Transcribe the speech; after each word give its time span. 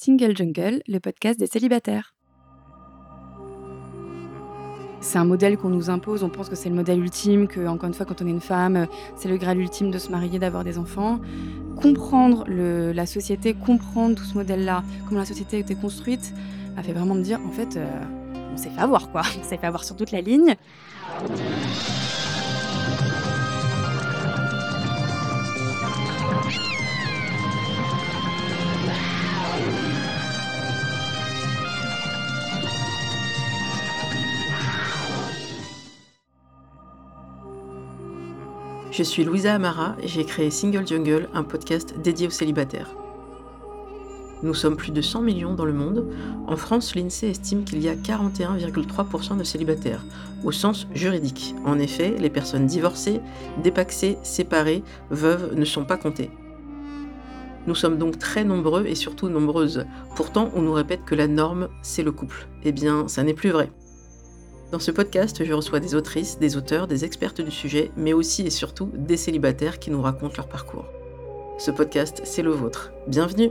Single 0.00 0.36
Jungle, 0.36 0.80
le 0.86 1.00
podcast 1.00 1.40
des 1.40 1.48
célibataires. 1.48 2.14
C'est 5.00 5.18
un 5.18 5.24
modèle 5.24 5.56
qu'on 5.56 5.70
nous 5.70 5.90
impose, 5.90 6.22
on 6.22 6.28
pense 6.28 6.48
que 6.48 6.54
c'est 6.54 6.68
le 6.68 6.76
modèle 6.76 7.00
ultime, 7.00 7.48
que 7.48 7.66
encore 7.66 7.88
une 7.88 7.94
fois 7.94 8.06
quand 8.06 8.22
on 8.22 8.26
est 8.28 8.30
une 8.30 8.40
femme, 8.40 8.86
c'est 9.16 9.28
le 9.28 9.36
graal 9.38 9.58
ultime 9.58 9.90
de 9.90 9.98
se 9.98 10.08
marier, 10.12 10.38
d'avoir 10.38 10.62
des 10.62 10.78
enfants. 10.78 11.18
Comprendre 11.82 12.44
la 12.48 13.06
société, 13.06 13.54
comprendre 13.54 14.14
tout 14.14 14.22
ce 14.22 14.34
modèle-là, 14.34 14.84
comment 15.08 15.18
la 15.18 15.26
société 15.26 15.56
a 15.56 15.60
été 15.60 15.74
construite, 15.74 16.32
a 16.76 16.84
fait 16.84 16.92
vraiment 16.92 17.16
me 17.16 17.22
dire 17.22 17.40
en 17.44 17.50
fait, 17.50 17.76
euh, 17.76 17.84
on 18.54 18.56
s'est 18.56 18.70
fait 18.70 18.80
avoir 18.80 19.10
quoi, 19.10 19.22
on 19.40 19.42
s'est 19.42 19.56
fait 19.56 19.66
avoir 19.66 19.82
sur 19.82 19.96
toute 19.96 20.12
la 20.12 20.20
ligne. 20.20 20.54
Je 38.98 39.04
suis 39.04 39.22
Louisa 39.22 39.54
Amara 39.54 39.94
et 40.02 40.08
j'ai 40.08 40.24
créé 40.24 40.50
Single 40.50 40.84
Jungle, 40.84 41.28
un 41.32 41.44
podcast 41.44 41.94
dédié 42.02 42.26
aux 42.26 42.30
célibataires. 42.30 42.96
Nous 44.42 44.54
sommes 44.54 44.74
plus 44.74 44.90
de 44.90 45.00
100 45.00 45.22
millions 45.22 45.54
dans 45.54 45.64
le 45.64 45.72
monde. 45.72 46.12
En 46.48 46.56
France, 46.56 46.96
l'INSEE 46.96 47.30
estime 47.30 47.62
qu'il 47.62 47.80
y 47.80 47.88
a 47.88 47.94
41,3% 47.94 49.36
de 49.36 49.44
célibataires, 49.44 50.04
au 50.42 50.50
sens 50.50 50.88
juridique. 50.94 51.54
En 51.64 51.78
effet, 51.78 52.16
les 52.18 52.28
personnes 52.28 52.66
divorcées, 52.66 53.20
dépaxées, 53.62 54.18
séparées, 54.24 54.82
veuves 55.10 55.54
ne 55.54 55.64
sont 55.64 55.84
pas 55.84 55.96
comptées. 55.96 56.32
Nous 57.68 57.76
sommes 57.76 57.98
donc 57.98 58.18
très 58.18 58.42
nombreux 58.42 58.84
et 58.84 58.96
surtout 58.96 59.28
nombreuses. 59.28 59.86
Pourtant, 60.16 60.50
on 60.56 60.62
nous 60.62 60.72
répète 60.72 61.04
que 61.04 61.14
la 61.14 61.28
norme, 61.28 61.68
c'est 61.82 62.02
le 62.02 62.10
couple. 62.10 62.48
Eh 62.64 62.72
bien, 62.72 63.06
ça 63.06 63.22
n'est 63.22 63.32
plus 63.32 63.50
vrai. 63.50 63.70
Dans 64.70 64.78
ce 64.78 64.90
podcast, 64.90 65.42
je 65.42 65.52
reçois 65.54 65.80
des 65.80 65.94
autrices, 65.94 66.38
des 66.38 66.58
auteurs, 66.58 66.86
des 66.86 67.06
expertes 67.06 67.40
du 67.40 67.50
sujet, 67.50 67.90
mais 67.96 68.12
aussi 68.12 68.42
et 68.42 68.50
surtout 68.50 68.90
des 68.94 69.16
célibataires 69.16 69.78
qui 69.78 69.90
nous 69.90 70.02
racontent 70.02 70.34
leur 70.36 70.46
parcours. 70.46 70.84
Ce 71.58 71.70
podcast, 71.70 72.20
c'est 72.24 72.42
le 72.42 72.50
vôtre. 72.50 72.92
Bienvenue 73.06 73.50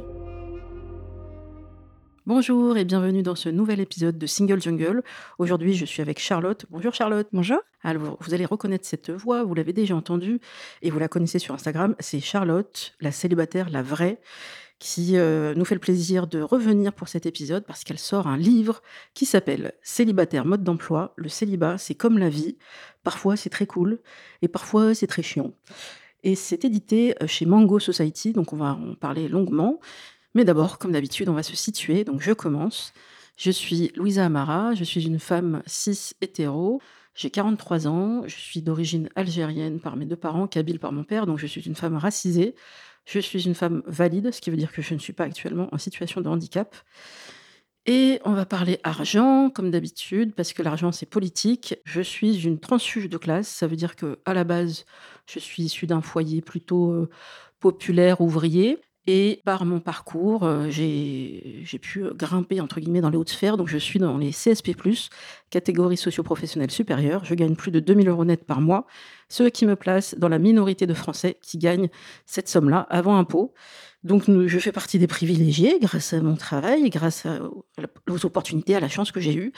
Bonjour 2.27 2.77
et 2.77 2.83
bienvenue 2.85 3.23
dans 3.23 3.35
ce 3.35 3.47
nouvel 3.49 3.79
épisode 3.79 4.17
de 4.17 4.27
Single 4.27 4.61
Jungle. 4.61 5.01
Aujourd'hui, 5.39 5.73
je 5.73 5.85
suis 5.85 6.01
avec 6.01 6.19
Charlotte. 6.19 6.65
Bonjour 6.69 6.93
Charlotte. 6.93 7.27
Bonjour. 7.31 7.59
Alors, 7.83 8.17
vous 8.19 8.33
allez 8.33 8.45
reconnaître 8.45 8.85
cette 8.85 9.09
voix, 9.09 9.43
vous 9.43 9.55
l'avez 9.55 9.71
déjà 9.71 9.95
entendue 9.95 10.39
et 10.81 10.91
vous 10.91 10.99
la 10.99 11.07
connaissez 11.07 11.39
sur 11.39 11.55
Instagram. 11.55 11.95
C'est 11.99 12.19
Charlotte, 12.19 12.95
la 12.99 13.13
célibataire, 13.13 13.69
la 13.69 13.81
vraie 13.81 14.19
qui 14.79 15.17
euh, 15.17 15.55
nous 15.55 15.65
fait 15.65 15.75
le 15.75 15.81
plaisir 15.81 16.27
de 16.27 16.41
revenir 16.41 16.93
pour 16.93 17.07
cet 17.07 17.25
épisode 17.25 17.65
parce 17.65 17.83
qu'elle 17.83 17.97
sort 17.97 18.27
un 18.27 18.37
livre 18.37 18.81
qui 19.13 19.25
s'appelle 19.25 19.73
Célibataire 19.81 20.45
mode 20.45 20.63
d'emploi. 20.63 21.13
Le 21.15 21.29
célibat, 21.29 21.77
c'est 21.77 21.95
comme 21.95 22.17
la 22.17 22.29
vie. 22.29 22.57
Parfois, 23.03 23.35
c'est 23.35 23.49
très 23.49 23.65
cool 23.65 23.99
et 24.41 24.47
parfois, 24.47 24.93
c'est 24.93 25.07
très 25.07 25.23
chiant. 25.23 25.53
Et 26.23 26.35
c'est 26.35 26.63
édité 26.65 27.15
euh, 27.21 27.27
chez 27.27 27.45
Mango 27.45 27.79
Society, 27.79 28.33
donc 28.33 28.53
on 28.53 28.57
va 28.57 28.73
en 28.73 28.95
parler 28.95 29.27
longuement. 29.27 29.79
Mais 30.35 30.45
d'abord, 30.45 30.77
comme 30.77 30.91
d'habitude, 30.91 31.29
on 31.29 31.33
va 31.33 31.43
se 31.43 31.55
situer. 31.55 32.03
Donc 32.03 32.21
je 32.21 32.31
commence. 32.33 32.93
Je 33.35 33.51
suis 33.51 33.91
Louisa 33.95 34.25
Amara, 34.25 34.73
je 34.75 34.83
suis 34.83 35.05
une 35.05 35.19
femme 35.19 35.63
cis 35.65 36.13
hétéro. 36.21 36.81
J'ai 37.15 37.31
43 37.31 37.87
ans, 37.87 38.21
je 38.27 38.35
suis 38.35 38.61
d'origine 38.61 39.09
algérienne 39.15 39.79
par 39.79 39.95
mes 39.95 40.05
deux 40.05 40.15
parents, 40.15 40.45
kabyle 40.45 40.79
par 40.79 40.91
mon 40.91 41.03
père, 41.03 41.25
donc 41.25 41.39
je 41.39 41.47
suis 41.47 41.61
une 41.61 41.73
femme 41.73 41.97
racisée. 41.97 42.53
Je 43.07 43.19
suis 43.19 43.45
une 43.45 43.55
femme 43.55 43.83
valide, 43.85 44.31
ce 44.31 44.41
qui 44.41 44.49
veut 44.49 44.57
dire 44.57 44.73
que 44.73 44.81
je 44.81 44.93
ne 44.93 44.99
suis 44.99 45.13
pas 45.13 45.23
actuellement 45.23 45.69
en 45.71 45.77
situation 45.77 46.19
de 46.19 46.27
handicap. 46.27 46.75
Et 47.85 48.19
on 48.25 48.33
va 48.33 48.45
parler 48.45 48.81
argent, 48.83 49.49
comme 49.49 49.71
d'habitude, 49.71 50.35
parce 50.35 50.51
que 50.51 50.61
l'argent, 50.61 50.91
c'est 50.91 51.05
politique. 51.05 51.75
Je 51.85 52.01
suis 52.01 52.43
une 52.43 52.59
transfuge 52.59 53.07
de 53.07 53.17
classe. 53.17 53.47
Ça 53.47 53.65
veut 53.65 53.77
dire 53.77 53.95
que 53.95 54.19
à 54.25 54.33
la 54.33 54.43
base, 54.43 54.85
je 55.25 55.39
suis 55.39 55.63
issue 55.63 55.87
d'un 55.87 56.01
foyer 56.01 56.41
plutôt 56.41 56.91
euh, 56.91 57.09
populaire, 57.61 58.19
ouvrier. 58.19 58.77
Et 59.09 59.41
par 59.45 59.63
mon 59.63 59.79
parcours, 59.79 60.43
euh, 60.43 60.69
j'ai 60.69 61.63
pu 61.81 62.03
grimper 62.13 62.59
entre 62.59 62.81
guillemets 62.81 62.99
dans 62.99 63.09
les 63.09 63.17
hautes 63.17 63.29
sphères. 63.29 63.55
Donc 63.55 63.69
je 63.69 63.77
suis 63.77 63.99
dans 63.99 64.17
les 64.17 64.31
CSP+, 64.31 64.75
catégorie 65.49 65.95
socio-professionnelle 65.95 66.71
supérieure. 66.71 67.23
Je 67.23 67.33
gagne 67.33 67.55
plus 67.55 67.71
de 67.71 67.79
2000 67.79 68.09
euros 68.09 68.25
net 68.25 68.43
par 68.43 68.59
mois, 68.59 68.85
ce 69.29 69.43
qui 69.43 69.65
me 69.65 69.77
place 69.77 70.15
dans 70.17 70.27
la 70.27 70.39
minorité 70.39 70.85
de 70.87 70.93
Français 70.93 71.37
qui 71.41 71.57
gagnent 71.57 71.87
cette 72.25 72.49
somme-là 72.49 72.85
avant 72.89 73.15
impôt. 73.15 73.53
Donc 74.03 74.25
je 74.27 74.59
fais 74.59 74.73
partie 74.73 74.99
des 74.99 75.07
privilégiés 75.07 75.79
grâce 75.81 76.11
à 76.11 76.21
mon 76.21 76.35
travail, 76.35 76.89
grâce 76.89 77.25
aux 78.09 78.25
opportunités, 78.25 78.75
à 78.75 78.81
la 78.81 78.89
chance 78.89 79.13
que 79.13 79.21
j'ai 79.21 79.35
eue. 79.35 79.53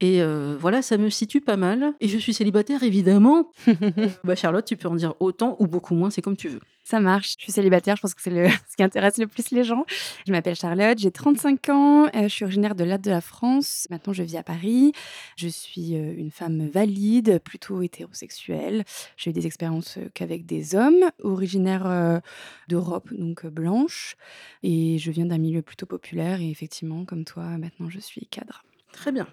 Et 0.00 0.22
euh, 0.22 0.56
voilà, 0.58 0.80
ça 0.80 0.96
me 0.96 1.10
situe 1.10 1.42
pas 1.42 1.56
mal. 1.56 1.92
Et 2.00 2.08
je 2.08 2.16
suis 2.16 2.32
célibataire, 2.32 2.82
évidemment. 2.82 3.52
bah 4.24 4.34
Charlotte, 4.34 4.64
tu 4.64 4.76
peux 4.76 4.88
en 4.88 4.94
dire 4.94 5.14
autant 5.20 5.56
ou 5.58 5.66
beaucoup 5.66 5.94
moins, 5.94 6.08
c'est 6.08 6.22
comme 6.22 6.38
tu 6.38 6.48
veux. 6.48 6.60
Ça 6.84 7.00
marche. 7.00 7.34
Je 7.38 7.44
suis 7.44 7.52
célibataire, 7.52 7.96
je 7.96 8.02
pense 8.02 8.14
que 8.14 8.22
c'est 8.22 8.30
le... 8.30 8.48
ce 8.70 8.76
qui 8.76 8.82
intéresse 8.82 9.18
le 9.18 9.26
plus 9.26 9.50
les 9.50 9.62
gens. 9.62 9.84
Je 10.26 10.32
m'appelle 10.32 10.56
Charlotte, 10.56 10.98
j'ai 10.98 11.10
35 11.10 11.68
ans, 11.68 12.06
euh, 12.06 12.22
je 12.22 12.28
suis 12.28 12.44
originaire 12.44 12.74
de 12.74 12.82
l'Est 12.82 13.04
de 13.04 13.10
la 13.10 13.20
France. 13.20 13.86
Maintenant, 13.90 14.14
je 14.14 14.22
vis 14.22 14.38
à 14.38 14.42
Paris. 14.42 14.92
Je 15.36 15.48
suis 15.48 15.94
euh, 15.94 16.14
une 16.16 16.30
femme 16.30 16.66
valide, 16.66 17.38
plutôt 17.44 17.82
hétérosexuelle. 17.82 18.84
J'ai 19.18 19.30
eu 19.30 19.32
des 19.34 19.46
expériences 19.46 19.98
qu'avec 20.14 20.46
des 20.46 20.74
hommes, 20.74 21.10
originaires 21.22 22.20
d'Europe, 22.68 23.10
donc 23.12 23.46
blanche. 23.46 24.16
Et 24.62 24.98
je 24.98 25.10
viens 25.10 25.26
d'un 25.26 25.38
milieu 25.38 25.60
plutôt 25.60 25.86
populaire. 25.86 26.40
Et 26.40 26.50
effectivement, 26.50 27.04
comme 27.04 27.24
toi, 27.24 27.44
maintenant, 27.58 27.90
je 27.90 28.00
suis 28.00 28.26
cadre. 28.26 28.64
Très 28.92 29.12
bien. 29.12 29.26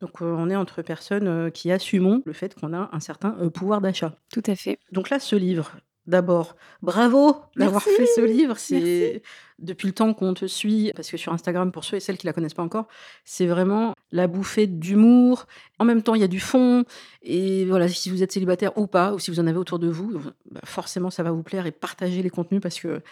Donc, 0.00 0.20
on 0.20 0.48
est 0.50 0.56
entre 0.56 0.82
personnes 0.82 1.50
qui 1.50 1.72
assumons 1.72 2.22
le 2.24 2.32
fait 2.32 2.54
qu'on 2.54 2.72
a 2.72 2.88
un 2.92 3.00
certain 3.00 3.30
pouvoir 3.50 3.80
d'achat. 3.80 4.14
Tout 4.32 4.42
à 4.46 4.54
fait. 4.54 4.78
Donc 4.92 5.10
là, 5.10 5.18
ce 5.18 5.36
livre, 5.36 5.72
d'abord, 6.06 6.56
bravo 6.82 7.36
d'avoir 7.56 7.82
fait 7.82 8.06
ce 8.06 8.22
livre. 8.22 8.56
C'est 8.58 9.22
depuis 9.58 9.88
le 9.88 9.94
temps 9.94 10.14
qu'on 10.14 10.34
te 10.34 10.46
suit, 10.46 10.92
parce 10.94 11.10
que 11.10 11.16
sur 11.16 11.32
Instagram, 11.32 11.72
pour 11.72 11.84
ceux 11.84 11.96
et 11.96 12.00
celles 12.00 12.16
qui 12.16 12.26
la 12.26 12.32
connaissent 12.32 12.54
pas 12.54 12.62
encore, 12.62 12.86
c'est 13.24 13.46
vraiment 13.46 13.92
la 14.10 14.26
bouffée 14.26 14.66
d'humour. 14.66 15.46
En 15.78 15.84
même 15.84 16.02
temps, 16.02 16.14
il 16.14 16.20
y 16.20 16.24
a 16.24 16.28
du 16.28 16.40
fond. 16.40 16.84
Et 17.22 17.64
voilà, 17.66 17.88
si 17.88 18.08
vous 18.10 18.22
êtes 18.22 18.32
célibataire 18.32 18.76
ou 18.78 18.86
pas, 18.86 19.12
ou 19.12 19.18
si 19.18 19.30
vous 19.30 19.40
en 19.40 19.46
avez 19.46 19.58
autour 19.58 19.78
de 19.78 19.88
vous, 19.88 20.20
bah, 20.50 20.60
forcément, 20.64 21.10
ça 21.10 21.22
va 21.22 21.30
vous 21.30 21.42
plaire 21.42 21.66
et 21.66 21.72
partagez 21.72 22.22
les 22.22 22.30
contenus 22.30 22.60
parce 22.62 22.80
que 22.80 23.02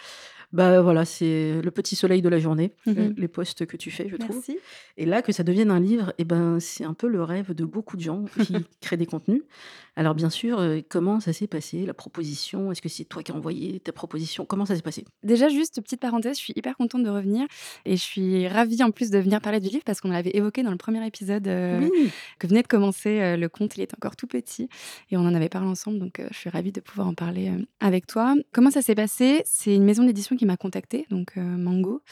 bah 0.53 0.81
voilà, 0.83 1.05
c'est 1.05 1.61
le 1.63 1.71
petit 1.71 1.97
soleil 1.97 2.23
de 2.23 2.29
la 2.29 2.39
journée, 2.39 2.73
mmh 2.87 2.93
les 3.17 3.29
posts 3.29 3.67
que 3.67 3.77
tu 3.77 3.91
fais, 3.91 4.09
je 4.09 4.17
trouve. 4.17 4.43
Et 4.97 5.07
là, 5.07 5.23
que 5.23 5.33
ça 5.33 5.43
devienne 5.43 5.71
un 5.71 5.81
livre, 5.81 6.11
et 6.11 6.23
eh 6.23 6.25
ben, 6.25 6.59
c'est 6.61 6.85
un 6.85 6.95
peu 6.95 7.09
le 7.09 7.23
rêve 7.23 7.55
de 7.55 7.65
beaucoup 7.65 7.97
de 7.97 8.03
gens 8.03 8.25
qui 8.43 8.55
créent 8.81 8.97
des 8.97 9.07
contenus. 9.07 9.43
Alors 9.99 10.15
bien 10.15 10.29
sûr, 10.29 10.59
euh, 10.59 10.81
comment 10.87 11.21
ça 11.21 11.33
s'est 11.33 11.47
passé, 11.47 11.87
la 11.87 11.95
proposition? 11.95 12.71
Est-ce 12.71 12.83
que 12.83 12.89
c'est 12.89 13.05
toi 13.05 13.23
qui 13.23 13.33
as 13.33 13.35
envoyé 13.35 13.81
ta 13.81 13.93
proposition? 13.93 14.45
Comment 14.45 14.67
ça 14.67 14.77
s'est 14.77 14.83
passé? 14.83 15.07
Déjà, 15.23 15.49
juste 15.49 15.81
petite 15.81 16.01
parenthèse, 16.01 16.37
je 16.37 16.43
suis 16.43 16.53
hyper 16.55 16.77
contente 16.77 17.03
de 17.03 17.09
revenir 17.09 17.47
et 17.87 17.97
je 17.97 18.03
suis 18.03 18.47
ravie 18.47 18.83
en 18.83 18.91
plus 18.91 19.11
de 19.11 19.19
venir 19.19 19.41
parler 19.41 19.59
du 19.59 19.69
livre 19.69 19.85
parce 19.87 20.03
qu'on 20.03 20.11
l'avait 20.11 20.37
évoqué 20.37 20.63
dans 20.63 20.71
le 20.71 20.77
premier 20.77 21.05
épisode 21.07 21.49
euh, 21.49 21.89
que 22.39 22.47
venait 22.47 22.63
de 22.63 22.67
commencer. 22.67 23.21
Euh, 23.21 23.37
le 23.39 23.49
conte, 23.49 23.79
il 23.79 23.81
est 23.81 23.95
encore 23.95 24.17
tout 24.17 24.27
petit 24.27 24.69
et 25.11 25.17
on 25.17 25.21
en 25.21 25.35
avait 25.35 25.49
parlé 25.49 25.67
ensemble, 25.67 25.99
donc 25.99 26.21
je 26.31 26.37
suis 26.37 26.51
ravie 26.51 26.73
de 26.73 26.81
pouvoir 26.81 27.09
en 27.09 27.15
parler 27.15 27.51
avec 27.81 28.07
toi. 28.07 28.35
Comment 28.53 28.71
ça 28.71 28.83
s'est 28.83 28.95
passé? 28.95 29.43
C'est 29.47 29.75
une 29.75 29.85
maison 29.85 30.05
d'édition 30.05 30.36
qui 30.37 30.47
m'a 30.47 30.57
contactée, 30.57 31.07
donc 31.11 31.37
Mango 31.37 32.03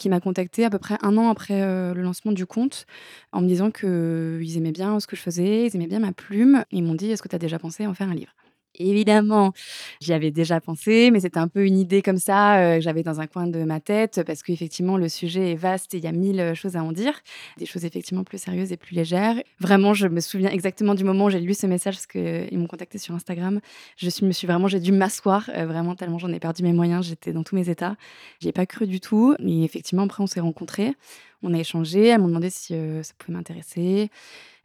qui 0.00 0.08
m'a 0.08 0.18
contacté 0.18 0.64
à 0.64 0.70
peu 0.70 0.78
près 0.78 0.96
un 1.02 1.16
an 1.16 1.28
après 1.30 1.62
euh, 1.62 1.94
le 1.94 2.02
lancement 2.02 2.32
du 2.32 2.46
compte 2.46 2.86
en 3.32 3.42
me 3.42 3.46
disant 3.46 3.70
qu'ils 3.70 4.56
aimaient 4.56 4.72
bien 4.72 4.98
ce 4.98 5.06
que 5.06 5.14
je 5.14 5.20
faisais, 5.20 5.66
ils 5.66 5.76
aimaient 5.76 5.86
bien 5.86 6.00
ma 6.00 6.12
plume. 6.12 6.64
Ils 6.72 6.82
m'ont 6.82 6.94
dit 6.94 7.10
Est-ce 7.10 7.22
que 7.22 7.28
tu 7.28 7.36
as 7.36 7.38
déjà 7.38 7.58
pensé 7.60 7.86
en 7.86 7.94
faire 7.94 8.08
un 8.08 8.14
livre? 8.14 8.32
Évidemment, 8.76 9.52
j'y 10.00 10.12
avais 10.12 10.30
déjà 10.30 10.60
pensé, 10.60 11.10
mais 11.10 11.20
c'était 11.20 11.38
un 11.38 11.48
peu 11.48 11.66
une 11.66 11.76
idée 11.76 12.02
comme 12.02 12.18
ça 12.18 12.58
euh, 12.58 12.76
que 12.76 12.80
j'avais 12.82 13.02
dans 13.02 13.20
un 13.20 13.26
coin 13.26 13.48
de 13.48 13.64
ma 13.64 13.80
tête, 13.80 14.22
parce 14.24 14.42
qu'effectivement, 14.42 14.96
le 14.96 15.08
sujet 15.08 15.52
est 15.52 15.56
vaste 15.56 15.92
et 15.94 15.98
il 15.98 16.04
y 16.04 16.06
a 16.06 16.12
mille 16.12 16.40
euh, 16.40 16.54
choses 16.54 16.76
à 16.76 16.84
en 16.84 16.92
dire, 16.92 17.20
des 17.58 17.66
choses 17.66 17.84
effectivement 17.84 18.22
plus 18.22 18.38
sérieuses 18.38 18.70
et 18.70 18.76
plus 18.76 18.94
légères. 18.94 19.34
Vraiment, 19.58 19.92
je 19.92 20.06
me 20.06 20.20
souviens 20.20 20.50
exactement 20.50 20.94
du 20.94 21.02
moment 21.02 21.24
où 21.24 21.30
j'ai 21.30 21.40
lu 21.40 21.52
ce 21.52 21.66
message, 21.66 21.96
parce 21.96 22.06
qu'ils 22.06 22.58
m'ont 22.58 22.68
contacté 22.68 22.98
sur 22.98 23.14
Instagram. 23.14 23.60
Je 23.96 24.08
suis, 24.08 24.24
me 24.24 24.32
suis 24.32 24.46
vraiment, 24.46 24.68
j'ai 24.68 24.80
dû 24.80 24.92
m'asseoir, 24.92 25.50
euh, 25.54 25.66
vraiment 25.66 25.96
tellement 25.96 26.18
j'en 26.18 26.32
ai 26.32 26.38
perdu 26.38 26.62
mes 26.62 26.72
moyens, 26.72 27.06
j'étais 27.06 27.32
dans 27.32 27.42
tous 27.42 27.56
mes 27.56 27.68
états. 27.68 27.96
J'y 28.40 28.48
ai 28.48 28.52
pas 28.52 28.66
cru 28.66 28.86
du 28.86 29.00
tout, 29.00 29.34
mais 29.40 29.62
effectivement, 29.64 30.04
après, 30.04 30.22
on 30.22 30.28
s'est 30.28 30.40
rencontrés, 30.40 30.94
on 31.42 31.52
a 31.54 31.58
échangé, 31.58 32.06
elles 32.06 32.20
m'ont 32.20 32.28
demandé 32.28 32.50
si 32.50 32.74
ça 33.02 33.12
pouvait 33.18 33.36
m'intéresser 33.36 34.10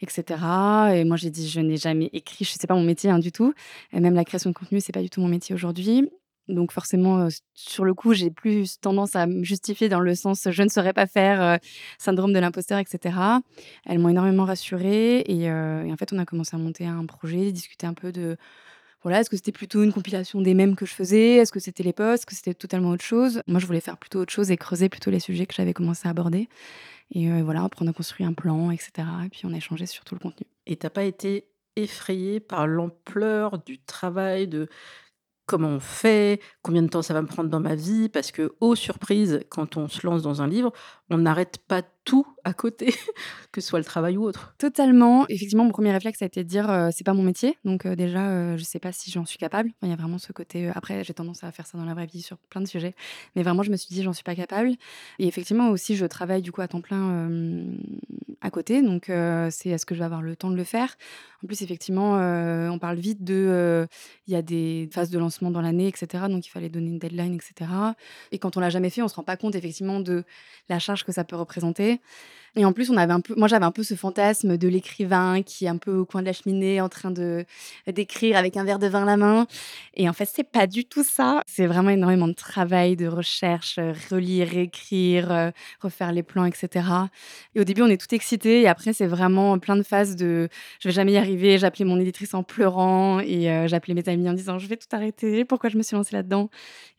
etc. 0.05 0.39
Et 0.93 1.03
moi, 1.03 1.17
j'ai 1.17 1.29
dit, 1.29 1.49
je 1.49 1.59
n'ai 1.59 1.77
jamais 1.77 2.09
écrit, 2.13 2.45
je 2.45 2.51
sais 2.51 2.67
pas 2.67 2.75
mon 2.75 2.83
métier 2.83 3.09
hein, 3.09 3.19
du 3.19 3.31
tout. 3.31 3.53
Et 3.91 3.99
même 3.99 4.15
la 4.15 4.23
création 4.23 4.49
de 4.49 4.55
contenu, 4.55 4.79
c'est 4.79 4.93
pas 4.93 5.01
du 5.01 5.09
tout 5.09 5.21
mon 5.21 5.27
métier 5.27 5.53
aujourd'hui. 5.53 6.09
Donc 6.47 6.71
forcément, 6.71 7.27
sur 7.55 7.85
le 7.85 7.95
coup, 7.95 8.13
j'ai 8.13 8.29
plus 8.29 8.79
tendance 8.79 9.15
à 9.15 9.25
me 9.25 9.43
justifier 9.43 9.89
dans 9.89 9.99
le 9.99 10.13
sens 10.13 10.47
je 10.51 10.61
ne 10.61 10.69
saurais 10.69 10.93
pas 10.93 11.07
faire, 11.07 11.59
syndrome 11.97 12.33
de 12.33 12.39
l'imposteur, 12.39 12.77
etc. 12.77 13.17
Elles 13.85 13.97
m'ont 13.97 14.09
énormément 14.09 14.45
rassurée 14.45 15.21
et, 15.21 15.45
et, 15.45 15.51
en 15.51 15.95
fait, 15.97 16.13
on 16.13 16.19
a 16.19 16.25
commencé 16.25 16.55
à 16.55 16.59
monter 16.59 16.85
un 16.85 17.05
projet, 17.07 17.51
discuter 17.51 17.87
un 17.87 17.95
peu 17.95 18.11
de 18.11 18.37
voilà, 19.05 19.19
est-ce 19.19 19.29
que 19.29 19.35
c'était 19.35 19.51
plutôt 19.51 19.83
une 19.83 19.93
compilation 19.93 20.41
des 20.41 20.55
mêmes 20.55 20.75
que 20.75 20.87
je 20.87 20.91
faisais? 20.91 21.35
Est-ce 21.35 21.51
que 21.51 21.59
c'était 21.59 21.83
les 21.83 21.93
posts? 21.93 22.21
Est-ce 22.21 22.25
que 22.25 22.33
c'était 22.33 22.55
totalement 22.55 22.89
autre 22.89 23.03
chose? 23.03 23.43
Moi, 23.45 23.59
je 23.59 23.67
voulais 23.67 23.79
faire 23.79 23.97
plutôt 23.97 24.19
autre 24.19 24.33
chose 24.33 24.49
et 24.49 24.57
creuser 24.57 24.89
plutôt 24.89 25.11
les 25.11 25.19
sujets 25.19 25.45
que 25.45 25.53
j'avais 25.53 25.73
commencé 25.73 26.07
à 26.07 26.09
aborder. 26.09 26.49
Et 27.11 27.41
voilà, 27.41 27.63
après, 27.63 27.85
on 27.85 27.87
a 27.87 27.93
construit 27.93 28.25
un 28.25 28.33
plan, 28.33 28.71
etc. 28.71 29.07
Et 29.25 29.29
puis, 29.29 29.41
on 29.45 29.53
a 29.53 29.57
échangé 29.57 29.85
sur 29.85 30.03
tout 30.03 30.15
le 30.15 30.19
contenu. 30.19 30.47
Et 30.65 30.75
t'as 30.75 30.89
pas 30.89 31.03
été 31.03 31.47
effrayée 31.75 32.39
par 32.39 32.67
l'ampleur 32.67 33.59
du 33.63 33.79
travail, 33.79 34.47
de 34.47 34.67
comment 35.45 35.69
on 35.69 35.79
fait, 35.79 36.41
combien 36.63 36.81
de 36.81 36.87
temps 36.87 37.03
ça 37.03 37.13
va 37.13 37.21
me 37.21 37.27
prendre 37.27 37.49
dans 37.49 37.59
ma 37.59 37.75
vie, 37.75 38.09
parce 38.09 38.31
que, 38.31 38.55
aux 38.61 38.75
surprises, 38.75 39.41
quand 39.49 39.77
on 39.77 39.87
se 39.87 40.05
lance 40.05 40.23
dans 40.23 40.41
un 40.41 40.47
livre, 40.47 40.71
on 41.09 41.17
n'arrête 41.17 41.59
pas 41.67 41.83
tout 42.05 42.25
à 42.43 42.53
côté, 42.53 42.93
que 43.51 43.59
ce 43.59 43.67
soit 43.67 43.79
le 43.79 43.85
travail 43.85 44.15
ou 44.15 44.23
autre. 44.23 44.53
Totalement. 44.59 45.25
Effectivement, 45.27 45.65
mon 45.65 45.71
premier 45.71 45.91
réflexe 45.91 46.21
a 46.21 46.27
été 46.27 46.43
de 46.43 46.47
dire 46.47 46.69
euh, 46.69 46.89
c'est 46.93 47.03
pas 47.03 47.13
mon 47.13 47.23
métier, 47.23 47.57
donc 47.65 47.85
euh, 47.85 47.95
déjà 47.95 48.29
euh, 48.29 48.57
je 48.57 48.63
sais 48.63 48.79
pas 48.79 48.91
si 48.91 49.09
j'en 49.09 49.25
suis 49.25 49.39
capable. 49.39 49.71
il 49.81 49.89
y 49.89 49.91
a 49.91 49.95
vraiment 49.95 50.19
ce 50.19 50.31
côté. 50.31 50.69
après, 50.69 51.03
j'ai 51.03 51.15
tendance 51.15 51.43
à 51.43 51.51
faire 51.51 51.65
ça 51.65 51.77
dans 51.79 51.85
la 51.85 51.95
vraie 51.95 52.05
vie 52.05 52.21
sur 52.21 52.37
plein 52.37 52.61
de 52.61 52.67
sujets, 52.67 52.93
mais 53.35 53.41
vraiment 53.41 53.63
je 53.63 53.71
me 53.71 53.75
suis 53.75 53.93
dit 53.93 54.03
j'en 54.03 54.13
suis 54.13 54.23
pas 54.23 54.35
capable. 54.35 54.69
Et 55.17 55.27
effectivement 55.27 55.69
aussi 55.69 55.95
je 55.95 56.05
travaille 56.05 56.43
du 56.43 56.51
coup 56.51 56.61
à 56.61 56.67
temps 56.67 56.81
plein 56.81 57.35
à 58.41 58.51
côté, 58.51 58.83
donc 58.83 59.05
c'est 59.05 59.69
est-ce 59.69 59.85
que 59.85 59.95
je 59.95 59.99
vais 59.99 60.05
avoir 60.05 60.21
le 60.21 60.35
temps 60.35 60.51
de 60.51 60.55
le 60.55 60.63
faire. 60.63 60.95
En 61.43 61.47
plus 61.47 61.63
effectivement 61.63 62.13
on 62.13 62.77
parle 62.77 62.97
vite 62.97 63.23
de 63.23 63.87
il 64.27 64.33
y 64.33 64.35
a 64.35 64.43
des 64.43 64.89
phases 64.91 65.09
de 65.09 65.17
lancement 65.17 65.49
dans 65.49 65.61
l'année, 65.61 65.87
etc. 65.87 66.25
Donc 66.29 66.45
il 66.45 66.49
fallait 66.49 66.69
donner 66.69 66.89
une 66.89 66.99
deadline, 66.99 67.33
etc. 67.33 67.71
Et 68.31 68.37
quand 68.37 68.57
on 68.57 68.59
l'a 68.59 68.69
jamais 68.69 68.91
fait, 68.91 69.01
on 69.01 69.07
se 69.07 69.15
rend 69.15 69.23
pas 69.23 69.37
compte 69.37 69.55
effectivement 69.55 69.99
de 69.99 70.23
la 70.69 70.77
charge 70.77 70.94
que 71.03 71.11
ça 71.11 71.23
peut 71.23 71.35
représenter. 71.35 71.99
Et 72.57 72.63
en 72.63 72.71
plus, 72.71 72.89
on 72.89 72.95
avait 72.95 73.11
un 73.11 73.19
peu, 73.19 73.35
moi 73.35 73.49
j'avais 73.49 73.65
un 73.65 73.71
peu 73.71 73.83
ce 73.83 73.95
fantasme 73.95 74.57
de 74.57 74.67
l'écrivain 74.69 75.41
qui 75.43 75.65
est 75.65 75.67
un 75.67 75.77
peu 75.77 75.93
au 75.97 76.05
coin 76.05 76.21
de 76.21 76.25
la 76.25 76.33
cheminée 76.33 76.79
en 76.79 76.87
train 76.87 77.11
de 77.11 77.45
d'écrire 77.87 78.37
avec 78.37 78.55
un 78.55 78.63
verre 78.63 78.79
de 78.79 78.87
vin 78.87 79.03
à 79.03 79.05
la 79.05 79.17
main. 79.17 79.45
Et 79.93 80.07
en 80.07 80.13
fait, 80.13 80.29
c'est 80.33 80.49
pas 80.49 80.65
du 80.65 80.85
tout 80.85 81.03
ça. 81.03 81.41
C'est 81.47 81.67
vraiment 81.67 81.89
énormément 81.89 82.29
de 82.29 82.33
travail, 82.33 82.95
de 82.95 83.07
recherche, 83.07 83.77
relire, 84.09 84.57
écrire, 84.57 85.31
euh, 85.31 85.51
refaire 85.81 86.13
les 86.13 86.23
plans, 86.23 86.45
etc. 86.45 86.87
Et 87.55 87.59
au 87.59 87.65
début, 87.65 87.81
on 87.81 87.87
est 87.87 87.99
tout 87.99 88.13
excité. 88.15 88.61
Et 88.61 88.67
après, 88.67 88.93
c'est 88.93 89.07
vraiment 89.07 89.59
plein 89.59 89.75
de 89.75 89.83
phases 89.83 90.15
de 90.15 90.47
je 90.79 90.87
vais 90.87 90.93
jamais 90.93 91.13
y 91.13 91.17
arriver. 91.17 91.57
J'appelais 91.57 91.85
mon 91.85 91.99
éditrice 91.99 92.33
en 92.33 92.43
pleurant 92.43 93.19
et 93.19 93.51
euh, 93.51 93.67
j'appelais 93.67 93.93
mes 93.95 94.07
amis 94.07 94.29
en 94.29 94.33
disant 94.33 94.59
je 94.59 94.67
vais 94.67 94.77
tout 94.77 94.87
arrêter. 94.93 95.43
Pourquoi 95.43 95.69
je 95.69 95.77
me 95.77 95.83
suis 95.83 95.95
lancée 95.97 96.15
là-dedans? 96.15 96.49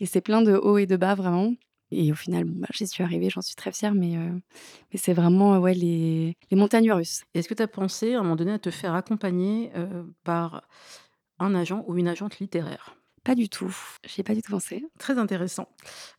Et 0.01 0.07
c'est 0.07 0.21
plein 0.21 0.43
de 0.43 0.53
hauts 0.53 0.79
et 0.79 0.87
de 0.87 0.97
bas 0.97 1.15
vraiment. 1.15 1.55
Et 1.91 2.11
au 2.13 2.15
final, 2.15 2.45
bon, 2.45 2.61
bah, 2.61 2.69
j'y 2.75 2.87
suis 2.87 3.03
arrivée, 3.05 3.31
j'en 3.31 3.43
suis 3.43 3.55
très 3.55 3.73
fière, 3.73 3.95
mais, 3.95 4.17
euh, 4.17 4.31
mais 4.93 4.99
c'est 4.99 5.13
vraiment 5.15 5.59
ouais, 5.59 5.75
les, 5.75 6.37
les 6.51 6.57
montagnes 6.57 6.93
russes. 6.93 7.25
Est-ce 7.35 7.49
que 7.49 7.55
tu 7.55 7.63
as 7.63 7.69
pensé 7.69 8.15
à 8.15 8.21
un 8.21 8.23
moment 8.23 8.37
donné 8.37 8.53
à 8.53 8.59
te 8.59 8.71
faire 8.71 8.95
accompagner 8.95 9.71
euh, 9.77 10.05
par 10.25 10.63
un 11.39 11.55
agent 11.55 11.85
ou 11.87 11.97
une 11.97 12.09
agente 12.09 12.39
littéraire? 12.39 12.97
Pas 13.25 13.35
du 13.35 13.49
tout, 13.49 13.77
j'y 14.05 14.21
ai 14.21 14.25
pas 14.25 14.37
du 14.37 14.43
tout 14.43 14.53
pensé. 14.53 14.85
Très 15.01 15.19
intéressant. 15.19 15.69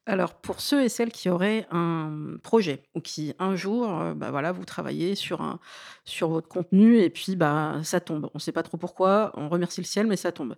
Alors, 0.05 0.33
pour 0.33 0.59
ceux 0.59 0.83
et 0.83 0.89
celles 0.89 1.13
qui 1.13 1.29
auraient 1.29 1.65
un 1.71 2.35
projet 2.43 2.83
ou 2.95 2.99
qui 2.99 3.33
un 3.39 3.55
jour, 3.55 3.89
euh, 3.89 4.13
bah 4.13 4.29
voilà, 4.29 4.51
vous 4.51 4.65
travaillez 4.65 5.15
sur, 5.15 5.41
un, 5.41 5.61
sur 6.03 6.27
votre 6.27 6.49
contenu 6.49 6.99
et 6.99 7.09
puis 7.09 7.37
bah, 7.37 7.79
ça 7.83 8.01
tombe. 8.01 8.25
On 8.33 8.35
ne 8.35 8.39
sait 8.41 8.51
pas 8.51 8.63
trop 8.63 8.75
pourquoi, 8.75 9.31
on 9.35 9.47
remercie 9.47 9.79
le 9.79 9.85
ciel, 9.85 10.05
mais 10.07 10.17
ça 10.17 10.33
tombe. 10.33 10.57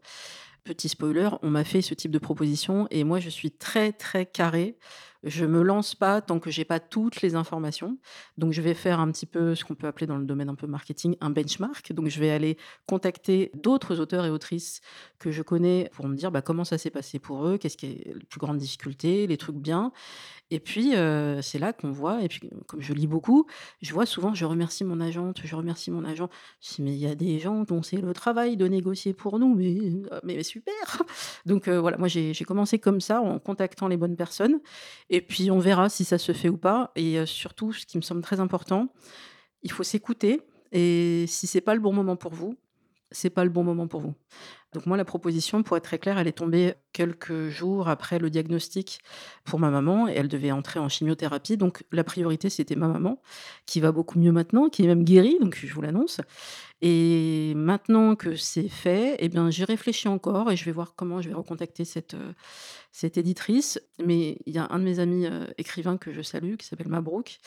Petit 0.63 0.89
spoiler, 0.89 1.29
on 1.41 1.49
m'a 1.49 1.63
fait 1.63 1.81
ce 1.81 1.93
type 1.93 2.11
de 2.11 2.19
proposition 2.19 2.87
et 2.91 3.03
moi 3.03 3.19
je 3.19 3.29
suis 3.29 3.51
très 3.51 3.91
très 3.91 4.25
carré. 4.25 4.77
Je 5.23 5.45
me 5.45 5.61
lance 5.61 5.95
pas 5.95 6.21
tant 6.21 6.39
que 6.39 6.49
j'ai 6.49 6.65
pas 6.65 6.79
toutes 6.79 7.21
les 7.21 7.35
informations. 7.35 7.97
Donc 8.37 8.53
je 8.53 8.61
vais 8.61 8.73
faire 8.73 8.99
un 8.99 9.11
petit 9.11 9.25
peu 9.25 9.55
ce 9.55 9.65
qu'on 9.65 9.75
peut 9.75 9.87
appeler 9.87 10.07
dans 10.07 10.17
le 10.17 10.25
domaine 10.25 10.49
un 10.49 10.55
peu 10.55 10.67
marketing 10.67 11.15
un 11.21 11.29
benchmark. 11.29 11.91
Donc 11.93 12.07
je 12.07 12.19
vais 12.19 12.29
aller 12.29 12.57
contacter 12.85 13.51
d'autres 13.53 13.99
auteurs 13.99 14.25
et 14.25 14.29
autrices 14.29 14.81
que 15.19 15.31
je 15.31 15.41
connais 15.41 15.89
pour 15.93 16.07
me 16.07 16.15
dire 16.15 16.31
bah, 16.31 16.41
comment 16.41 16.63
ça 16.63 16.77
s'est 16.77 16.89
passé 16.89 17.19
pour 17.19 17.45
eux, 17.45 17.57
qu'est-ce 17.57 17.77
qui 17.77 17.87
est 17.87 18.13
la 18.13 18.25
plus 18.29 18.39
grande 18.39 18.57
difficulté, 18.57 19.27
les 19.27 19.37
trucs 19.37 19.57
bien. 19.57 19.91
Et 20.51 20.59
puis, 20.59 20.93
c'est 21.41 21.59
là 21.59 21.73
qu'on 21.73 21.91
voit, 21.91 22.23
et 22.23 22.27
puis 22.27 22.49
comme 22.67 22.81
je 22.81 22.93
lis 22.93 23.05
beaucoup, 23.05 23.45
je 23.81 23.93
vois 23.93 24.07
souvent, 24.07 24.33
je 24.33 24.45
remercie 24.45 24.83
mon 24.83 24.99
agente, 24.99 25.41
je 25.43 25.55
remercie 25.55 25.91
mon 25.91 26.03
agent. 26.03 26.27
Je 26.59 26.75
dis, 26.75 26.81
mais 26.81 26.91
il 26.91 26.97
y 26.97 27.05
a 27.05 27.13
des 27.13 27.37
gens 27.37 27.63
dont 27.63 27.83
c'est 27.83 27.97
le 27.97 28.13
travail 28.13 28.57
de 28.57 28.67
négocier 28.67 29.13
pour 29.13 29.37
nous, 29.37 29.53
mais, 29.53 29.77
mais, 30.23 30.41
super. 30.41 31.03
Donc 31.45 31.69
voilà, 31.69 31.97
moi 31.97 32.07
j'ai 32.07 32.33
commencé 32.45 32.79
comme 32.79 32.99
ça, 32.99 33.21
en 33.21 33.37
contactant 33.37 33.87
les 33.87 33.97
bonnes 33.97 34.15
personnes, 34.15 34.59
et 35.09 35.21
puis 35.21 35.51
on 35.51 35.59
verra 35.59 35.89
si 35.89 36.05
ça 36.05 36.17
se 36.17 36.31
fait 36.31 36.49
ou 36.49 36.57
pas. 36.57 36.91
Et 36.95 37.25
surtout, 37.25 37.73
ce 37.73 37.85
qui 37.85 37.97
me 37.97 38.01
semble 38.01 38.21
très 38.21 38.39
important, 38.39 38.89
il 39.63 39.71
faut 39.71 39.83
s'écouter, 39.83 40.41
et 40.71 41.25
si 41.27 41.47
c'est 41.47 41.61
pas 41.61 41.73
le 41.75 41.81
bon 41.81 41.93
moment 41.93 42.15
pour 42.15 42.33
vous, 42.33 42.55
c'est 43.11 43.29
pas 43.29 43.43
le 43.43 43.49
bon 43.49 43.63
moment 43.63 43.87
pour 43.87 44.01
vous. 44.01 44.13
Donc 44.73 44.85
moi, 44.85 44.97
la 44.97 45.05
proposition, 45.05 45.63
pour 45.63 45.77
être 45.77 45.83
très 45.83 45.97
claire, 45.97 46.19
elle 46.19 46.27
est 46.27 46.37
tombée 46.37 46.75
quelques 46.93 47.49
jours 47.49 47.89
après 47.89 48.19
le 48.19 48.29
diagnostic 48.29 48.99
pour 49.43 49.59
ma 49.59 49.71
maman 49.71 50.07
et 50.07 50.13
elle 50.13 50.27
devait 50.27 50.51
entrer 50.51 50.79
en 50.79 50.89
chimiothérapie. 50.89 51.57
Donc 51.57 51.83
la 51.91 52.03
priorité, 52.03 52.49
c'était 52.49 52.75
ma 52.75 52.87
maman, 52.87 53.21
qui 53.65 53.79
va 53.79 53.91
beaucoup 53.91 54.19
mieux 54.19 54.31
maintenant, 54.31 54.69
qui 54.69 54.83
est 54.83 54.87
même 54.87 55.03
guérie, 55.03 55.37
donc 55.41 55.57
je 55.61 55.73
vous 55.73 55.81
l'annonce. 55.81 56.21
Et 56.81 57.53
maintenant 57.55 58.15
que 58.15 58.35
c'est 58.35 58.69
fait, 58.69 59.15
eh 59.19 59.27
bien, 59.27 59.49
j'y 59.49 59.63
réfléchis 59.63 60.07
encore 60.07 60.51
et 60.51 60.55
je 60.55 60.65
vais 60.65 60.71
voir 60.71 60.93
comment 60.95 61.19
je 61.19 61.29
vais 61.29 61.35
recontacter 61.35 61.83
cette, 61.83 62.13
euh, 62.13 62.33
cette 62.91 63.17
éditrice. 63.17 63.81
Mais 64.03 64.37
il 64.45 64.53
y 64.53 64.59
a 64.59 64.67
un 64.69 64.79
de 64.79 64.83
mes 64.83 64.99
amis 64.99 65.25
euh, 65.25 65.47
écrivains 65.57 65.97
que 65.97 66.13
je 66.13 66.21
salue, 66.21 66.55
qui 66.55 66.67
s'appelle 66.67 66.89
Mabrouk, 66.89 67.39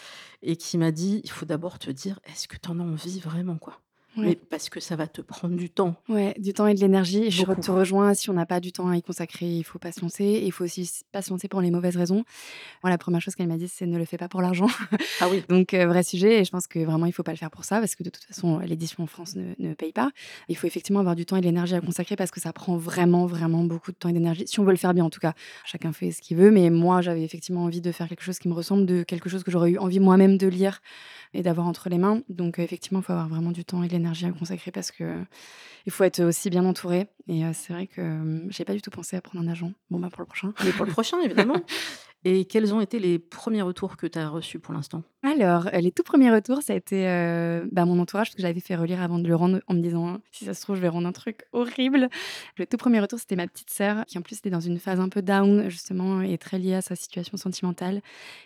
et 0.43 0.57
qui 0.57 0.77
m'a 0.77 0.91
dit, 0.91 1.21
il 1.25 1.31
faut 1.31 1.47
d'abord 1.47 1.79
te 1.79 1.91
dire, 1.91 2.19
est-ce 2.25 2.49
que 2.49 2.57
tu 2.57 2.69
en 2.69 2.81
as 2.81 2.83
envie 2.83 3.21
vraiment 3.21 3.59
quoi? 3.59 3.81
Mais 4.17 4.37
parce 4.37 4.69
que 4.69 4.81
ça 4.81 4.97
va 4.97 5.07
te 5.07 5.21
prendre 5.21 5.57
du 5.57 5.71
temps. 5.71 5.97
Ouais, 6.09 6.35
du 6.39 6.53
temps 6.53 6.67
et 6.67 6.75
de 6.75 6.81
l'énergie. 6.81 7.31
Je 7.31 7.45
te 7.45 7.71
rejoins, 7.71 8.15
si 8.15 8.31
on 8.31 8.35
n'a 8.35 8.47
pas 8.47 8.61
du 8.61 8.73
temps 8.73 8.89
à 8.89 8.97
y 8.97 9.03
consacrer, 9.03 9.47
il 9.47 9.63
faut 9.63 9.79
patienter. 9.79 10.35
Et 10.35 10.47
il 10.47 10.53
faut 10.53 10.65
aussi 10.65 10.91
patienter 11.13 11.49
pour 11.49 11.61
les 11.61 11.71
mauvaises 11.71 11.97
raisons. 11.97 12.25
Moi, 12.83 12.91
la 12.91 12.99
première 12.99 13.21
chose 13.21 13.35
qu'elle 13.35 13.49
m'a 13.49 13.57
dit, 13.57 13.69
c'est 13.69 13.87
ne 13.87 13.99
le 13.99 14.05
fais 14.05 14.19
pas 14.19 14.29
pour 14.29 14.43
l'argent. 14.43 14.69
Ah 15.21 15.29
oui. 15.31 15.45
Donc, 15.49 15.73
euh, 15.75 15.87
vrai 15.87 16.03
sujet. 16.03 16.41
Et 16.41 16.45
je 16.45 16.51
pense 16.51 16.67
que 16.67 16.81
vraiment, 16.81 17.07
il 17.07 17.11
ne 17.11 17.15
faut 17.15 17.23
pas 17.23 17.33
le 17.33 17.37
faire 17.37 17.51
pour 17.51 17.65
ça, 17.65 17.79
parce 17.79 17.95
que 17.95 18.03
de 18.03 18.11
toute 18.11 18.25
façon, 18.25 18.59
l'édition 18.59 19.05
en 19.05 19.07
France 19.07 19.37
ne, 19.37 19.55
ne, 19.59 19.75
paye 19.75 19.93
pas. 19.93 20.11
Il 20.49 20.57
faut 20.57 20.67
effectivement 20.67 20.99
avoir 20.99 21.15
du 21.15 21.27
temps 21.27 21.37
et 21.37 21.41
de 21.41 21.47
l'énergie 21.47 21.75
à 21.75 21.81
consacrer, 21.81 22.17
parce 22.17 22.31
que 22.31 22.41
ça 22.41 22.53
prend 22.53 22.77
vraiment, 22.77 23.27
vraiment 23.27 23.63
beaucoup 23.63 23.93
de 23.93 23.97
temps 23.97 24.09
et 24.09 24.13
d'énergie. 24.13 24.45
Si 24.47 24.59
on 24.59 24.65
veut 24.65 24.73
le 24.73 24.77
faire 24.77 24.95
bien, 24.95 25.05
en 25.05 25.11
tout 25.11 25.21
cas, 25.21 25.35
chacun 25.65 25.93
fait 25.93 26.11
ce 26.11 26.21
qu'il 26.21 26.37
veut. 26.37 26.51
Mais 26.51 26.71
moi, 26.71 27.03
j'avais 27.03 27.23
effectivement 27.23 27.65
envie 27.65 27.81
de 27.81 27.93
faire 27.93 28.09
quelque 28.09 28.23
chose 28.23 28.39
qui 28.39 28.49
me 28.49 28.55
ressemble, 28.55 28.85
de 28.87 29.05
quelque 29.05 29.29
chose 29.29 29.45
que 29.45 29.51
j'aurais 29.51 29.73
eu 29.73 29.79
envie 29.79 30.01
moi-même 30.01 30.39
de 30.39 30.49
lire 30.49 30.81
et 31.35 31.43
d'avoir 31.43 31.67
entre 31.67 31.89
les 31.89 31.99
mains. 31.99 32.23
Donc, 32.29 32.59
euh, 32.59 32.63
effectivement, 32.63 33.01
il 33.01 33.05
faut 33.05 33.13
avoir 33.13 33.29
vraiment 33.29 33.53
du 33.53 33.65
temps 33.65 33.83
et 33.83 33.89
de 33.89 33.93
l'énergie 33.93 34.02
à 34.07 34.33
consacrer 34.33 34.71
parce 34.71 34.91
que 34.91 35.25
il 35.87 35.93
faut 35.93 36.05
être 36.05 36.23
aussi 36.23 36.51
bien 36.51 36.65
entouré. 36.65 37.09
Et 37.29 37.45
euh, 37.45 37.51
c'est 37.53 37.73
vrai 37.73 37.87
que 37.87 38.47
j'ai 38.49 38.65
pas 38.65 38.75
du 38.75 38.83
tout 38.83 38.91
pensé 38.91 39.17
à 39.17 39.21
prendre 39.21 39.45
un 39.45 39.51
agent. 39.51 39.73
Bon, 39.91 39.99
bah 39.99 40.09
pour 40.11 40.21
le 40.21 40.27
prochain. 40.27 40.53
Mais 40.65 40.73
pour 40.73 40.87
le 40.87 40.93
prochain, 40.93 41.21
évidemment. 41.21 41.61
Et 42.25 42.45
quels 42.45 42.73
ont 42.73 42.81
été 42.81 43.01
les 43.01 43.19
premiers 43.19 43.63
retours 43.63 43.97
que 43.97 44.07
tu 44.07 44.19
as 44.19 44.29
reçus 44.29 44.61
pour 44.61 44.73
l'instant? 44.73 45.03
Alors, 45.25 45.69
les 45.73 45.91
tout 45.91 46.05
premiers 46.05 46.31
retours, 46.31 46.63
ça 46.63 46.73
a 46.73 46.77
été 46.77 47.09
euh, 47.09 47.67
bah, 47.73 47.85
mon 47.85 47.99
entourage, 47.99 48.29
parce 48.29 48.37
que 48.37 48.43
j'avais 48.43 48.61
fait 48.61 48.77
relire 48.77 49.03
avant 49.03 49.19
de 49.19 49.27
le 49.27 49.35
rendre 49.35 49.61
en 49.67 49.75
me 49.75 49.81
disant 49.81 50.19
si 50.31 50.45
ça 50.45 50.55
se 50.55 50.63
trouve, 50.63 50.77
je 50.77 50.81
vais 50.81 50.89
rendre 50.89 51.09
un 51.09 51.13
truc 51.13 51.45
horrible. 51.53 52.09
Le 52.57 52.67
tout 52.67 52.77
premier 52.77 53.01
retour, 53.01 53.19
c'était 53.19 53.37
ma 53.37 53.47
petite 53.49 53.71
sœur, 53.71 54.05
qui 54.07 54.19
en 54.19 54.23
plus 54.23 54.39
était 54.39 54.51
dans 54.51 54.61
une 54.61 54.79
phase 54.79 55.01
un 55.01 55.09
peu 55.09 55.23
down, 55.23 55.69
justement, 55.69 56.23
et 56.23 56.39
très 56.39 56.59
liée 56.59 56.75
à 56.75 56.83
sa 56.83 56.95
situation 56.95 57.37
sentimentale, 57.37 58.03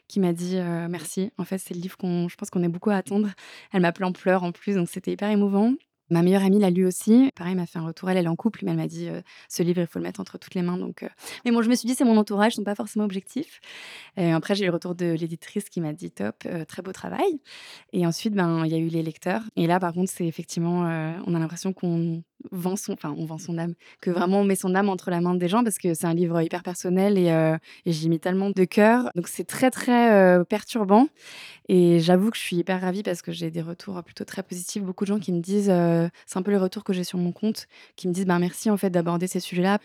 qui 0.09 0.21
m'a 0.21 0.33
dit 0.33 0.57
euh, 0.57 0.89
merci. 0.89 1.31
En 1.37 1.45
fait, 1.45 1.59
c'est 1.59 1.75
le 1.75 1.81
livre 1.81 1.99
qu'on, 1.99 2.29
je 2.29 2.37
pense 2.37 2.51
qu'on 2.51 2.63
est 2.63 2.69
beaucoup 2.69 2.91
à 2.91 2.97
attendre. 2.97 3.29
Elle 3.73 3.83
m'a 3.83 3.89
appelé 3.89 4.07
en 4.07 4.13
pleurs 4.13 4.43
en 4.43 4.53
plus, 4.53 4.77
donc 4.77 4.89
c'était 4.89 5.13
hyper 5.13 5.29
émouvant. 5.31 5.75
Ma 6.11 6.23
meilleure 6.23 6.45
amie 6.45 6.59
l'a 6.59 6.71
lu 6.71 6.87
aussi. 6.87 7.31
Pareil, 7.35 7.55
m'a 7.55 7.67
fait 7.67 7.79
un 7.79 7.87
retour. 7.87 8.11
Elle, 8.11 8.17
elle 8.17 8.27
est 8.27 8.29
en 8.29 8.37
couple, 8.37 8.61
mais 8.65 8.71
elle 8.71 8.77
m'a 8.77 8.87
dit 8.87 9.09
ce 9.49 9.63
livre, 9.63 9.81
il 9.81 9.87
faut 9.87 9.99
le 9.99 10.05
mettre 10.05 10.21
entre 10.21 10.39
toutes 10.39 10.55
les 10.55 10.63
mains. 10.63 10.77
Donc, 10.77 11.05
mais 11.45 11.51
bon, 11.51 11.63
je 11.63 11.69
me 11.69 11.75
suis 11.75 11.87
dit, 11.87 11.95
c'est 11.95 12.05
mon 12.05 12.17
entourage, 12.17 12.53
ils 12.53 12.57
sont 12.57 12.65
pas 12.65 12.75
forcément 12.75 13.05
objectifs. 13.05 13.61
Et 14.17 14.33
après, 14.33 14.55
j'ai 14.55 14.65
eu 14.65 14.69
le 14.69 14.73
retour 14.73 14.95
de 14.95 15.13
l'éditrice 15.13 15.69
qui 15.69 15.81
m'a 15.81 15.93
dit 15.93 16.11
top, 16.11 16.47
très 16.69 16.83
beau 16.83 16.93
travail. 16.93 17.41
Et 17.93 18.07
ensuite, 18.07 18.35
ben, 18.35 18.65
il 18.65 18.73
y 18.73 18.75
a 18.75 18.79
eu 18.79 18.89
les 18.89 19.03
lecteurs. 19.03 19.43
Et 19.57 19.67
là, 19.67 19.81
par 19.81 19.93
contre, 19.93 20.11
c'est 20.11 20.27
effectivement, 20.27 20.83
on 21.27 21.35
a 21.35 21.39
l'impression 21.39 21.73
qu'on 21.73 22.23
vend 22.53 22.77
son, 22.77 22.93
enfin, 22.93 23.15
on 23.17 23.25
vend 23.25 23.39
son 23.39 23.59
âme, 23.59 23.75
que 24.01 24.11
vraiment 24.11 24.41
on 24.41 24.45
met 24.45 24.57
son 24.57 24.75
âme 24.75 24.89
entre 24.89 25.11
la 25.11 25.21
main 25.21 25.35
des 25.35 25.49
gens 25.49 25.65
parce 25.65 25.79
que 25.79 25.95
c'est 25.95 26.07
un 26.07 26.15
livre 26.15 26.41
hyper 26.43 26.63
personnel 26.63 27.19
et, 27.19 27.29
et 27.87 27.93
j'y 27.93 28.09
mis 28.09 28.21
tellement 28.21 28.51
de 28.51 28.65
cœur. 28.65 29.11
Donc 29.17 29.27
c'est 29.29 29.45
très 29.45 29.71
très 29.71 30.45
perturbant. 30.45 31.09
Et 31.69 31.99
j'avoue 31.99 32.31
que 32.31 32.37
je 32.37 32.43
suis 32.43 32.57
hyper 32.57 32.81
ravie 32.81 33.03
parce 33.03 33.23
que 33.23 33.33
j'ai 33.33 33.51
des 33.51 33.63
retours 33.63 34.01
plutôt 34.05 34.25
très 34.25 34.43
positifs. 34.43 34.83
Beaucoup 34.83 35.05
de 35.05 35.09
gens 35.09 35.19
qui 35.19 35.33
me 35.33 35.41
disent, 35.41 35.71
c'est 36.27 36.39
un 36.39 36.43
peu 36.43 36.51
les 36.51 36.57
retours 36.57 36.85
que 36.85 36.93
j'ai 36.93 37.05
sur 37.05 37.19
mon 37.19 37.33
compte, 37.33 37.67
qui 37.97 38.09
me 38.09 38.13
disent, 38.13 38.27
ben 38.27 38.39
merci 38.39 38.71
en 38.71 38.77
fait 38.77 38.91
d'aborder 38.91 39.27
ces 39.27 39.41
sujets-là 39.41 39.79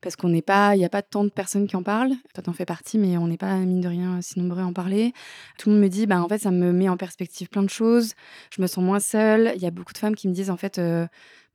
parce 0.00 0.16
qu'on 0.16 0.28
n'est 0.28 0.42
pas, 0.42 0.74
il 0.74 0.78
n'y 0.78 0.84
a 0.84 0.88
pas 0.88 1.02
tant 1.02 1.24
de 1.24 1.30
personnes 1.30 1.66
qui 1.66 1.76
en 1.76 1.82
parlent. 1.82 2.14
Toi 2.34 2.42
t'en 2.42 2.52
fais 2.52 2.66
partie, 2.66 2.98
mais 2.98 3.16
on 3.16 3.28
n'est 3.28 3.36
pas 3.36 3.56
mine 3.56 3.80
de 3.80 3.88
rien 3.88 4.20
si 4.22 4.38
nombreux 4.38 4.62
à 4.62 4.66
en 4.66 4.72
parler. 4.72 5.12
Tout 5.58 5.68
le 5.68 5.74
monde 5.74 5.84
me 5.84 5.88
dit, 5.88 6.06
ben 6.06 6.20
en 6.20 6.28
fait 6.28 6.38
ça 6.38 6.50
me 6.50 6.72
met 6.72 6.88
en 6.88 6.96
perspective 6.96 7.48
plein 7.48 7.62
de 7.62 7.70
choses. 7.70 8.14
Je 8.50 8.62
me 8.62 8.66
sens 8.66 8.84
moins 8.84 9.00
seule. 9.00 9.52
Il 9.56 9.62
y 9.62 9.66
a 9.66 9.70
beaucoup 9.70 9.92
de 9.92 9.98
femmes 9.98 10.14
qui 10.14 10.28
me 10.28 10.34
disent 10.34 10.50
en 10.50 10.56
fait 10.56 10.80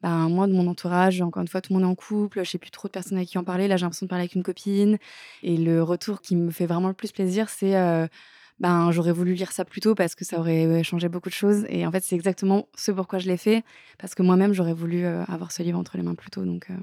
ben, 0.04 0.28
moi, 0.28 0.48
de 0.48 0.54
mon 0.54 0.68
entourage, 0.68 1.22
encore 1.22 1.42
une 1.42 1.48
fois, 1.48 1.62
tout 1.62 1.72
le 1.72 1.80
monde 1.80 1.88
est 1.88 1.92
en 1.92 1.96
couple, 1.96 2.44
je 2.44 2.50
sais 2.50 2.58
plus 2.58 2.72
trop 2.72 2.90
de 2.90 2.92
personnes 2.92 3.18
avec 3.18 3.30
qui 3.30 3.38
en 3.38 3.46
parler. 3.46 3.70
Là, 3.70 3.78
j'ai 3.78 3.84
l'impression 3.84 4.06
de 4.06 4.10
parler 4.10 4.24
avec 4.24 4.36
une 4.36 4.44
copine. 4.44 4.98
Et 5.44 5.56
le 5.56 5.82
retour 5.82 6.20
qui 6.20 6.36
me 6.36 6.52
fait 6.52 6.66
vraiment 6.66 6.90
le 6.90 6.94
plus 6.94 7.14
plaisir, 7.14 7.48
c'est 7.50 7.78
euh, 7.78 8.06
ben, 8.60 8.92
j'aurais 8.92 9.12
voulu 9.12 9.34
lire 9.34 9.52
ça 9.52 9.66
plus 9.66 9.82
tôt 9.82 9.96
parce 9.96 10.16
que 10.16 10.26
ça 10.26 10.40
aurait 10.40 10.84
changé 10.84 11.10
beaucoup 11.10 11.30
de 11.30 11.34
choses. 11.34 11.66
Et 11.70 11.86
en 11.86 11.92
fait, 11.92 12.04
c'est 12.04 12.16
exactement 12.16 12.68
ce 12.76 12.92
pourquoi 12.92 13.20
je 13.20 13.28
l'ai 13.28 13.38
fait, 13.38 13.64
parce 13.98 14.16
que 14.16 14.24
moi-même, 14.24 14.54
j'aurais 14.54 14.74
voulu 14.74 15.06
euh, 15.06 15.24
avoir 15.26 15.52
ce 15.52 15.64
livre 15.64 15.80
entre 15.80 15.98
les 15.98 16.04
mains 16.04 16.16
plus 16.16 16.30
tôt. 16.30 16.46
Donc, 16.46 16.68
euh. 16.70 16.76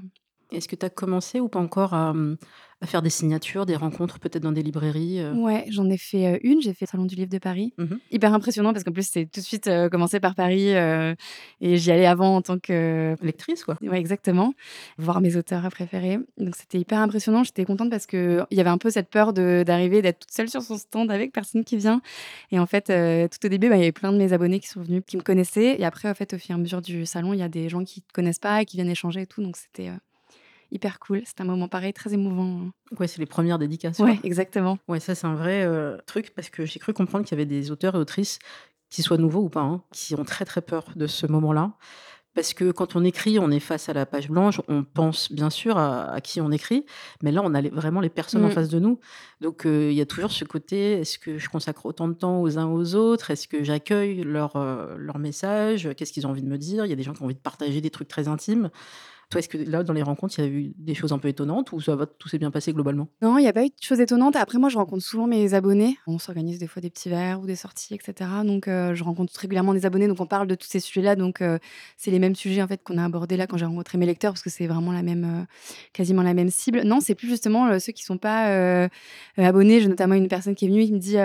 Est-ce 0.51 0.67
que 0.67 0.75
tu 0.75 0.85
as 0.85 0.89
commencé 0.89 1.39
ou 1.39 1.47
pas 1.47 1.59
encore 1.59 1.93
à, 1.93 2.13
mmh, 2.13 2.37
à 2.81 2.87
faire 2.87 3.01
des 3.01 3.09
signatures, 3.09 3.65
des 3.65 3.75
rencontres 3.75 4.19
peut-être 4.19 4.43
dans 4.43 4.51
des 4.51 4.63
librairies, 4.63 5.19
heu? 5.21 5.33
Ouais, 5.33 5.65
j'en 5.69 5.89
ai 5.89 5.97
fait, 5.97 6.35
heu, 6.35 6.39
une, 6.43 6.61
j'ai 6.61 6.73
fait 6.73 6.85
le 6.85 6.89
Salon 6.89 7.05
du 7.05 7.15
livre 7.15 7.29
de 7.29 7.37
Paris. 7.37 7.73
Mmh 7.77 7.95
Hyper 8.11 8.33
impressionnant 8.33 8.73
parce 8.73 8.83
qu'en 8.83 8.91
plus, 8.91 9.07
c'est 9.07 9.25
tout 9.31 9.39
de 9.39 9.45
suite, 9.45 9.67
heu, 9.67 9.89
commencé 9.89 10.19
par 10.19 10.35
Paris, 10.35 10.73
heu 10.75 11.15
et 11.61 11.77
j'y 11.77 11.91
allais 11.91 12.05
avant 12.05 12.35
en 12.35 12.41
tant 12.41 12.59
que 12.59 13.15
Lectrice, 13.21 13.63
quoi? 13.63 13.77
ouais, 13.81 13.97
exactement, 13.99 14.53
voir 14.97 15.21
mes 15.21 15.37
auteurs 15.37 15.67
préférés. 15.69 16.19
Donc 16.37 16.55
c'était 16.57 16.79
hyper 16.79 16.99
impressionnant. 16.99 17.43
J'étais 17.45 17.63
contente 17.63 17.89
parce 17.89 18.05
qu'il 18.05 18.45
y 18.51 18.59
avait 18.59 18.69
un 18.69 18.77
peu 18.77 18.89
cette 18.89 19.09
peur 19.09 19.31
de 19.31 19.63
d'arriver, 19.65 20.01
d'être 20.01 20.19
toute 20.19 20.31
seule 20.31 20.49
sur 20.49 20.61
son 20.61 20.77
stand 20.77 21.11
avec 21.11 21.31
personne 21.31 21.63
qui 21.63 21.77
vient 21.77 22.01
et 22.51 22.59
en 22.59 22.65
fait, 22.65 22.85
tout 23.29 23.45
au 23.45 23.49
début, 23.49 23.69
bah, 23.69 23.75
il 23.77 23.79
y 23.79 23.83
avait 23.83 23.91
plein 23.91 24.11
de 24.11 24.17
mes 24.17 24.33
abonnés 24.33 24.59
qui 24.59 24.67
sont 24.67 24.81
venus, 24.81 25.03
qui 25.07 25.15
me 25.17 25.21
connaissaient 25.21 25.79
et 25.79 25.85
après, 25.85 26.09
en 26.09 26.13
fait, 26.15 26.33
au 26.33 26.37
fur 26.37 26.51
et 26.51 26.53
à 26.53 26.57
mesure 26.57 26.81
du 26.81 27.05
salon, 27.05 27.33
il 27.33 27.39
y 27.39 27.43
a 27.43 27.49
des 27.49 27.69
gens 27.69 27.83
qui 27.85 28.01
te 28.01 28.11
connaissent 28.11 28.39
pas 28.39 28.61
et 28.61 28.65
qui 28.65 28.75
viennent 28.77 28.89
échanger 28.89 29.21
et 29.21 29.27
tout 29.27 29.41
donc 29.41 29.55
c'était, 29.55 29.89
hyper 30.71 30.99
cool. 30.99 31.21
C'était 31.25 31.41
un 31.41 31.45
moment 31.45 31.67
pareil, 31.67 31.93
très 31.93 32.13
émouvant. 32.13 32.71
Ouais, 32.99 33.07
c'est 33.07 33.19
les 33.19 33.25
premières 33.25 33.57
dédicaces, 33.59 33.99
Ouais, 33.99 34.19
exactement. 34.23 34.77
Ouais, 34.87 34.99
ça, 34.99 35.15
c'est 35.15 35.27
un 35.27 35.35
vrai, 35.35 35.63
heu, 35.65 35.97
truc 36.07 36.31
parce 36.35 36.49
que 36.49 36.65
j'ai 36.65 36.79
cru 36.79 36.93
comprendre 36.93 37.25
qu'il 37.25 37.37
y 37.37 37.41
avait 37.41 37.45
des 37.45 37.71
auteurs 37.71 37.95
et 37.95 37.97
autrices, 37.97 38.39
qu'ils 38.89 39.03
soient 39.05 39.17
nouveaux 39.17 39.43
ou 39.43 39.49
pas, 39.49 39.61
hein, 39.61 39.83
qui 39.93 40.13
ont 40.15 40.25
très, 40.25 40.43
très 40.43 40.61
peur 40.61 40.85
de 40.95 41.07
ce 41.07 41.25
moment-là. 41.27 41.77
Parce 42.35 42.53
que 42.53 42.71
quand 42.71 42.95
on 42.95 43.03
écrit, 43.05 43.39
on 43.39 43.51
est 43.51 43.59
face 43.59 43.89
à 43.89 43.93
la 43.93 44.05
page 44.05 44.29
blanche, 44.29 44.61
on 44.69 44.83
pense 44.85 45.31
bien 45.33 45.49
sûr 45.49 45.77
à 45.77 46.11
à 46.13 46.21
qui 46.21 46.41
on 46.41 46.51
écrit, 46.51 46.85
mais 47.23 47.31
là, 47.31 47.41
on 47.43 47.53
a 47.55 47.61
les 47.61 47.69
vraiment 47.69 48.01
les 48.01 48.09
personnes 48.09 48.45
en 48.45 48.49
Mmh. 48.49 48.51
face 48.51 48.69
de 48.69 48.79
nous. 48.79 48.99
Donc 49.41 49.65
heu, 49.65 49.91
il 49.91 49.95
y 49.97 50.01
a 50.01 50.05
toujours 50.05 50.31
ce 50.31 50.45
côté: 50.45 50.93
«Est-ce 51.01 51.19
que 51.19 51.37
je 51.39 51.49
consacre 51.49 51.85
autant 51.87 52.07
de 52.09 52.13
temps 52.15 52.41
aux 52.41 52.57
uns 52.59 52.67
aux 52.67 52.95
autres? 52.95 53.31
Est-ce 53.31 53.47
que 53.49 53.63
j'accueille 53.63 54.23
leurs, 54.23 54.55
heu, 54.57 54.95
leurs 54.97 55.19
messages? 55.19 55.89
Qu'est-ce 55.97 56.13
qu'ils 56.13 56.27
ont 56.27 56.31
envie 56.31 56.43
de 56.43 56.49
me 56.49 56.57
dire?» 56.57 56.85
Il 56.85 56.89
y 56.89 56.93
a 56.93 56.97
des 56.97 57.03
gens 57.03 57.13
qui 57.13 57.21
ont 57.23 57.25
envie 57.25 57.35
de 57.35 57.39
partager 57.41 57.81
des 57.81 57.91
trucs 57.91 58.07
très 58.09 58.27
intimes. 58.29 58.69
Toi, 59.31 59.39
est-ce 59.39 59.47
que 59.47 59.57
là, 59.57 59.81
dans 59.83 59.93
les 59.93 60.01
rencontres, 60.03 60.37
il 60.39 60.41
y 60.43 60.47
a 60.47 60.51
eu 60.51 60.73
des 60.77 60.93
choses 60.93 61.13
un 61.13 61.17
peu 61.17 61.29
étonnantes 61.29 61.71
ou 61.71 61.79
ça 61.79 61.95
va, 61.95 62.05
tout 62.05 62.27
s'est 62.27 62.37
bien 62.37 62.51
passé 62.51 62.73
globalement? 62.73 63.07
Non, 63.21 63.37
il 63.37 63.45
y 63.45 63.47
a 63.47 63.53
pas 63.53 63.63
eu 63.63 63.69
de 63.69 63.73
choses 63.81 64.01
étonnantes. 64.01 64.35
Après, 64.35 64.57
moi, 64.57 64.67
je 64.67 64.75
rencontre 64.75 65.03
souvent 65.03 65.25
mes 65.25 65.53
abonnés. 65.53 65.97
On 66.05 66.19
s'organise 66.19 66.59
des 66.59 66.67
fois 66.67 66.81
des 66.81 66.89
petits 66.89 67.07
verres 67.07 67.39
ou 67.39 67.45
des 67.45 67.55
sorties, 67.55 67.93
et 67.95 67.99
cetera. 68.05 68.43
Donc, 68.43 68.67
heu, 68.67 68.93
je 68.93 69.03
rencontre 69.05 69.31
régulièrement 69.39 69.73
des 69.73 69.85
abonnés, 69.85 70.09
donc 70.09 70.19
on 70.19 70.25
parle 70.25 70.47
de 70.47 70.55
tous 70.55 70.67
ces 70.67 70.81
sujets-là. 70.81 71.15
Donc, 71.15 71.41
heu, 71.41 71.59
c'est 71.95 72.11
les 72.11 72.19
mêmes 72.19 72.35
sujets, 72.35 72.61
en 72.61 72.67
fait, 72.67 72.83
qu'on 72.83 72.97
a 72.97 73.05
abordés 73.05 73.37
là 73.37 73.47
quand 73.47 73.55
j'ai 73.55 73.63
rencontré 73.63 73.97
mes 73.97 74.05
lecteurs 74.05 74.33
parce 74.33 74.43
que 74.43 74.49
c'est 74.49 74.67
vraiment 74.67 74.91
la 74.91 75.01
même, 75.01 75.23
heu, 75.23 75.45
quasiment 75.93 76.23
la 76.23 76.33
même 76.33 76.49
cible. 76.49 76.81
Non, 76.83 76.99
c'est 76.99 77.15
plus 77.15 77.29
justement, 77.29 77.79
ceux 77.79 77.93
qui 77.93 78.03
sont 78.03 78.17
pas, 78.17 78.89
abonnés. 79.37 79.79
J'ai 79.79 79.87
notamment 79.87 80.15
une 80.15 80.27
personne 80.27 80.55
qui 80.55 80.65
est 80.65 80.67
venue, 80.67 80.83
qui 80.83 80.91
me 80.91 80.99
dit, 80.99 81.15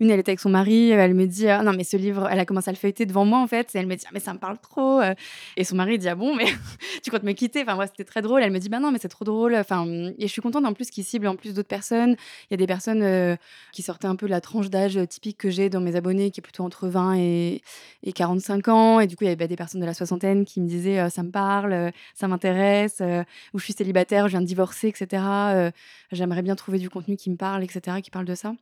une, 0.00 0.10
elle 0.10 0.20
était 0.20 0.30
avec 0.30 0.40
son 0.40 0.48
mari, 0.48 0.88
elle 0.90 1.12
me 1.12 1.26
dit: 1.26 1.48
«Ah 1.48 1.62
non, 1.62 1.72
mais 1.76 1.84
ce 1.84 1.98
livre» 1.98 2.28
elle 2.30 2.40
a 2.40 2.46
commencé 2.46 2.70
à 2.70 2.72
le 2.72 2.78
feuilleter 2.78 3.04
devant 3.04 3.26
moi, 3.26 3.40
en 3.40 3.46
fait 3.46 3.74
et 3.74 3.78
elle 3.78 3.86
me 3.86 3.94
dit: 3.94 4.04
«Ah 4.06 4.10
mais 4.14 4.20
ça 4.20 4.32
me 4.32 4.38
parle 4.38 4.56
trop, 4.58 5.02
heu» 5.02 5.14
et 5.58 5.64
son 5.64 5.76
mari 5.76 5.98
dit: 5.98 6.08
«Ah 6.08 6.14
bon, 6.14 6.34
mais 6.34 6.46
tu 7.02 7.10
comptes 7.10 7.22
me 7.24 7.32
quitter?» 7.44 7.62
enfin, 7.62 7.74
moi, 7.74 7.86
c'était 7.86 8.04
très 8.04 8.22
drôle. 8.22 8.42
Elle 8.42 8.50
me 8.52 8.58
dit: 8.58 8.68
«Bah 8.68 8.78
non, 8.80 8.90
mais 8.92 8.98
c'est 9.00 9.08
trop 9.08 9.24
drôle». 9.24 9.54
Enfin, 9.56 9.86
et 10.18 10.22
je 10.26 10.26
suis 10.32 10.40
contente 10.42 10.64
en 10.66 10.72
plus 10.74 10.90
qu'ils 10.90 11.04
ciblent 11.04 11.26
en 11.28 11.36
plus 11.36 11.54
d'autres 11.54 11.68
personnes. 11.68 12.12
Il 12.50 12.52
y 12.52 12.54
a 12.54 12.56
des 12.56 12.66
personnes, 12.66 13.02
heu, 13.02 13.36
qui 13.72 13.82
sortaient 13.82 14.06
un 14.06 14.16
peu 14.16 14.26
de 14.26 14.30
la 14.30 14.40
tranche 14.40 14.70
d'âge, 14.70 14.98
typique 15.08 15.38
que 15.38 15.50
j'ai 15.50 15.68
dans 15.70 15.80
mes 15.80 15.96
abonnés, 15.96 16.30
qui 16.30 16.40
est 16.40 16.42
plutôt 16.42 16.64
entre 16.64 16.88
20 16.88 17.14
et 17.16 17.62
et 18.04 18.12
45 18.12 18.68
ans 18.68 19.00
et 19.00 19.06
du 19.06 19.16
coup, 19.16 19.24
il 19.24 19.26
y 19.26 19.30
avait, 19.30 19.36
bah, 19.36 19.46
des 19.46 19.56
personnes 19.56 19.80
de 19.80 19.86
la 19.86 19.94
soixantaine 19.94 20.44
qui 20.44 20.60
me 20.60 20.66
disaient, 20.68 21.00
heu: 21.00 21.10
«Ça 21.10 21.22
me 21.22 21.30
parle, 21.30 21.72
heu, 21.72 21.90
ça 22.14 22.28
m'intéresse», 22.28 23.00
heu, 23.00 23.24
ou 23.54 23.58
«Je 23.58 23.64
suis 23.64 23.72
célibataire, 23.74 24.26
je 24.28 24.32
viens 24.32 24.40
de 24.40 24.46
divorcer» 24.46 24.88
et 24.88 24.94
cetera, 24.96 25.54
heu, 25.56 25.72
«J'aimerais 26.12 26.42
bien 26.42 26.56
trouver 26.56 26.78
du 26.78 26.90
contenu 26.90 27.16
qui 27.16 27.30
me 27.30 27.36
parle» 27.36 27.62
et 27.64 27.68
cetera, 27.68 28.00
qui 28.02 28.10
parle 28.10 28.24
de 28.26 28.34
ça. 28.34 28.52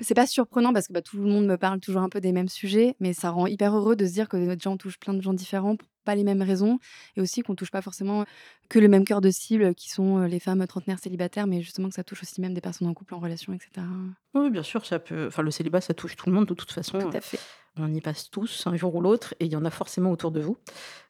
C'est 0.00 0.14
pas 0.14 0.26
surprenant 0.26 0.72
parce 0.72 0.88
que, 0.88 0.92
bah, 0.94 1.02
tout 1.02 1.18
le 1.18 1.24
monde 1.30 1.46
me 1.46 1.56
parle 1.58 1.80
toujours 1.80 2.02
un 2.02 2.08
peu 2.08 2.20
des 2.20 2.32
mêmes 2.32 2.48
sujets, 2.48 2.96
mais 3.00 3.12
ça 3.12 3.30
rend 3.30 3.46
hyper 3.46 3.76
heureux 3.76 3.96
de 3.96 4.06
se 4.06 4.12
dire 4.12 4.28
que 4.28 4.36
notre 4.38 4.62
gens 4.62 4.76
touche 4.78 4.98
plein 4.98 5.14
de 5.14 5.20
gens 5.22 5.34
différents 5.34 5.76
pas 6.04 6.14
les 6.14 6.24
mêmes 6.24 6.42
raisons 6.42 6.78
et 7.16 7.20
aussi 7.20 7.42
qu'on 7.42 7.54
touche 7.54 7.70
pas 7.70 7.82
forcément 7.82 8.24
que 8.68 8.78
le 8.78 8.88
même 8.88 9.04
cœur 9.04 9.20
de 9.20 9.30
cible 9.30 9.74
qui 9.74 9.90
sont, 9.90 10.18
heu, 10.18 10.26
les 10.26 10.40
femmes 10.40 10.66
trentenaires 10.66 10.98
célibataires, 10.98 11.46
mais 11.46 11.62
justement 11.62 11.88
que 11.88 11.94
ça 11.94 12.04
touche 12.04 12.22
aussi 12.22 12.40
même 12.40 12.54
des 12.54 12.60
personnes 12.60 12.88
en 12.88 12.94
couple, 12.94 13.14
en 13.14 13.18
relation 13.20 13.52
et 13.52 13.58
cetera. 13.58 13.86
Oui, 14.34 14.50
bien 14.50 14.62
sûr, 14.62 14.86
ça 14.86 14.98
peut 15.00 15.26
enfin, 15.26 15.42
le 15.42 15.50
célibat, 15.50 15.80
ça 15.80 15.92
touche 15.94 16.16
tout 16.16 16.28
le 16.28 16.34
monde 16.34 16.46
de 16.46 16.54
toute 16.54 16.70
façon, 16.70 16.98
Tout 17.00 17.16
à 17.16 17.20
fait. 17.20 17.40
on 17.76 17.92
y 17.92 18.00
passe 18.00 18.30
tous 18.30 18.66
un 18.66 18.76
jour 18.76 18.94
ou 18.94 19.00
l'autre 19.00 19.34
et 19.40 19.46
il 19.46 19.52
y 19.52 19.56
en 19.56 19.64
a 19.64 19.70
forcément 19.70 20.12
autour 20.12 20.30
de 20.30 20.40
vous. 20.40 20.56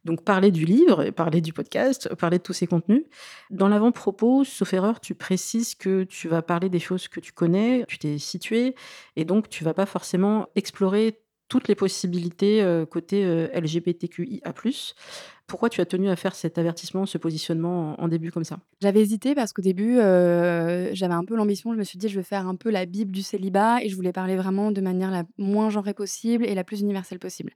Donc 0.05 0.25
parler 0.25 0.51
du 0.51 0.65
livre 0.65 1.11
parler 1.11 1.41
du 1.43 1.53
podcast, 1.53 2.15
parler 2.15 2.39
de 2.39 2.43
tous 2.43 2.55
ces 2.55 2.67
contenus. 2.67 3.05
Dans 3.51 3.69
l'avant-propos, 3.69 4.45
sauf 4.45 4.73
erreur, 4.73 5.01
tu 5.01 5.15
précises 5.15 5.75
que 5.75 6.05
tu 6.05 6.29
vas 6.29 6.43
parler 6.43 6.71
des 6.71 6.79
choses 6.81 7.09
que 7.09 7.21
tu 7.21 7.33
connais, 7.33 7.85
tu 7.89 7.99
t'es 7.99 8.19
situé 8.19 8.75
et 9.17 9.25
donc 9.27 9.49
tu 9.51 9.65
vas 9.65 9.75
pas 9.75 9.87
forcément 9.87 10.49
explorer 10.55 11.21
toutes 11.51 11.69
les 11.69 11.75
possibilités, 11.75 12.63
heu, 12.63 12.87
côté, 12.87 13.25
heu, 13.27 13.51
LGBTQIA+. 13.55 14.55
Pourquoi 15.47 15.69
tu 15.69 15.83
as 15.83 15.87
tenu 15.87 16.09
à 16.09 16.17
faire 16.17 16.35
cet 16.35 16.59
avertissement, 16.59 17.07
ce 17.07 17.19
positionnement 17.19 18.01
en 18.01 18.09
début 18.09 18.33
comme 18.33 18.45
ça? 18.45 18.61
J'avais 18.83 19.01
hésité 19.03 19.35
parce 19.35 19.53
qu'au 19.53 19.61
début, 19.61 19.99
heu, 19.99 20.89
j'avais 20.95 21.13
un 21.13 21.25
peu 21.25 21.37
l'ambition, 21.37 21.73
je 21.75 21.79
me 21.79 21.85
suis 21.85 21.99
dit: 21.99 22.09
«Je 22.09 22.17
veux 22.17 22.23
faire 22.23 22.47
un 22.49 22.55
peu 22.57 22.71
la 22.71 22.87
bible 22.87 23.11
du 23.13 23.23
célibat» 23.23 23.83
et 23.83 23.91
je 23.91 23.97
voulais 23.97 24.13
parler 24.13 24.37
vraiment 24.37 24.71
de 24.73 24.81
manière 24.81 25.11
la 25.11 25.25
moins 25.37 25.69
genrée 25.69 25.93
possible 25.93 26.47
et 26.47 26.55
la 26.55 26.65
plus 26.65 26.81
universelle 26.81 27.19
possible. 27.19 27.53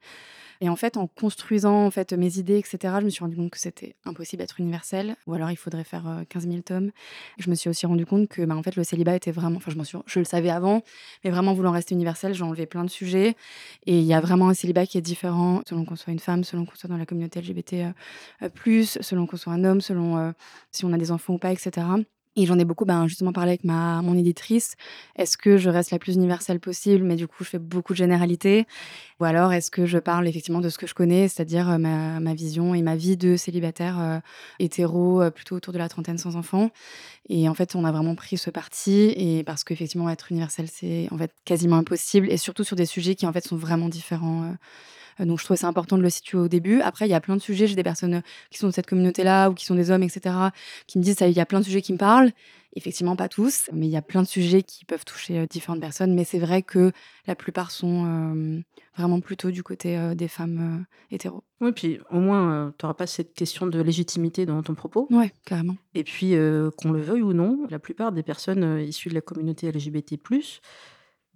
Et 0.60 0.68
en 0.68 0.76
fait, 0.76 0.96
en 0.96 1.06
construisant, 1.06 1.84
en 1.86 1.90
fait, 1.90 2.12
mes 2.12 2.38
idées 2.38 2.58
et 2.58 2.62
cetera, 2.64 3.00
je 3.00 3.04
me 3.06 3.10
suis 3.10 3.22
rendu 3.24 3.36
compte 3.36 3.50
que 3.50 3.58
c'était 3.58 3.94
impossible 4.04 4.40
d'être 4.40 4.60
universel 4.60 5.16
ou 5.26 5.34
alors 5.34 5.50
il 5.50 5.56
faudrait 5.56 5.84
faire, 5.84 6.06
heu, 6.08 6.24
15 6.28 6.46
000 6.46 6.62
tomes. 6.62 6.90
Je 7.38 7.50
me 7.50 7.54
suis 7.54 7.68
aussi 7.70 7.86
rendu 7.86 8.06
compte 8.06 8.28
que, 8.28 8.42
bah, 8.44 8.56
en 8.56 8.62
fait, 8.62 8.76
le 8.76 8.84
célibat 8.84 9.14
était 9.16 9.32
vraiment 9.32 9.56
enfin, 9.56 9.70
je 9.76 9.82
suis 9.84 9.98
je 10.06 10.18
le 10.18 10.24
savais 10.24 10.50
avant, 10.50 10.82
mais 11.24 11.30
vraiment 11.30 11.54
voulant 11.54 11.72
rester 11.72 11.94
universel, 11.94 12.34
j'ai 12.34 12.44
enlevé 12.44 12.66
plein 12.66 12.84
de 12.84 12.90
sujets 12.90 13.36
et 13.86 13.98
il 13.98 14.04
y 14.04 14.14
a 14.14 14.20
vraiment 14.20 14.48
un 14.48 14.54
célibat 14.54 14.86
qui 14.86 14.98
est 14.98 15.00
différent 15.02 15.62
selon 15.68 15.84
qu'on 15.84 15.96
soit 15.96 16.12
une 16.12 16.18
femme, 16.20 16.44
selon 16.44 16.64
qu'on 16.66 16.74
soit 16.76 16.88
dans 16.88 16.96
la 16.96 17.06
communauté 17.06 17.40
LGBT, 17.40 17.74
heu, 18.42 18.48
plus, 18.50 18.98
selon 19.00 19.26
qu'on 19.26 19.36
soit 19.36 19.52
un 19.52 19.64
homme, 19.64 19.80
selon, 19.80 20.32
si 20.72 20.84
on 20.84 20.92
a 20.92 20.98
des 20.98 21.10
enfants 21.12 21.34
ou 21.34 21.38
pas 21.38 21.52
et 21.52 21.56
cetera. 21.56 21.98
Et 22.36 22.46
j'en 22.46 22.58
ai 22.58 22.64
beaucoup, 22.64 22.84
ben, 22.84 23.06
justement 23.06 23.32
parlé 23.32 23.50
avec 23.50 23.62
ma 23.62 24.02
mon 24.02 24.16
éditrice. 24.18 24.74
Est-ce 25.16 25.36
que 25.36 25.56
je 25.56 25.70
reste 25.70 25.92
la 25.92 26.00
plus 26.00 26.16
universelle 26.16 26.58
possible, 26.58 27.04
mais 27.04 27.14
du 27.14 27.28
coup, 27.28 27.44
je 27.44 27.48
fais 27.50 27.58
beaucoup 27.60 27.92
de 27.92 27.98
généralités? 27.98 28.66
Ou 29.20 29.24
alors 29.24 29.52
est-ce 29.52 29.70
que 29.70 29.86
je 29.86 29.98
parle 29.98 30.28
effectivement 30.28 30.60
de 30.60 30.68
ce 30.70 30.78
que 30.78 30.86
je 30.86 30.94
connais, 30.94 31.28
c'est-à-dire, 31.28 31.68
heu, 31.70 31.78
ma 31.78 32.20
ma 32.20 32.34
vision 32.34 32.74
et 32.74 32.82
ma 32.82 32.96
vie 32.96 33.16
de 33.18 33.36
célibataire, 33.36 33.98
heu, 34.00 34.20
hétéro, 34.60 35.22
heu, 35.22 35.32
plutôt 35.32 35.56
autour 35.56 35.72
de 35.74 35.78
la 35.78 35.88
trentaine 35.90 36.18
sans 36.18 36.36
enfant? 36.36 36.70
Et 37.28 37.48
en 37.48 37.54
fait, 37.54 37.76
on 37.76 37.84
a 37.84 37.92
vraiment 37.92 38.14
pris 38.16 38.38
ce 38.38 38.50
parti 38.50 39.12
et 39.16 39.44
parce 39.44 39.64
qu'effectivement 39.64 40.10
être 40.10 40.32
universel, 40.32 40.68
c'est 40.70 41.08
en 41.12 41.18
fait 41.18 41.32
quasiment 41.44 41.76
impossible 41.78 42.30
et 42.30 42.38
surtout 42.38 42.64
sur 42.64 42.76
des 42.76 42.86
sujets 42.86 43.14
qui 43.16 43.26
en 43.26 43.32
fait 43.32 43.46
sont 43.46 43.56
vraiment 43.56 43.88
différents, 43.90 44.44
heu, 44.44 44.56
donc 45.20 45.38
je 45.38 45.44
trouvais 45.44 45.58
ça 45.58 45.68
important 45.68 45.96
de 45.98 46.02
le 46.02 46.10
situer 46.10 46.38
au 46.38 46.48
début. 46.48 46.80
Après, 46.80 47.06
il 47.06 47.10
y 47.10 47.14
a 47.14 47.20
plein 47.20 47.36
de 47.36 47.40
sujets, 47.42 47.66
j'ai 47.66 47.76
des 47.76 47.82
personnes, 47.82 48.22
qui 48.50 48.58
sont 48.58 48.66
de 48.68 48.72
cette 48.72 48.86
communauté-là 48.86 49.50
ou 49.50 49.54
qui 49.54 49.64
sont 49.64 49.74
des 49.74 49.90
hommes 49.90 50.02
et 50.02 50.08
cetera, 50.08 50.52
qui 50.86 50.98
me 50.98 51.02
disent: 51.04 51.16
«Ça 51.18 51.28
il 51.28 51.34
y 51.36 51.40
a 51.40 51.46
plein 51.46 51.60
de 51.60 51.64
sujets 51.64 51.82
qui 51.82 51.92
me 51.92 51.98
parlent». 51.98 52.32
Effectivement, 52.76 53.14
pas 53.14 53.28
tous, 53.28 53.70
mais 53.72 53.86
il 53.86 53.90
y 53.92 53.96
a 53.96 54.02
plein 54.02 54.20
de 54.22 54.26
sujets 54.26 54.64
qui 54.64 54.84
peuvent 54.84 55.04
toucher, 55.04 55.38
heu, 55.38 55.46
différentes 55.46 55.78
personnes, 55.80 56.12
mais 56.12 56.24
c'est 56.24 56.40
vrai 56.40 56.62
que 56.62 56.90
la 57.28 57.36
plupart 57.36 57.70
sont, 57.70 58.04
hem, 58.04 58.64
vraiment 58.96 59.20
plutôt 59.20 59.52
du 59.52 59.62
côté, 59.62 59.96
des 60.16 60.26
femmes, 60.26 60.84
hétéros. 61.12 61.44
Oui, 61.60 61.70
puis 61.70 62.00
au 62.10 62.18
moins, 62.18 62.74
tu 62.76 62.84
auras 62.84 62.94
pas 62.94 63.06
cette 63.06 63.32
question 63.32 63.68
de 63.68 63.80
légitimité 63.80 64.44
dans 64.44 64.60
ton 64.64 64.74
propos 64.74 65.06
Ouais, 65.12 65.32
carrément. 65.46 65.76
et 65.94 66.02
puis, 66.02 66.34
qu'on 66.76 66.90
le 66.90 67.00
veuille 67.00 67.22
ou 67.22 67.32
non, 67.32 67.64
la 67.70 67.78
plupart 67.78 68.10
des 68.10 68.24
personnes, 68.24 68.80
issues 68.80 69.08
de 69.08 69.14
la 69.14 69.20
communauté 69.20 69.70
LGBT+, 69.70 70.18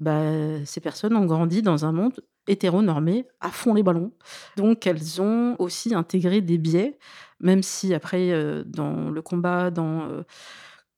bah, 0.00 0.64
ces 0.64 0.80
personnes 0.80 1.16
ont 1.16 1.26
grandi 1.26 1.62
dans 1.62 1.84
un 1.84 1.92
monde 1.92 2.20
hétéronormé, 2.46 3.26
à 3.40 3.50
fond 3.50 3.74
les 3.74 3.82
ballons. 3.82 4.12
Donc 4.56 4.86
elles 4.86 5.20
ont 5.20 5.56
aussi 5.58 5.94
intégré 5.94 6.40
des 6.40 6.58
biais, 6.58 6.98
même 7.40 7.62
si 7.62 7.94
après, 7.94 8.30
heu, 8.32 8.64
dans 8.66 9.10
le 9.10 9.22
combat, 9.22 9.70
dans, 9.70 10.08
heu, 10.08 10.24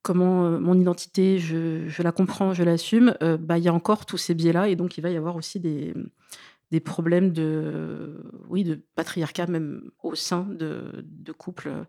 comment, 0.03 0.47
heu, 0.47 0.59
mon 0.59 0.75
identité, 0.79 1.39
je 1.39 1.89
je 1.89 2.03
la 2.03 2.13
comprends, 2.13 2.55
je 2.55 2.63
l'assume, 2.65 3.15
bah, 3.41 3.59
il 3.59 3.65
y 3.65 3.69
a 3.69 3.75
encore 3.75 4.07
tous 4.07 4.19
ces 4.19 4.35
biais-là 4.35 4.69
et 4.69 4.77
donc 4.77 4.99
il 4.99 5.03
va 5.03 5.11
y 5.11 5.17
avoir 5.17 5.37
aussi 5.37 5.61
des, 5.61 5.95
des 6.71 6.81
problèmes 6.81 7.33
de 7.33 8.23
oui, 8.49 8.65
de 8.65 8.81
patriarcat 8.95 9.47
même 9.47 9.91
au 10.03 10.15
sein 10.15 10.47
de 10.49 11.05
de 11.05 11.33
couples, 11.33 11.69
heu, 11.69 11.87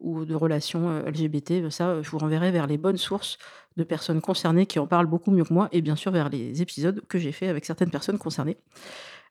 ou 0.00 0.24
de 0.24 0.34
relations, 0.34 0.88
heu, 0.90 1.02
LGBT. 1.06 1.70
Ça, 1.70 1.94
heu, 1.94 2.02
je 2.02 2.10
vous 2.10 2.18
renverrai 2.18 2.50
vers 2.50 2.66
les 2.66 2.78
bonnes 2.78 2.96
sources 2.96 3.38
de 3.76 3.84
personnes 3.84 4.20
concernées 4.20 4.66
qui 4.66 4.78
en 4.78 4.86
parlent 4.86 5.06
beaucoup 5.06 5.30
mieux 5.30 5.44
que 5.44 5.52
moi 5.52 5.68
et 5.72 5.82
bien 5.82 5.96
sûr 5.96 6.12
vers 6.12 6.28
les 6.28 6.62
épisodes 6.62 7.02
que 7.08 7.18
j'ai 7.18 7.32
faits 7.32 7.48
avec 7.50 7.64
certaines 7.64 7.90
personnes 7.90 8.18
concernées. 8.18 8.56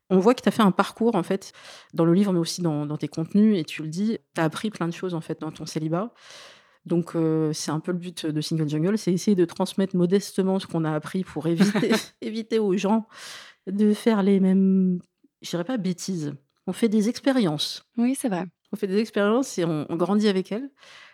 On 0.10 0.20
voit 0.20 0.34
que 0.36 0.42
tu 0.42 0.50
as 0.50 0.52
fait 0.52 0.62
un 0.64 0.72
parcours 0.72 1.16
en 1.16 1.24
fait, 1.24 1.54
dans 1.94 2.06
le 2.06 2.14
livre 2.14 2.34
mais 2.34 2.40
aussi 2.40 2.62
dans 2.62 2.98
tes 2.98 3.08
contenus 3.08 3.58
et 3.58 3.64
tu 3.64 3.82
le 3.82 3.88
dis, 3.88 4.18
tu 4.36 4.42
as 4.42 4.44
appris 4.44 4.70
plein 4.70 4.88
de 4.88 4.94
choses 4.94 5.14
en 5.14 5.22
fait 5.22 5.40
dans 5.40 5.52
ton 5.52 5.66
célibat. 5.66 6.14
Donc 6.86 7.16
c'est 7.54 7.72
un 7.72 7.80
peu 7.80 7.92
le 7.92 7.98
but 7.98 8.26
de 8.26 8.42
Single 8.42 8.68
Jungle, 8.68 8.98
c'est 8.98 9.14
essayer 9.14 9.36
de 9.36 9.46
transmettre 9.46 9.96
modestement 9.96 10.60
ce 10.60 10.68
qu'on 10.68 10.84
a 10.84 10.92
appris 10.92 11.24
pour 11.24 11.48
éviter 11.48 11.92
éviter 12.22 12.60
aux 12.60 12.76
gens 12.76 13.08
de 13.68 13.94
faire 13.94 14.24
les 14.24 14.40
mêmes, 14.40 15.00
je 15.42 15.50
dirais 15.50 15.64
pas 15.64 15.78
bêtises. 15.78 16.34
On 16.68 16.74
fait 16.74 16.90
des 16.90 17.10
expériences. 17.10 17.84
Oui, 17.98 18.16
c'est 18.16 18.30
vrai. 18.30 18.46
On 18.72 18.78
fait 18.78 18.88
des 18.88 19.00
expériences 19.00 19.58
et 19.58 19.66
on 19.66 19.86
on 19.90 19.96
grandit 19.96 20.28
avec 20.28 20.52
elles. 20.52 20.70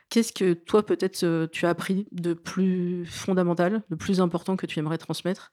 Qu'est-ce 0.09 0.31
que 0.31 0.53
toi 0.53 0.85
peut-être, 0.85 1.23
heu, 1.23 1.49
tu 1.51 1.65
as 1.65 1.69
appris 1.69 2.07
de 2.11 2.33
plus 2.33 3.05
fondamental, 3.05 3.83
de 3.89 3.95
plus 3.95 4.21
important 4.21 4.55
que 4.55 4.65
tu 4.65 4.79
aimerais 4.79 4.97
transmettre? 4.97 5.51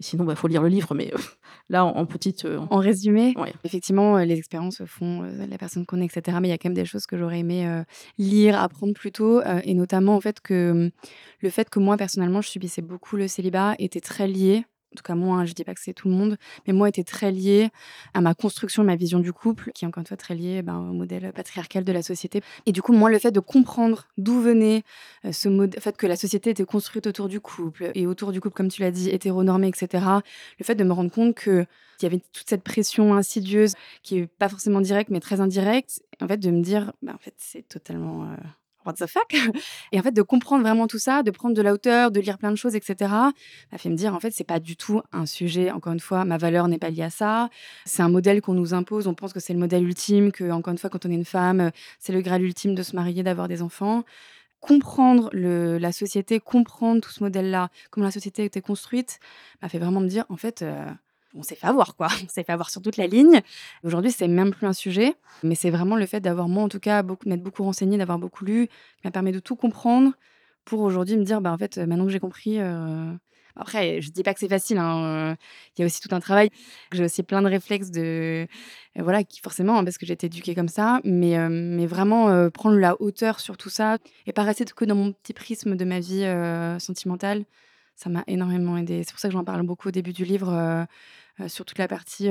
Sinon, 0.00 0.24
il 0.24 0.26
bah, 0.26 0.34
faut 0.34 0.48
lire 0.48 0.62
le 0.62 0.68
livre, 0.68 0.94
mais 0.94 1.12
là, 1.68 1.84
en, 1.84 2.06
petite. 2.06 2.46
En 2.70 2.78
résumé, 2.78 3.34
effectivement, 3.64 4.18
les 4.18 4.36
expériences 4.36 4.82
font 4.86 5.22
la 5.22 5.58
personne 5.58 5.86
qu'on 5.86 6.00
est, 6.00 6.06
etc. 6.06 6.38
Mais 6.40 6.48
il 6.48 6.50
y 6.50 6.54
a 6.54 6.58
quand 6.58 6.70
même 6.70 6.74
des 6.74 6.86
choses 6.86 7.06
que 7.06 7.16
j'aurais 7.16 7.40
aimé 7.40 7.82
lire, 8.18 8.60
apprendre 8.60 8.94
plus 8.94 9.12
tôt, 9.12 9.42
et 9.62 9.74
notamment 9.74 10.16
en 10.16 10.20
fait 10.20 10.40
que 10.40 10.90
le 11.40 11.50
fait 11.50 11.70
que 11.70 11.78
moi 11.78 11.96
personnellement, 11.96 12.40
je 12.40 12.48
subissais 12.48 12.82
beaucoup 12.82 13.16
le 13.16 13.28
célibat 13.28 13.74
était 13.78 14.00
très 14.00 14.26
lié 14.26 14.64
en 14.92 14.96
tout 14.96 15.02
cas 15.02 15.14
moi, 15.14 15.38
hein, 15.38 15.44
je 15.46 15.54
dis 15.54 15.64
pas 15.64 15.74
que 15.74 15.80
c'est 15.80 15.94
tout 15.94 16.08
le 16.08 16.14
monde, 16.14 16.36
mais 16.66 16.72
moi 16.72 16.88
était 16.88 17.04
très 17.04 17.32
lié 17.32 17.70
à 18.14 18.20
ma 18.20 18.34
construction, 18.34 18.84
ma 18.84 18.96
vision 18.96 19.20
du 19.20 19.32
couple, 19.32 19.72
qui 19.72 19.84
est 19.84 19.88
encore 19.88 20.02
une 20.02 20.06
fois 20.06 20.16
très 20.16 20.34
liée 20.34 20.62
ben, 20.62 20.76
au 20.76 20.92
modèle 20.92 21.32
patriarcal 21.32 21.84
de 21.84 21.92
la 21.92 22.02
société. 22.02 22.42
Et 22.66 22.72
du 22.72 22.82
coup, 22.82 22.92
moi, 22.92 23.10
le 23.10 23.18
fait 23.18 23.30
de 23.30 23.40
comprendre 23.40 24.06
d'où 24.18 24.40
venait 24.40 24.82
euh, 25.24 25.32
ce 25.32 25.48
fait 25.80 25.96
que 25.96 26.06
la 26.06 26.16
société 26.16 26.50
était 26.50 26.64
construite 26.64 27.06
autour 27.06 27.28
du 27.28 27.40
couple 27.40 27.90
et 27.94 28.06
autour 28.06 28.32
du 28.32 28.40
couple, 28.40 28.54
comme 28.54 28.68
tu 28.68 28.82
l'as 28.82 28.90
dit, 28.90 29.08
hétéronormé, 29.08 29.68
etc. 29.68 30.04
Le 30.58 30.64
fait 30.64 30.74
de 30.74 30.84
me 30.84 30.92
rendre 30.92 31.10
compte 31.10 31.34
que 31.34 31.66
il 32.00 32.06
y 32.06 32.06
avait 32.06 32.22
toute 32.32 32.48
cette 32.48 32.64
pression 32.64 33.14
insidieuse 33.14 33.74
qui 34.02 34.18
est 34.18 34.26
pas 34.26 34.48
forcément 34.48 34.80
directe, 34.80 35.10
mais 35.10 35.20
très 35.20 35.40
indirecte. 35.40 36.02
En 36.20 36.26
fait, 36.26 36.38
de 36.38 36.50
me 36.50 36.60
dire, 36.60 36.92
bah, 37.00 37.12
en 37.14 37.18
fait, 37.18 37.34
c'est 37.36 37.66
totalement 37.68 38.24
euh, 38.24 38.36
what 38.84 38.94
the 38.94 39.06
fuck? 39.06 39.34
Et 39.92 39.98
en 39.98 40.02
fait, 40.02 40.12
de 40.12 40.22
comprendre 40.22 40.62
vraiment 40.62 40.86
tout 40.86 40.98
ça, 40.98 41.22
de 41.22 41.30
prendre 41.30 41.54
de 41.54 41.62
la 41.62 41.72
hauteur, 41.72 42.10
de 42.10 42.20
lire 42.20 42.38
plein 42.38 42.50
de 42.50 42.56
choses, 42.56 42.74
etc., 42.74 43.10
m'a 43.10 43.78
fait 43.78 43.88
me 43.88 43.96
dire, 43.96 44.14
en 44.14 44.20
fait, 44.20 44.30
c'est 44.30 44.44
pas 44.44 44.60
du 44.60 44.76
tout 44.76 45.02
un 45.12 45.26
sujet. 45.26 45.70
Encore 45.70 45.92
une 45.92 46.00
fois, 46.00 46.24
ma 46.24 46.38
valeur 46.38 46.68
n'est 46.68 46.78
pas 46.78 46.90
liée 46.90 47.02
à 47.02 47.10
ça. 47.10 47.48
C'est 47.84 48.02
un 48.02 48.08
modèle 48.08 48.40
qu'on 48.40 48.54
nous 48.54 48.74
impose. 48.74 49.06
On 49.06 49.14
pense 49.14 49.32
que 49.32 49.40
c'est 49.40 49.52
le 49.52 49.58
modèle 49.58 49.84
ultime, 49.84 50.32
que, 50.32 50.50
encore 50.50 50.72
une 50.72 50.78
fois, 50.78 50.90
quand 50.90 51.06
on 51.06 51.10
est 51.10 51.14
une 51.14 51.24
femme, 51.24 51.70
c'est 51.98 52.12
le 52.12 52.20
graal 52.20 52.42
ultime 52.42 52.74
de 52.74 52.82
se 52.82 52.96
marier, 52.96 53.22
d'avoir 53.22 53.48
des 53.48 53.62
enfants. 53.62 54.04
Comprendre 54.60 55.28
la 55.32 55.92
société, 55.92 56.38
comprendre 56.38 57.00
tout 57.00 57.10
ce 57.10 57.22
modèle-là, 57.22 57.68
comment 57.90 58.06
la 58.06 58.12
société 58.12 58.42
a 58.42 58.44
été 58.44 58.60
construite, 58.60 59.18
m'a 59.60 59.68
fait 59.68 59.78
vraiment 59.78 60.00
me 60.00 60.06
dire, 60.06 60.24
en 60.28 60.36
fait, 60.36 60.62
euh, 60.62 60.86
on 61.34 61.42
s'est 61.42 61.54
fait 61.54 61.66
avoir, 61.66 61.96
quoi. 61.96 62.08
On 62.24 62.28
s'est 62.28 62.44
fait 62.44 62.52
avoir 62.52 62.70
sur 62.70 62.82
toute 62.82 62.96
la 62.96 63.06
ligne. 63.06 63.40
Aujourd'hui, 63.84 64.10
c'est 64.10 64.28
même 64.28 64.52
plus 64.52 64.66
un 64.66 64.72
sujet, 64.72 65.14
mais 65.42 65.54
c'est 65.54 65.70
vraiment 65.70 65.96
le 65.96 66.06
fait 66.06 66.20
d'avoir, 66.20 66.48
moi 66.48 66.62
en 66.62 66.68
tout 66.68 66.80
cas, 66.80 67.02
beaucoup, 67.02 67.28
m'être 67.28 67.42
beaucoup 67.42 67.64
renseigné, 67.64 67.98
d'avoir 67.98 68.18
beaucoup 68.18 68.44
lu, 68.44 68.68
qui 68.68 69.02
m'a 69.04 69.10
permis 69.10 69.32
de 69.32 69.40
tout 69.40 69.56
comprendre 69.56 70.12
pour 70.64 70.80
aujourd'hui 70.80 71.16
me 71.16 71.24
dire, 71.24 71.40
bah, 71.40 71.52
en 71.52 71.58
fait, 71.58 71.78
maintenant 71.78 72.06
que 72.06 72.12
j'ai 72.12 72.20
compris. 72.20 72.60
Euh, 72.60 73.12
après, 73.56 74.00
je 74.00 74.10
dis 74.10 74.22
pas 74.22 74.32
que 74.32 74.40
c'est 74.40 74.48
facile. 74.48 74.78
Hein, 74.78 75.32
euh, 75.32 75.34
il 75.76 75.80
y 75.80 75.84
a 75.84 75.86
aussi 75.86 76.00
tout 76.00 76.14
un 76.14 76.20
travail. 76.20 76.50
J'ai 76.92 77.04
aussi 77.04 77.22
plein 77.22 77.42
de 77.42 77.48
réflexes 77.48 77.90
de, 77.90 78.46
euh, 78.98 79.02
voilà, 79.02 79.24
qui 79.24 79.40
forcément, 79.40 79.78
hein, 79.78 79.84
parce 79.84 79.98
que 79.98 80.06
j'ai 80.06 80.14
été 80.14 80.26
éduquée 80.26 80.54
comme 80.54 80.68
ça, 80.68 81.00
mais, 81.04 81.36
mais 81.50 81.86
vraiment 81.86 82.50
prendre 82.50 82.76
la 82.76 83.00
hauteur 83.00 83.40
sur 83.40 83.56
tout 83.56 83.70
ça 83.70 83.98
et 84.26 84.32
pas 84.32 84.42
rester 84.42 84.64
que 84.64 84.84
dans 84.84 84.94
mon 84.94 85.12
petit 85.12 85.32
prisme 85.34 85.76
de 85.76 85.84
ma 85.84 86.00
vie 86.00 86.26
sentimentale. 86.80 87.44
Ça 87.94 88.08
m'a 88.08 88.24
énormément 88.26 88.78
aidé. 88.78 89.02
C'est 89.04 89.12
pour 89.12 89.20
ça 89.20 89.28
que 89.28 89.32
j'en 89.32 89.44
parle 89.44 89.62
beaucoup 89.64 89.88
au 89.88 89.90
début 89.90 90.14
du 90.14 90.24
livre 90.24 90.86
sur 91.48 91.64
toute 91.64 91.78
la 91.78 91.88
partie 91.88 92.28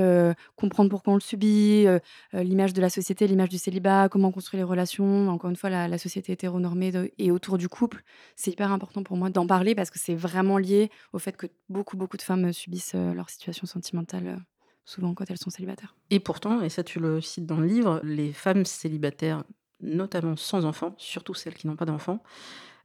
comprendre 0.55 0.89
pourquoi 0.89 1.13
on 1.13 1.15
le 1.15 1.22
subit, 1.22 1.86
l'image 2.34 2.74
de 2.74 2.81
la 2.81 2.89
société, 2.89 3.27
l'image 3.27 3.50
du 3.50 3.58
célibat, 3.58 4.10
comment 4.10 4.31
construire 4.31 4.63
les 4.63 4.70
relations. 4.70 5.29
Encore 5.29 5.50
une 5.50 5.55
fois, 5.55 5.70
la, 5.70 5.98
société 5.98 6.34
hétéronormée 6.34 6.91
et 7.17 7.31
autour 7.31 7.58
du 7.58 7.67
couple, 7.70 8.03
c'est 8.36 8.51
hyper 8.51 8.72
important 8.72 9.03
pour 9.03 9.17
moi 9.17 9.29
d'en 9.29 9.48
parler 9.48 9.75
parce 9.75 9.89
que 9.89 10.00
c'est 10.00 10.15
vraiment 10.15 10.58
lié 10.58 10.89
au 11.13 11.20
fait 11.20 11.36
que 11.36 11.48
beaucoup, 11.70 11.98
beaucoup 11.98 12.17
de 12.17 12.22
femmes 12.22 12.53
subissent 12.53 12.93
leur 12.93 13.29
situation 13.29 13.67
sentimentale 13.67 14.41
souvent 14.86 15.13
quand 15.13 15.29
elles 15.29 15.38
sont 15.38 15.50
célibataires. 15.50 15.96
Et 16.10 16.20
pourtant, 16.20 16.62
et 16.62 16.70
ça 16.70 16.84
tu 16.84 17.00
le 17.00 17.22
cites 17.22 17.46
dans 17.46 17.58
le 17.58 17.67
livre, 17.67 18.00
les 18.03 18.34
femmes 18.34 18.65
célibataires, 18.65 19.43
notamment 19.79 20.36
sans 20.36 20.65
enfants, 20.65 20.93
surtout 20.98 21.34
celles 21.34 21.55
qui 21.55 21.67
n'ont 21.67 21.75
pas 21.75 21.86
d'enfants, 21.86 22.22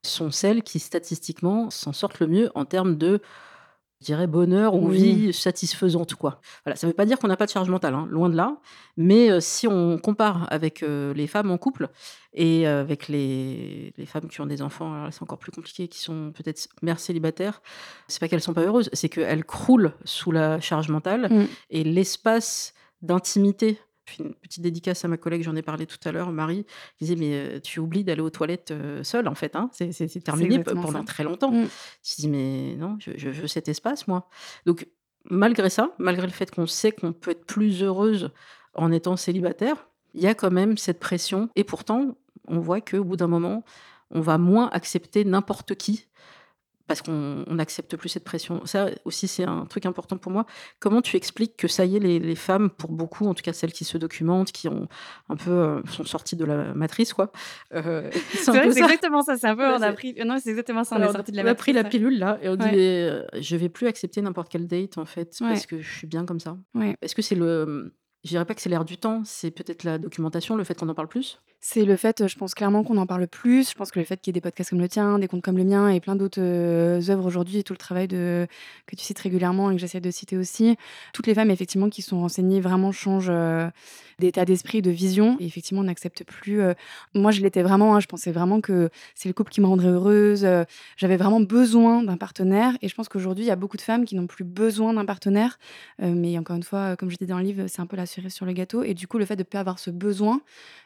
sont 0.02 0.30
celles 0.30 0.62
qui 0.62 0.78
statistiquement 0.78 1.70
s'en 1.70 1.92
sortent 1.92 2.20
le 2.20 2.26
mieux 2.28 2.50
en 2.54 2.64
termes 2.64 2.96
de 2.96 3.20
je 4.00 4.06
dirais 4.06 4.26
bonheur 4.26 4.74
ou 4.74 4.88
vie 4.88 5.32
satisfaisante 5.32 6.14
quoi. 6.14 6.40
Voilà, 6.64 6.76
ça 6.76 6.86
ne 6.86 6.92
veut 6.92 6.96
pas 6.96 7.06
dire 7.06 7.18
qu'on 7.18 7.28
n'a 7.28 7.36
pas 7.36 7.46
de 7.46 7.50
charge 7.50 7.70
mentale, 7.70 7.94
hein, 7.94 8.06
loin 8.10 8.28
de 8.28 8.36
là. 8.36 8.58
Mais 8.96 9.30
euh, 9.30 9.40
si 9.40 9.66
on 9.66 9.98
compare 9.98 10.46
avec 10.50 10.82
euh, 10.82 11.14
les 11.14 11.26
femmes 11.26 11.50
en 11.50 11.58
couple 11.58 11.88
et 12.34 12.68
euh, 12.68 12.80
avec 12.80 13.08
les, 13.08 13.94
les, 13.96 14.06
femmes 14.06 14.28
qui 14.28 14.40
ont 14.40 14.46
des 14.46 14.60
enfants, 14.60 15.10
c'est 15.10 15.22
encore 15.22 15.38
plus 15.38 15.52
compliqué, 15.52 15.88
qui 15.88 16.00
sont 16.00 16.32
peut-être 16.34 16.68
mères 16.82 17.00
célibataires, 17.00 17.62
c'est 18.08 18.20
pas 18.20 18.28
qu'elles 18.28 18.42
sont 18.42 18.54
pas 18.54 18.62
heureuses, 18.62 18.90
c'est 18.92 19.08
qu'elles 19.08 19.44
croulent 19.44 19.92
sous 20.04 20.30
la 20.30 20.60
charge 20.60 20.88
mentale 20.88 21.28
mmh. 21.30 21.46
et 21.70 21.84
l'espace 21.84 22.74
d'intimité 23.02 23.78
une 24.18 24.34
petite 24.34 24.62
dédicace 24.62 25.04
à 25.04 25.08
ma 25.08 25.16
collègue, 25.16 25.42
j'en 25.42 25.56
ai 25.56 25.62
parlé 25.62 25.86
tout 25.86 25.98
à 26.04 26.12
l'heure, 26.12 26.30
Marie, 26.32 26.64
qui 26.98 27.04
disait 27.04 27.16
Mais 27.16 27.60
tu 27.60 27.80
oublies 27.80 28.04
d'aller 28.04 28.20
aux 28.20 28.30
toilettes 28.30 28.72
seule, 29.02 29.28
en 29.28 29.34
fait. 29.34 29.56
Hein 29.56 29.70
c'est 29.72 30.22
terminé 30.22 30.62
pendant 30.62 31.04
très 31.04 31.24
longtemps. 31.24 31.50
Mmh. 31.50 31.68
Je 32.02 32.14
dis 32.16 32.28
Mais 32.28 32.76
non, 32.76 32.96
je, 33.00 33.28
veux 33.28 33.46
cet 33.46 33.68
espace, 33.68 34.06
moi. 34.08 34.28
Donc, 34.64 34.86
malgré 35.24 35.70
ça, 35.70 35.92
malgré 35.98 36.26
le 36.26 36.32
fait 36.32 36.50
qu'on 36.50 36.66
sait 36.66 36.92
qu'on 36.92 37.12
peut 37.12 37.32
être 37.32 37.44
plus 37.44 37.82
heureuse 37.82 38.30
en 38.74 38.92
étant 38.92 39.16
célibataire, 39.16 39.88
il 40.14 40.22
y 40.22 40.26
a 40.26 40.34
quand 40.34 40.50
même 40.50 40.78
cette 40.78 41.00
pression. 41.00 41.50
Et 41.56 41.64
pourtant, 41.64 42.16
on 42.48 42.58
voit 42.58 42.80
qu'au 42.80 43.04
bout 43.04 43.16
d'un 43.16 43.26
moment, 43.26 43.64
on 44.10 44.20
va 44.20 44.38
moins 44.38 44.68
accepter 44.68 45.24
n'importe 45.24 45.74
qui 45.74 46.06
parce 46.86 47.02
qu'on 47.02 47.44
n'accepte 47.48 47.96
plus 47.96 48.08
cette 48.08 48.24
pression. 48.24 48.64
Ça 48.64 48.90
aussi, 49.04 49.28
c'est 49.28 49.44
un 49.44 49.66
truc 49.66 49.86
important 49.86 50.16
pour 50.18 50.32
moi. 50.32 50.46
Comment 50.78 51.02
tu 51.02 51.16
expliques 51.16 51.56
que 51.56 51.68
ça 51.68 51.84
y 51.84 51.96
est, 51.96 52.00
les, 52.00 52.34
femmes, 52.34 52.70
pour 52.70 52.92
beaucoup, 52.92 53.26
en 53.26 53.34
tout 53.34 53.42
cas 53.42 53.52
celles 53.52 53.72
qui 53.72 53.84
se 53.84 53.98
documentent, 53.98 54.52
qui 54.52 54.68
ont 54.68 54.88
un 55.28 55.36
peu 55.36 55.50
euh, 55.50 55.82
sont 55.86 56.04
sorties 56.04 56.36
de 56.36 56.44
la 56.44 56.74
matrice, 56.74 57.12
quoi. 57.12 57.32
Euh, 57.72 58.10
c'est 58.34 58.56
exactement 58.56 59.22
ça. 59.22 59.36
C'est 59.36 59.48
un 59.48 59.56
peu 59.56 59.66
on 59.66 59.82
a 59.82 59.92
pris. 59.92 60.14
Non, 60.24 60.38
c'est 60.42 60.50
exactement 60.50 60.84
ça. 60.84 60.96
On 60.96 61.02
est 61.02 61.12
sorti 61.12 61.32
de 61.32 61.36
la 61.36 61.44
on 61.44 61.46
a 61.46 61.54
pris 61.54 61.72
la 61.72 61.84
pilule 61.84 62.18
là 62.18 62.38
et 62.42 62.48
on 62.48 62.56
dit 62.56 62.68
euh, 62.74 63.24
je 63.38 63.56
vais 63.56 63.68
plus 63.68 63.86
accepter 63.86 64.22
n'importe 64.22 64.48
quelle 64.48 64.66
date 64.66 64.98
en 64.98 65.04
fait 65.04 65.36
parce 65.38 65.66
que 65.66 65.80
je 65.80 65.90
suis 65.90 66.06
bien 66.06 66.24
comme 66.24 66.40
ça. 66.40 66.56
Est-ce 67.02 67.14
que 67.14 67.22
c'est 67.22 67.34
le 67.34 67.92
je 68.26 68.30
dirais 68.30 68.44
pas 68.44 68.54
que 68.54 68.60
c'est 68.60 68.68
l'air 68.68 68.84
du 68.84 68.98
temps, 68.98 69.22
c'est 69.24 69.52
peut-être 69.52 69.84
la 69.84 69.98
documentation, 69.98 70.56
le 70.56 70.64
fait 70.64 70.74
qu'on 70.74 70.88
en 70.88 70.94
parle 70.94 71.06
plus? 71.06 71.40
C'est 71.60 71.84
le 71.84 71.96
fait, 71.96 72.28
je 72.28 72.36
pense 72.36 72.54
clairement 72.54 72.84
qu'on 72.84 72.96
en 72.96 73.06
parle 73.06 73.26
plus. 73.26 73.70
Je 73.70 73.74
pense 73.74 73.90
que 73.90 73.98
le 73.98 74.04
fait 74.04 74.20
qu'il 74.20 74.30
y 74.30 74.32
ait 74.32 74.40
des 74.40 74.40
podcasts 74.40 74.70
comme 74.70 74.80
le 74.80 74.88
tien, 74.88 75.18
des 75.18 75.26
comptes 75.26 75.42
comme 75.42 75.56
le 75.56 75.64
mien 75.64 75.88
et 75.88 76.00
plein 76.00 76.14
d'autres 76.14 76.40
euh, 76.40 77.00
œuvres 77.08 77.26
aujourd'hui, 77.26 77.58
et 77.58 77.62
tout 77.62 77.72
le 77.72 77.78
travail 77.78 78.08
de, 78.08 78.46
que 78.86 78.94
tu 78.94 79.04
cites 79.04 79.18
régulièrement 79.18 79.70
et 79.70 79.74
que 79.74 79.80
j'essaie 79.80 80.00
de 80.00 80.10
citer 80.10 80.36
aussi, 80.36 80.76
toutes 81.12 81.26
les 81.26 81.34
femmes 81.34 81.50
effectivement 81.50 81.88
qui 81.88 82.02
sont 82.02 82.20
renseignées 82.20 82.60
vraiment 82.60 82.92
changent 82.92 83.30
euh, 83.30 83.68
d'état 84.18 84.44
d'esprit, 84.44 84.80
de 84.80 84.90
vision. 84.90 85.36
Et 85.40 85.46
effectivement, 85.46 85.80
on 85.80 85.84
n'accepte 85.84 86.24
plus. 86.24 86.60
Euh, 86.60 86.74
moi, 87.14 87.32
je 87.32 87.40
l'étais 87.40 87.62
vraiment, 87.62 87.96
hein, 87.96 88.00
je 88.00 88.06
pensais 88.06 88.32
vraiment 88.32 88.60
que 88.60 88.90
c'est 89.14 89.28
le 89.28 89.34
couple 89.34 89.50
qui 89.50 89.60
me 89.60 89.66
rendrait 89.66 89.88
heureuse. 89.88 90.46
J'avais 90.96 91.16
vraiment 91.16 91.40
besoin 91.40 92.02
d'un 92.02 92.16
partenaire. 92.16 92.76
Et 92.82 92.88
je 92.88 92.94
pense 92.94 93.08
qu'aujourd'hui, 93.08 93.44
il 93.44 93.48
y 93.48 93.50
a 93.50 93.56
beaucoup 93.56 93.76
de 93.76 93.82
femmes 93.82 94.04
qui 94.04 94.14
n'ont 94.14 94.26
plus 94.26 94.44
besoin 94.44 94.94
d'un 94.94 95.04
partenaire. 95.04 95.58
mais 95.98 96.38
encore 96.38 96.56
une 96.56 96.62
fois, 96.62 96.96
comme 96.96 97.10
je 97.10 97.16
disais 97.16 97.30
dans 97.30 97.38
le 97.38 97.44
livre, 97.44 97.66
c'est 97.66 97.80
un 97.80 97.86
peu 97.86 97.96
la 97.96 98.06
sur 98.06 98.46
le 98.46 98.52
gâteau. 98.52 98.82
Et 98.82 98.94
du 98.94 99.08
coup, 99.08 99.18
le 99.18 99.24
fait 99.24 99.36
de 99.36 99.40
ne 99.40 99.44
pas 99.44 99.60
avoir 99.60 99.78
ce 99.78 99.90
besoin, 99.90 100.40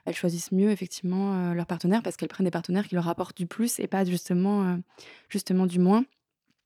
elles 0.07 0.15
choisissent 0.15 0.53
mieux 0.53 0.70
effectivement 0.71 1.35
euh, 1.35 1.55
leur 1.55 1.67
partenaire 1.67 2.03
parce 2.03 2.17
qu'elles 2.17 2.29
prennent 2.29 2.47
des 2.47 2.51
partenaires 2.51 2.87
qui 2.87 2.95
leur 2.95 3.09
apportent 3.09 3.37
du 3.37 3.47
plus 3.47 3.79
et 3.79 3.87
pas 3.87 4.05
justement, 4.05 4.65
euh, 4.65 4.77
justement 5.29 5.67
du 5.67 5.79
moins. 5.79 6.05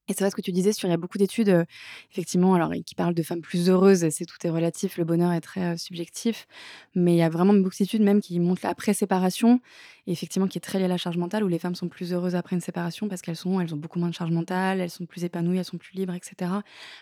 Et 0.07 0.13
c'est 0.13 0.21
vrai 0.21 0.31
ce 0.31 0.37
que 0.37 0.43
tu 0.43 0.53
disais 0.53 0.75
sur 0.75 0.87
il 0.87 0.91
y 0.91 0.95
a 0.95 0.99
beaucoup 0.99 1.17
d'études, 1.17 1.49
euh, 1.49 1.65
effectivement, 2.13 2.55
alors 2.55 2.71
qui 2.85 2.95
parlent 2.95 3.15
de 3.15 3.23
femmes 3.23 3.41
plus 3.41 3.71
heureuses. 3.71 4.07
C'est 4.11 4.27
tout 4.27 4.37
est 4.45 4.51
relatif, 4.51 4.99
le 4.99 5.05
bonheur 5.05 5.33
est 5.33 5.41
très 5.41 5.79
subjectif, 5.79 6.47
mais 6.95 7.15
il 7.15 7.19
y 7.19 7.23
a 7.23 7.31
vraiment 7.31 7.55
beaucoup 7.55 7.77
d'études 7.79 8.03
même 8.03 8.21
qui 8.21 8.39
montrent 8.39 8.61
l'après 8.65 8.93
séparation, 8.93 9.61
et 10.07 10.13
effectivement 10.13 10.47
qui 10.47 10.59
est 10.59 10.61
très 10.61 10.79
lié 10.79 10.85
à 10.85 10.89
la 10.89 10.99
charge 10.99 11.17
mentale, 11.17 11.43
où 11.43 11.49
les 11.49 11.59
femmes 11.59 11.75
sont 11.75 11.89
plus 11.89 12.13
heureuses 12.13 12.35
après 12.35 12.55
une 12.55 12.61
séparation 12.61 13.09
parce 13.09 13.23
qu'elles 13.23 13.37
sont, 13.37 13.61
elles 13.61 13.73
ont 13.73 13.79
beaucoup 13.79 13.99
moins 13.99 14.11
de 14.11 14.15
charge 14.15 14.31
mentale, 14.31 14.83
elles 14.83 14.91
sont 14.91 15.07
plus 15.07 15.25
épanouies, 15.25 15.57
elles 15.57 15.65
sont 15.65 15.79
plus 15.79 15.95
libres, 15.95 16.15
etc. 16.15 16.51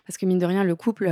Parce 0.07 0.17
que 0.17 0.25
mine 0.25 0.39
de 0.39 0.47
rien, 0.47 0.63
le 0.63 0.77
couple 0.77 1.09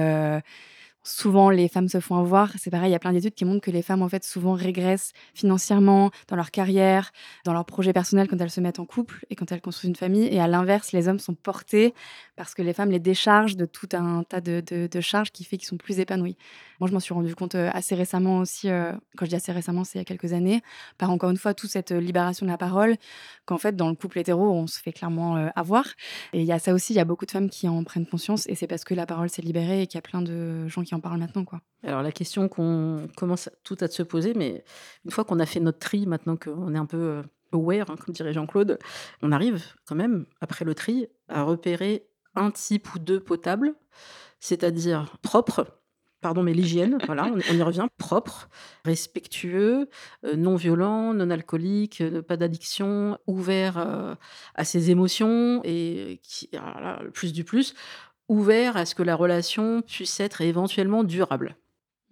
souvent 1.03 1.51
les 1.51 1.69
femmes 1.69 1.89
se 1.89 2.01
font 2.01 2.17
avoir. 2.17 2.53
C'est 2.59 2.71
pareil, 2.71 2.91
il 2.91 2.93
y 2.93 2.97
a 2.97 2.99
plein 2.99 3.13
d'études 3.13 3.35
qui 3.35 3.45
montrent 3.45 3.61
que 3.61 3.71
les 3.71 3.83
femmes 3.83 4.03
en 4.03 4.09
fait 4.09 4.25
souvent 4.25 4.55
régressent 4.55 5.13
financièrement 5.35 6.11
dans 6.29 6.37
leur 6.37 6.51
carrière, 6.51 7.11
dans 7.45 7.53
leurs 7.53 7.65
projets 7.65 7.93
personnels 7.93 8.29
quand 8.29 8.41
elles 8.41 8.51
se 8.51 8.61
mettent 8.61 8.81
en 8.81 8.85
couple 8.85 9.25
et 9.31 9.37
quand 9.37 9.51
elles 9.53 9.61
construisent 9.61 9.91
une 9.91 9.97
famille. 9.97 10.27
Et 10.27 10.41
à 10.41 10.49
l'inverse, 10.49 10.93
les 10.93 11.09
hommes 11.09 11.19
sont 11.19 11.35
portés 11.35 11.95
parce 12.37 12.55
que 12.55 12.63
les 12.63 12.73
femmes 12.73 12.91
les 12.91 13.01
déchargent 13.01 13.57
de 13.57 13.67
tout 13.67 13.89
un 13.93 14.23
tas 14.23 14.41
de, 14.41 14.63
de, 14.71 15.01
charges 15.01 15.31
qui 15.31 15.45
fait 15.45 15.57
qu'ils 15.57 15.69
sont 15.69 15.77
plus 15.77 16.01
épanouis. 16.01 16.37
Moi, 16.79 16.89
je 16.89 16.95
m'en 16.95 17.01
suis 17.01 17.13
rendu 17.13 17.35
compte 17.35 17.55
euh, 17.55 17.69
assez 17.75 17.95
récemment 17.95 18.39
aussi, 18.39 18.71
euh, 18.71 18.93
quand 19.17 19.27
je 19.27 19.31
dis 19.31 19.37
assez 19.37 19.53
récemment, 19.53 19.85
c'est 19.85 19.99
il 19.99 20.01
y 20.01 20.03
a 20.03 20.05
quelques 20.07 20.33
années, 20.33 20.63
par 20.97 21.11
encore 21.11 21.29
une 21.31 21.37
fois 21.37 21.53
toute 21.53 21.69
cette 21.69 21.93
euh, 21.93 22.01
libération 22.01 22.47
de 22.47 22.51
la 22.51 22.57
parole, 22.57 22.97
qu'en 23.45 23.59
fait 23.59 23.77
dans 23.77 23.89
le 23.89 23.95
couple 23.95 24.19
hétéro, 24.21 24.51
on 24.51 24.67
se 24.67 24.81
fait 24.81 24.93
clairement 24.93 25.51
avoir. 25.55 25.85
Et 26.33 26.41
il 26.41 26.47
y 26.47 26.53
a 26.53 26.59
ça 26.59 26.73
aussi, 26.73 26.95
il 26.95 26.97
y 26.97 27.01
a 27.01 27.05
beaucoup 27.05 27.27
de 27.27 27.31
femmes 27.31 27.51
qui 27.51 27.69
en 27.69 27.85
prennent 27.85 28.07
conscience 28.07 28.47
et 28.49 28.55
c'est 28.55 28.67
parce 28.67 28.85
que 28.85 28.95
la 28.95 29.07
parole 29.07 29.29
s'est 29.29 29.43
libérée 29.43 29.83
et 29.83 29.87
qu'il 29.87 29.97
y 29.97 29.99
a 29.99 30.03
plein 30.03 30.23
de 30.23 30.67
gens 30.69 30.83
qui 30.83 30.90
qui 30.91 30.95
en 30.97 31.01
parle 31.01 31.21
maintenant. 31.21 31.45
Quoi. 31.45 31.61
Alors 31.85 32.03
la 32.03 32.11
question 32.11 32.49
qu'on 32.49 33.09
commence 33.17 33.49
tout 33.63 33.77
à 33.81 33.87
se 33.87 34.03
poser, 34.03 34.35
mais 34.35 34.65
une 35.05 35.13
fois 35.13 35.23
qu'on 35.23 35.39
a 35.39 35.47
fait 35.47 35.61
notre 35.61 35.79
tri, 35.79 36.05
maintenant 36.05 36.37
qu'on 36.37 36.75
est 36.75 36.79
un 36.79 36.87
peu 36.87 36.97
euh, 36.97 37.23
aware, 37.53 37.89
hein, 37.91 37.95
comme 37.95 38.13
dirait 38.13 38.33
Jean-Claude, 38.33 38.77
on 39.23 39.31
arrive 39.31 39.65
quand 39.87 39.95
même, 39.95 40.27
après 40.41 40.65
le 40.65 40.75
tri, 40.75 41.07
à 41.29 41.45
repérer 41.45 42.09
un 42.35 42.51
type 42.51 42.93
ou 42.93 42.99
deux 42.99 43.21
potables, 43.21 43.75
c'est-à-dire 44.41 45.17
propre, 45.23 45.65
pardon, 46.21 46.43
mais 46.43 46.55
l'hygiène, 46.55 46.99
voilà, 47.07 47.31
on, 47.33 47.55
y 47.55 47.63
revient, 47.63 47.87
propre, 47.97 48.49
respectueux, 48.85 49.89
euh, 50.25 50.35
non 50.35 50.57
violent, 50.57 51.15
non 51.15 51.31
alcoolique, 51.31 52.01
euh, 52.01 52.21
pas 52.21 52.37
d'addiction, 52.37 53.17
ouvert 53.29 54.17
à 54.57 54.65
ses 54.65 54.91
émotions 54.91 55.61
et 55.63 56.19
qui, 56.25 56.51
le 56.53 57.11
plus 57.11 57.33
du 57.33 57.45
plus, 57.45 57.75
ouvert 58.31 58.77
à 58.77 58.87
ce 58.87 58.95
que 58.95 59.03
la 59.03 59.17
relation 59.17 59.83
puisse 59.83 60.21
être 60.21 60.41
éventuellement 60.41 61.03
durable. 61.03 61.57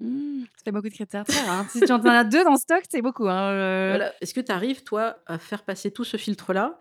Mmh, 0.00 0.42
ça 0.56 0.64
fait 0.64 0.72
beaucoup 0.72 0.88
de 0.88 0.94
critères. 0.94 1.24
Hein. 1.48 1.66
Si 1.70 1.80
tu 1.80 1.92
en 1.92 2.04
as 2.04 2.24
deux 2.24 2.44
dans 2.44 2.56
stock, 2.56 2.82
c'est 2.90 3.02
beaucoup. 3.02 3.28
Hein, 3.28 3.50
voilà. 3.90 4.12
Est-ce 4.20 4.34
que 4.34 4.40
tu 4.40 4.52
arrives, 4.52 4.82
toi, 4.82 5.18
à 5.26 5.38
faire 5.38 5.62
passer 5.62 5.90
tout 5.90 6.04
ce 6.04 6.16
filtre-là 6.16 6.78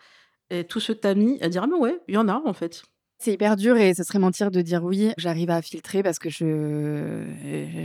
et 0.50 0.64
tout 0.64 0.80
ce 0.80 0.92
tamis, 0.92 1.38
à 1.42 1.50
dire 1.50 1.64
Ah, 1.64 1.68
mais 1.68 1.78
ouais, 1.78 2.00
il 2.08 2.16
y 2.16 2.18
en 2.18 2.28
a 2.28 2.42
en 2.46 2.54
fait 2.54 2.84
c'est 3.20 3.34
hyper 3.34 3.56
dur 3.56 3.76
et 3.78 3.96
ce 3.96 4.04
serait 4.04 4.20
mentir 4.20 4.52
de 4.52 4.62
dire 4.62 4.84
oui. 4.84 5.12
J'arrive 5.18 5.50
à 5.50 5.62
filtrer 5.64 6.04
parce 6.04 6.20
que 6.20 6.30
je, 6.30 7.26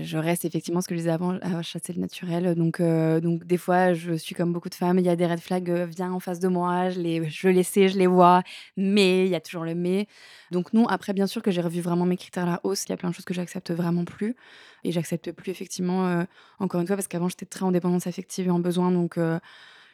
je 0.02 0.18
reste 0.18 0.44
effectivement 0.44 0.82
ce 0.82 0.88
que 0.88 0.94
je 0.94 1.00
disais 1.00 1.10
avant, 1.10 1.38
à 1.40 1.62
chasser 1.62 1.94
le 1.94 2.00
naturel. 2.00 2.54
Donc, 2.54 2.80
euh, 2.80 3.18
donc 3.18 3.44
des 3.44 3.56
fois, 3.56 3.94
je 3.94 4.12
suis 4.12 4.34
comme 4.34 4.52
beaucoup 4.52 4.68
de 4.68 4.74
femmes. 4.74 4.98
Il 4.98 5.06
y 5.06 5.08
a 5.08 5.16
des 5.16 5.26
red 5.26 5.40
flags, 5.40 5.70
euh, 5.70 5.86
viens 5.86 6.12
en 6.12 6.20
face 6.20 6.38
de 6.38 6.48
moi, 6.48 6.90
je 6.90 7.00
les, 7.00 7.30
je 7.30 7.48
les 7.48 7.62
sais, 7.62 7.88
je 7.88 7.96
les 7.96 8.06
vois, 8.06 8.42
mais 8.76 9.24
il 9.24 9.30
y 9.30 9.34
a 9.34 9.40
toujours 9.40 9.64
le 9.64 9.74
mais. 9.74 10.06
Donc 10.50 10.74
non, 10.74 10.86
après, 10.86 11.14
bien 11.14 11.26
sûr 11.26 11.40
que 11.42 11.50
j'ai 11.50 11.62
revu 11.62 11.80
vraiment 11.80 12.04
mes 12.04 12.18
critères 12.18 12.44
à 12.44 12.46
la 12.46 12.60
hausse. 12.62 12.84
Il 12.84 12.90
y 12.90 12.92
a 12.92 12.98
plein 12.98 13.08
de 13.08 13.14
choses 13.14 13.24
que 13.24 13.34
j'accepte 13.34 13.70
vraiment 13.72 14.04
plus. 14.04 14.36
Et 14.84 14.92
j'accepte 14.92 15.32
plus 15.32 15.50
effectivement, 15.50 16.08
euh, 16.08 16.24
encore 16.58 16.82
une 16.82 16.86
fois, 16.86 16.96
parce 16.96 17.08
qu'avant, 17.08 17.30
j'étais 17.30 17.46
très 17.46 17.64
en 17.64 17.72
dépendance 17.72 18.06
affective 18.06 18.48
et 18.48 18.50
en 18.50 18.58
besoin. 18.58 18.90
Donc, 18.90 19.18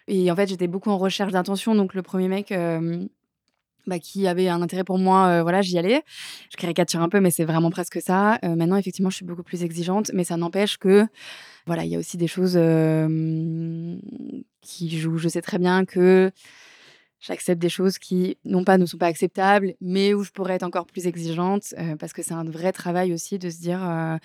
et 0.09 0.31
en 0.31 0.37
fait, 0.37 0.49
j'étais 0.49 0.67
beaucoup 0.67 0.91
en 0.91 0.99
recherche 0.99 1.33
d'intention. 1.33 1.75
Donc 1.77 1.95
le 1.95 2.03
premier 2.03 2.29
mec 2.29 2.53
bah, 3.87 3.99
qui 3.99 4.27
avait 4.27 4.49
un 4.49 4.63
intérêt 4.63 4.85
pour 4.85 4.99
moi, 4.99 5.27
euh, 5.29 5.43
voilà, 5.43 5.63
j'y 5.63 5.79
allais. 5.79 6.03
Je 6.51 6.57
caricature 6.57 7.01
un 7.01 7.09
peu, 7.09 7.21
mais 7.21 7.31
c'est 7.31 7.45
vraiment 7.45 7.71
presque 7.71 8.01
ça. 8.01 8.39
Euh, 8.45 8.55
maintenant, 8.55 8.77
effectivement, 8.77 9.11
je 9.11 9.17
suis 9.17 9.25
beaucoup 9.25 9.43
plus 9.43 9.63
exigeante, 9.63 10.11
mais 10.15 10.25
ça 10.25 10.37
n'empêche 10.37 10.77
que, 10.79 11.07
voilà, 11.67 11.85
il 11.85 11.91
y 11.91 11.97
a 11.97 11.99
aussi 11.99 12.17
des 12.17 12.27
choses 12.27 12.55
euh, 12.57 13.97
qui 14.61 14.99
jouent. 14.99 15.19
Je 15.19 15.29
sais 15.29 15.43
très 15.43 15.59
bien 15.59 15.85
que 15.85 16.31
j'accepte 17.21 17.61
des 17.61 17.69
choses 17.69 17.99
qui, 17.99 18.37
non 18.45 18.65
pas 18.65 18.79
ne 18.79 18.87
sont 18.87 18.99
pas 18.99 19.07
acceptables, 19.07 19.75
mais 19.81 20.15
où 20.15 20.23
je 20.23 20.31
pourrais 20.31 20.55
être 20.55 20.63
encore 20.63 20.87
plus 20.87 21.07
exigeante, 21.07 21.75
parce 21.99 22.13
que 22.13 22.23
c'est 22.23 22.35
un 22.35 22.45
vrai 22.45 22.73
travail 22.73 23.13
aussi 23.13 23.39
de 23.39 23.51
se 23.51 23.59
dire, 23.61 23.81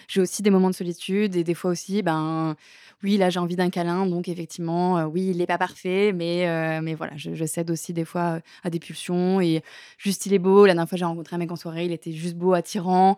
j'ai 0.08 0.22
aussi 0.22 0.42
des 0.42 0.50
moments 0.50 0.70
de 0.70 0.76
solitude 0.76 1.36
et 1.36 1.44
des 1.44 1.54
fois 1.54 1.72
aussi, 1.72 2.04
ben, 2.04 2.56
oui, 3.04 3.18
là 3.18 3.30
j'ai 3.30 3.40
envie 3.40 3.56
d'un 3.56 3.70
câlin, 3.70 4.06
donc 4.06 4.28
effectivement, 4.28 5.04
oui, 5.06 5.30
il 5.32 5.38
n'est 5.38 5.48
pas 5.48 5.58
parfait, 5.58 6.12
mais, 6.14 6.82
mais 6.82 6.94
voilà, 6.94 7.14
je, 7.16 7.46
cède 7.46 7.72
aussi 7.72 7.94
des 7.94 8.06
fois 8.06 8.40
à 8.64 8.70
des 8.70 8.80
pulsions 8.80 9.42
et 9.42 9.64
juste 9.98 10.26
il 10.26 10.34
est 10.34 10.40
beau. 10.40 10.66
La 10.66 10.74
dernière 10.74 10.90
fois 10.90 10.98
j'ai 10.98 11.06
rencontré 11.06 11.36
un 11.36 11.40
mec 11.40 11.52
en 11.52 11.56
soirée, 11.56 11.86
il 11.86 11.92
était 11.92 12.12
juste 12.12 12.36
beau, 12.36 12.54
attirant 12.54 13.18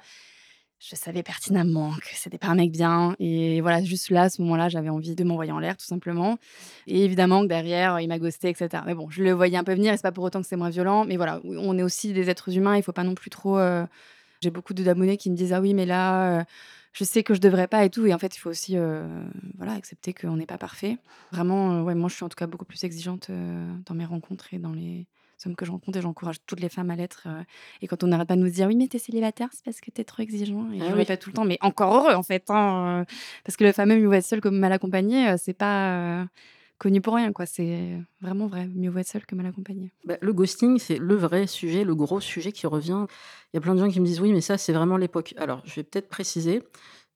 je 0.79 0.95
savais 0.95 1.23
pertinemment 1.23 1.93
que 1.93 2.13
c'était 2.13 2.37
pas 2.37 2.47
un 2.47 2.55
mec 2.55 2.71
bien. 2.71 3.15
Et 3.19 3.61
voilà, 3.61 3.83
juste 3.83 4.09
là, 4.09 4.23
à 4.23 4.29
ce 4.29 4.41
moment-là, 4.41 4.69
j'avais 4.69 4.89
envie 4.89 5.15
de 5.15 5.23
m'envoyer 5.23 5.51
en 5.51 5.59
l'air, 5.59 5.77
tout 5.77 5.85
simplement. 5.85 6.37
Et 6.87 7.03
évidemment 7.05 7.41
que 7.41 7.47
derrière, 7.47 7.99
il 7.99 8.07
m'a 8.07 8.19
ghosté, 8.19 8.49
etc. 8.49 8.83
Mais 8.85 8.93
bon, 8.93 9.09
je 9.09 9.23
le 9.23 9.31
voyais 9.31 9.57
un 9.57 9.63
peu 9.63 9.73
venir, 9.73 9.93
et 9.93 9.97
c'est 9.97 10.03
pas 10.03 10.11
pour 10.11 10.23
autant 10.23 10.41
que 10.41 10.47
c'est 10.47 10.57
moins 10.57 10.69
violent. 10.69 11.05
Mais 11.05 11.17
voilà, 11.17 11.41
on 11.43 11.77
est 11.77 11.83
aussi 11.83 12.13
des 12.13 12.29
êtres 12.29 12.55
humains, 12.55 12.75
il 12.77 12.83
faut 12.83 12.91
pas 12.91 13.03
non 13.03 13.15
plus 13.15 13.29
trop. 13.29 13.57
Euh, 13.57 13.85
j'ai 14.41 14.51
beaucoup 14.51 14.73
d'abonnés 14.73 15.17
qui 15.17 15.31
me 15.31 15.35
disent 15.35 15.53
Ah 15.53 15.61
oui, 15.61 15.73
mais 15.73 15.85
là. 15.85 16.39
Euh, 16.39 16.43
je 16.93 17.03
sais 17.03 17.23
que 17.23 17.33
je 17.33 17.41
devrais 17.41 17.67
pas 17.67 17.83
et 17.83 17.89
tout. 17.89 18.05
Et 18.05 18.13
en 18.13 18.17
fait, 18.17 18.37
il 18.37 18.39
faut 18.39 18.49
aussi 18.49 18.77
euh, 18.77 19.05
voilà, 19.57 19.73
accepter 19.73 20.13
qu'on 20.13 20.37
n'est 20.37 20.45
pas 20.45 20.57
parfait. 20.57 20.97
Vraiment, 21.33 21.81
ouais, 21.83 21.93
moi, 21.93 22.07
je 22.07 22.15
suis 22.15 22.23
en 22.23 22.29
tout 22.29 22.37
cas 22.37 22.47
beaucoup 22.47 22.63
plus 22.63 22.81
exigeante 22.85 23.29
dans 23.85 23.95
mes 23.95 24.05
rencontres 24.05 24.53
et 24.53 24.59
dans 24.59 24.71
les, 24.71 25.05
que 25.53 25.65
je 25.65 25.71
rencontre 25.71 25.97
et 25.97 26.01
j'encourage 26.01 26.37
toutes 26.45 26.59
les 26.59 26.69
femmes 26.69 26.89
à 26.89 26.95
l'être. 26.95 27.23
Euh, 27.27 27.43
et 27.81 27.87
quand 27.87 28.03
on 28.03 28.07
n'arrête 28.07 28.27
pas 28.27 28.35
de 28.35 28.41
nous 28.41 28.49
dire 28.49 28.67
oui, 28.67 28.75
mais 28.75 28.87
t'es 28.87 28.97
célibataire, 28.97 29.49
c'est 29.51 29.63
parce 29.63 29.81
que 29.81 29.91
t'es 29.91 30.03
trop 30.03 30.23
exigeant. 30.23 30.71
Et 30.71 30.79
ah 30.81 30.85
je 30.85 30.91
oui. 30.93 30.99
répète 30.99 31.21
tout 31.21 31.29
le 31.29 31.35
temps, 31.35 31.45
mais 31.45 31.57
encore 31.61 31.95
heureux 31.95 32.15
en 32.15 32.23
fait. 32.23 32.49
Hein, 32.49 33.01
euh, 33.01 33.13
parce 33.43 33.57
que 33.57 33.63
le 33.63 33.71
fameux 33.71 33.97
mieux 33.97 34.07
vaut 34.07 34.13
être 34.13 34.25
seul 34.25 34.41
que 34.41 34.49
mal 34.49 34.71
accompagné, 34.71 35.29
euh, 35.29 35.35
c'est 35.37 35.53
pas 35.53 36.25
connu 36.77 37.01
pour 37.01 37.15
rien, 37.15 37.31
quoi. 37.31 37.45
C'est 37.45 37.99
vraiment 38.21 38.47
vrai. 38.47 38.67
Mieux 38.67 38.89
vaut 38.89 38.99
être 38.99 39.07
seul 39.07 39.25
que 39.25 39.35
mal 39.35 39.45
accompagné. 39.45 39.91
Bah, 40.05 40.17
le 40.21 40.33
ghosting, 40.33 40.79
c'est 40.79 40.97
le 40.97 41.15
vrai 41.15 41.47
sujet, 41.47 41.83
le 41.83 41.95
gros 41.95 42.19
sujet 42.19 42.51
qui 42.51 42.67
revient. 42.67 43.05
Il 43.53 43.55
y 43.55 43.57
a 43.57 43.61
plein 43.61 43.75
de 43.75 43.79
gens 43.79 43.89
qui 43.89 43.99
me 43.99 44.05
disent 44.05 44.21
oui, 44.21 44.33
mais 44.33 44.41
ça, 44.41 44.57
c'est 44.57 44.73
vraiment 44.73 44.97
l'époque. 44.97 45.33
Alors, 45.37 45.61
je 45.65 45.75
vais 45.75 45.83
peut-être 45.83 46.09
préciser. 46.09 46.63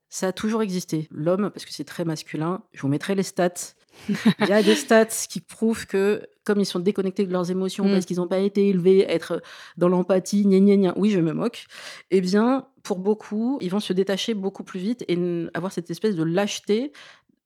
Ça 0.10 0.28
a 0.30 0.32
toujours 0.32 0.62
existé. 0.62 1.08
L'homme, 1.12 1.52
parce 1.52 1.66
que 1.66 1.74
c'est 1.74 1.84
très 1.84 2.04
masculin, 2.04 2.64
je 2.74 2.82
vous 2.82 2.88
mettrai 2.88 3.16
les 3.16 3.24
stats. 3.24 3.76
Il 4.10 4.48
y 4.48 4.52
a 4.52 4.64
des 4.64 4.76
stats 4.76 5.06
qui 5.06 5.40
prouvent 5.40 5.86
que, 5.86 6.28
comme 6.44 6.60
ils 6.60 6.66
sont 6.66 6.80
déconnectés 6.80 7.26
de 7.26 7.32
leurs 7.32 7.52
émotions 7.52 7.86
mm. 7.86 7.92
parce 7.92 8.06
qu'ils 8.06 8.18
n'ont 8.18 8.28
pas 8.28 8.40
été 8.40 8.70
élevés 8.70 9.06
à 9.06 9.14
être 9.14 9.42
dans 9.78 9.90
l'empathie, 9.90 10.46
gna 10.46 10.60
gna 10.60 10.78
gna, 10.78 10.94
oui, 10.98 11.10
je 11.10 11.20
me 11.20 11.34
moque, 11.34 11.66
eh 12.12 12.22
bien, 12.22 12.68
pour 12.84 13.00
beaucoup, 13.00 13.58
ils 13.62 13.70
vont 13.70 13.80
se 13.80 13.94
détacher 13.94 14.34
beaucoup 14.34 14.64
plus 14.64 14.80
vite 14.80 15.04
et 15.08 15.18
avoir 15.54 15.72
cette 15.72 15.92
espèce 15.92 16.16
de 16.16 16.24
lâcheté 16.24 16.92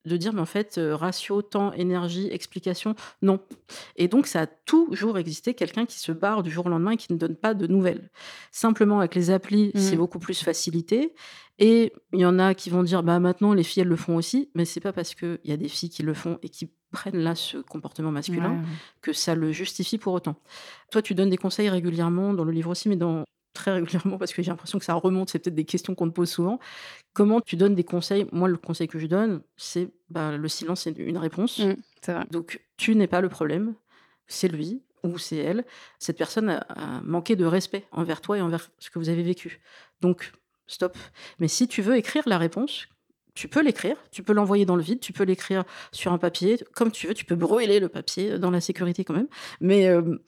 de 0.06 0.16
dire, 0.16 0.32
mais 0.32 0.40
en 0.40 0.46
fait, 0.46 0.76
euh, 0.76 0.94
ratio, 0.94 1.40
temps, 1.40 1.72
énergie, 1.72 2.28
explication, 2.30 2.94
non. 3.22 3.40
Et 3.96 4.08
donc, 4.08 4.26
ça 4.26 4.42
a 4.42 4.46
toujours 4.46 5.18
existé 5.18 5.54
quelqu'un 5.54 5.86
qui 5.86 5.98
se 5.98 6.12
barre 6.12 6.42
du 6.42 6.50
jour 6.50 6.66
au 6.66 6.68
lendemain 6.68 6.92
et 6.92 6.96
qui 6.96 7.12
ne 7.12 7.18
donne 7.18 7.36
pas 7.36 7.54
de 7.54 7.66
nouvelles. 7.66 8.10
Simplement, 8.52 8.98
avec 8.98 9.14
les 9.14 9.30
applis, 9.30 9.72
c'est 9.74 9.94
mmh. 9.94 9.98
beaucoup 9.98 10.18
plus 10.18 10.42
facilité. 10.42 11.14
Et 11.58 11.92
il 12.12 12.20
y 12.20 12.26
en 12.26 12.38
a 12.38 12.54
qui 12.54 12.70
vont 12.70 12.82
dire, 12.82 13.02
bah 13.02 13.20
maintenant, 13.20 13.54
les 13.54 13.62
filles, 13.62 13.82
elles 13.82 13.88
le 13.88 13.96
font 13.96 14.16
aussi. 14.16 14.50
Mais 14.54 14.64
c'est 14.64 14.80
pas 14.80 14.92
parce 14.92 15.14
qu'il 15.14 15.38
y 15.44 15.52
a 15.52 15.56
des 15.56 15.68
filles 15.68 15.90
qui 15.90 16.02
le 16.02 16.14
font 16.14 16.38
et 16.42 16.48
qui 16.48 16.70
prennent 16.90 17.18
là 17.18 17.34
ce 17.34 17.58
comportement 17.58 18.12
masculin 18.12 18.62
que 19.02 19.12
ça 19.12 19.34
le 19.34 19.52
justifie 19.52 19.98
pour 19.98 20.14
autant. 20.14 20.36
Toi, 20.90 21.02
tu 21.02 21.14
donnes 21.14 21.30
des 21.30 21.36
conseils 21.36 21.68
régulièrement 21.68 22.34
dans 22.34 22.44
le 22.44 22.52
livre 22.52 22.70
aussi, 22.70 22.88
mais 22.88 22.96
dans 22.96 23.24
très 23.54 23.72
régulièrement 23.72 24.18
parce 24.18 24.32
que 24.32 24.42
j'ai 24.42 24.50
l'impression 24.50 24.78
que 24.78 24.84
ça 24.84 24.94
remonte, 24.94 25.30
c'est 25.30 25.38
peut-être 25.38 25.54
des 25.54 25.64
questions 25.64 25.94
qu'on 25.94 26.08
te 26.08 26.14
pose 26.14 26.28
souvent. 26.28 26.58
Comment 27.14 27.40
tu 27.40 27.56
donnes 27.56 27.74
des 27.74 27.84
conseils? 27.84 28.26
Moi, 28.32 28.48
le 28.48 28.56
conseil 28.56 28.88
que 28.88 28.98
je 28.98 29.06
donne, 29.06 29.42
c'est 29.56 29.88
bah, 30.10 30.36
le 30.36 30.48
silence, 30.48 30.82
c'est 30.82 30.98
une 30.98 31.18
réponse. 31.18 31.60
Mmh, 31.60 32.24
Donc, 32.30 32.60
tu 32.76 32.94
n'es 32.96 33.06
pas 33.06 33.20
le 33.20 33.28
problème, 33.28 33.74
c'est 34.26 34.48
lui 34.48 34.82
ou 35.04 35.18
c'est 35.18 35.36
elle. 35.36 35.64
Cette 35.98 36.18
personne 36.18 36.50
a, 36.50 37.00
manqué 37.02 37.36
de 37.36 37.44
respect 37.44 37.86
envers 37.92 38.20
toi 38.20 38.38
et 38.38 38.40
envers 38.40 38.70
ce 38.78 38.90
que 38.90 38.98
vous 38.98 39.08
avez 39.08 39.22
vécu. 39.22 39.60
Donc, 40.00 40.32
stop. 40.66 40.96
Mais 41.38 41.48
si 41.48 41.68
tu 41.68 41.82
veux 41.82 41.96
écrire 41.96 42.22
la 42.26 42.38
réponse, 42.38 42.88
tu 43.34 43.48
peux 43.48 43.62
l'écrire, 43.62 43.96
tu 44.12 44.22
peux 44.22 44.32
l'envoyer 44.32 44.64
dans 44.64 44.76
le 44.76 44.82
vide, 44.82 45.00
tu 45.00 45.12
peux 45.12 45.24
l'écrire 45.24 45.64
sur 45.92 46.12
un 46.12 46.18
papier, 46.18 46.58
comme 46.74 46.92
tu 46.92 47.08
veux, 47.08 47.14
tu 47.14 47.24
peux 47.24 47.34
brûler 47.34 47.80
le 47.80 47.88
papier 47.88 48.38
dans 48.38 48.50
la 48.50 48.60
sécurité 48.60 49.04
quand 49.04 49.14
même. 49.14 49.28
Mais 49.60 49.88
euh, 49.88 50.18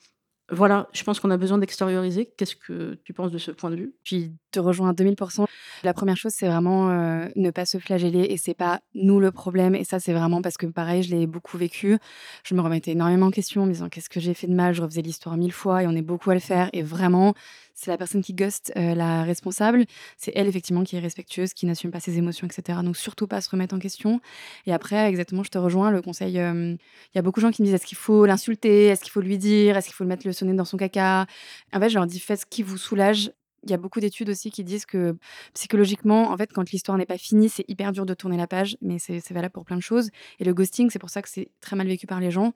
voilà, 0.49 0.87
je 0.93 1.03
pense 1.03 1.19
qu'on 1.19 1.31
a 1.31 1.37
besoin 1.37 1.57
d'extérioriser. 1.57 2.33
Qu'est-ce 2.37 2.55
que 2.55 2.97
tu 3.03 3.13
penses 3.13 3.31
de 3.31 3.37
ce 3.37 3.51
point 3.51 3.69
de 3.69 3.75
vue? 3.75 3.93
Puis 4.03 4.33
te 4.51 4.59
rejoins 4.59 4.89
à 4.89 4.93
2000%. 4.93 5.45
La 5.83 5.93
première 5.93 6.15
chose, 6.15 6.31
c'est 6.33 6.47
vraiment 6.47 6.89
euh, 6.89 7.27
ne 7.35 7.51
pas 7.51 7.65
se 7.65 7.77
flageller 7.79 8.27
et 8.29 8.37
c'est 8.37 8.53
pas 8.53 8.79
nous 8.93 9.19
le 9.19 9.31
problème. 9.31 9.75
Et 9.75 9.83
ça, 9.83 9.99
c'est 9.99 10.13
vraiment 10.13 10.41
parce 10.41 10.55
que 10.55 10.65
pareil, 10.65 11.03
je 11.03 11.13
l'ai 11.13 11.27
beaucoup 11.27 11.57
vécu. 11.57 11.97
Je 12.45 12.55
me 12.55 12.61
remettais 12.61 12.91
énormément 12.91 13.25
en 13.25 13.31
question 13.31 13.63
en 13.63 13.65
me 13.65 13.73
disant 13.73 13.89
qu'est-ce 13.89 14.09
que 14.09 14.21
j'ai 14.21 14.33
fait 14.33 14.47
de 14.47 14.53
mal? 14.53 14.73
Je 14.73 14.81
refaisais 14.81 15.01
l'histoire 15.01 15.35
mille 15.35 15.51
fois 15.51 15.83
et 15.83 15.87
on 15.87 15.91
est 15.91 16.01
beaucoup 16.01 16.29
à 16.29 16.33
le 16.33 16.39
faire. 16.39 16.69
Et 16.71 16.81
vraiment, 16.81 17.33
c'est 17.77 17.91
la 17.91 17.97
personne 17.97 18.23
qui 18.23 18.33
ghost 18.33 18.73
euh, 18.75 18.95
la 18.95 19.23
responsable. 19.23 19.85
C'est 20.17 20.31
elle, 20.35 20.47
effectivement, 20.47 20.83
qui 20.83 20.95
est 20.95 20.99
respectueuse, 20.99 21.53
qui 21.53 21.67
n'assume 21.67 21.91
pas 21.91 21.99
ses 21.99 22.17
émotions, 22.17 22.47
etc. 22.47 22.79
Donc, 22.83 22.97
surtout 22.97 23.27
pas 23.27 23.39
se 23.39 23.49
remettre 23.51 23.75
en 23.75 23.79
question. 23.79 24.19
Et 24.65 24.73
après, 24.73 25.07
exactement, 25.07 25.43
je 25.43 25.51
te 25.51 25.59
rejoins. 25.59 25.91
Le 25.91 26.01
conseil, 26.01 26.39
euh, 26.39 26.73
il 26.73 27.15
y 27.15 27.19
a 27.19 27.21
beaucoup 27.21 27.39
de 27.39 27.45
gens 27.45 27.51
qui 27.51 27.61
me 27.61 27.67
disent 27.67 27.75
est-ce 27.75 27.85
qu'il 27.85 27.97
faut 27.97 28.25
l'insulter? 28.25 28.87
Est-ce 28.87 29.03
qu'il 29.03 29.11
faut 29.11 29.21
lui 29.21 29.37
dire? 29.37 29.77
Est-ce 29.77 29.87
qu'il 29.87 29.95
faut 29.95 30.03
le 30.03 30.09
mettre 30.09 30.25
le 30.25 30.33
sonner 30.33 30.53
dans 30.53 30.65
son 30.65 30.77
caca? 30.77 31.27
En 31.71 31.79
fait, 31.79 31.89
je 31.89 31.95
leur 31.95 32.07
dis 32.07 32.19
faites 32.19 32.41
ce 32.41 32.45
qui 32.47 32.63
vous 32.63 32.77
soulage 32.77 33.31
il 33.67 33.71
y 33.71 33.73
a 33.73 33.77
beaucoup 33.77 33.99
d'études 33.99 34.29
aussi 34.29 34.51
qui 34.51 34.63
disent 34.63 34.85
que 34.85 35.17
psychologiquement, 35.53 36.31
en 36.31 36.37
fait, 36.37 36.51
quand 36.53 36.69
l'histoire 36.71 36.97
n'est 36.97 37.05
pas 37.05 37.17
finie, 37.17 37.49
c'est 37.49 37.65
hyper 37.67 37.91
dur 37.91 38.05
de 38.05 38.13
tourner 38.13 38.37
la 38.37 38.47
page, 38.47 38.77
mais 38.81 38.97
c'est 38.99 39.31
valable 39.31 39.53
pour 39.53 39.65
plein 39.65 39.75
de 39.75 39.81
choses. 39.81 40.09
Et 40.39 40.45
le 40.45 40.53
ghosting, 40.53 40.89
c'est 40.89 40.99
pour 40.99 41.09
ça 41.09 41.21
que 41.21 41.29
c'est 41.29 41.49
très 41.61 41.75
mal 41.75 41.87
vécu 41.87 42.07
par 42.07 42.19
les 42.19 42.31
gens. 42.31 42.53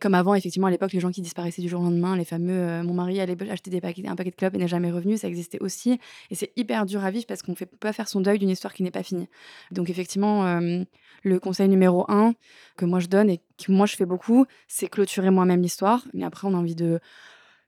Comme 0.00 0.14
avant, 0.14 0.34
effectivement, 0.34 0.66
à 0.66 0.70
l'époque, 0.70 0.92
les 0.92 1.00
gens 1.00 1.10
qui 1.10 1.20
disparaissaient 1.20 1.62
du 1.62 1.68
jour 1.68 1.80
au 1.80 1.84
lendemain, 1.84 2.16
les 2.16 2.24
fameux 2.24 2.52
euh, 2.52 2.82
mon 2.82 2.94
mari 2.94 3.20
allait 3.20 3.36
acheter 3.50 3.70
des 3.70 3.80
paquets, 3.80 4.06
un 4.06 4.16
paquet 4.16 4.30
de 4.30 4.36
clopes 4.36 4.54
et 4.54 4.58
n'est 4.58 4.68
jamais 4.68 4.90
revenu, 4.90 5.16
ça 5.16 5.28
existait 5.28 5.60
aussi. 5.60 5.98
Et 6.30 6.34
c'est 6.34 6.52
hyper 6.56 6.86
dur 6.86 7.04
à 7.04 7.10
vivre 7.10 7.26
parce 7.26 7.42
qu'on 7.42 7.52
ne 7.52 7.56
fait 7.56 7.66
pas 7.66 7.92
faire 7.92 8.08
son 8.08 8.20
deuil 8.20 8.38
d'une 8.38 8.50
histoire 8.50 8.72
qui 8.72 8.82
n'est 8.82 8.90
pas 8.90 9.02
finie. 9.02 9.28
Donc, 9.70 9.90
effectivement, 9.90 10.46
euh, 10.46 10.84
le 11.22 11.40
conseil 11.40 11.68
numéro 11.68 12.04
un 12.08 12.34
que 12.76 12.84
moi 12.84 13.00
je 13.00 13.06
donne 13.06 13.30
et 13.30 13.40
que 13.58 13.72
moi 13.72 13.86
je 13.86 13.96
fais 13.96 14.06
beaucoup, 14.06 14.46
c'est 14.68 14.88
clôturer 14.88 15.30
moi-même 15.30 15.62
l'histoire. 15.62 16.04
Mais 16.12 16.24
après, 16.24 16.46
on 16.46 16.54
a 16.54 16.58
envie 16.58 16.74
de 16.74 17.00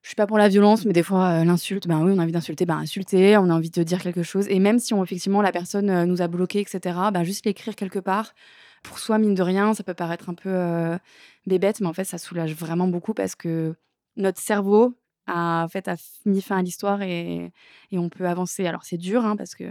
je 0.07 0.11
suis 0.11 0.15
pas 0.15 0.29
pour 0.29 0.39
la 0.39 0.47
violence, 0.47 0.85
mais 0.85 0.93
des 0.93 1.03
fois, 1.03 1.41
euh, 1.41 1.45
l'insulte, 1.45 1.89
ben 1.89 2.01
oui, 2.05 2.13
on 2.15 2.21
a 2.21 2.23
envie 2.23 2.31
d'insulter, 2.31 2.65
ben 2.65 2.77
insulter, 2.77 3.37
on 3.39 3.51
a 3.51 3.55
envie 3.55 3.71
de 3.71 3.83
dire 3.83 4.01
quelque 4.01 4.23
chose. 4.23 4.47
Et 4.49 4.61
même 4.61 4.79
si 4.79 4.95
on, 4.95 5.03
effectivement 5.03 5.43
la 5.43 5.51
personne 5.51 5.91
euh, 5.91 6.07
nous 6.07 6.23
a 6.23 6.29
bloqué, 6.29 6.61
etc., 6.61 7.11
ben 7.13 7.25
juste 7.25 7.45
l'écrire 7.45 7.75
quelque 7.75 7.99
part, 7.99 8.33
pour 8.85 9.01
soi, 9.01 9.19
mine 9.19 9.35
de 9.35 9.43
rien, 9.43 9.75
ça 9.75 9.83
peut 9.83 9.95
paraître 9.95 10.31
un 10.31 10.35
peu 10.35 10.49
euh, 10.49 10.97
bébête, 11.49 11.81
mais 11.81 11.89
en 11.89 11.93
fait, 11.93 12.05
ça 12.05 12.19
soulage 12.19 12.55
vraiment 12.55 12.87
beaucoup 12.87 13.15
parce 13.15 13.35
que 13.35 13.75
notre 14.15 14.41
cerveau 14.41 14.95
a, 15.27 15.65
en 15.65 15.69
fait, 15.69 15.89
a 15.89 15.97
mis 16.25 16.41
fin 16.41 16.59
à 16.59 16.63
l'histoire 16.63 17.03
et, 17.03 17.51
on 17.91 18.09
peut 18.09 18.29
avancer. 18.29 18.65
Alors, 18.65 18.85
c'est 18.85 18.99
dur, 18.99 19.25
hein, 19.25 19.35
parce 19.37 19.57
que. 19.57 19.65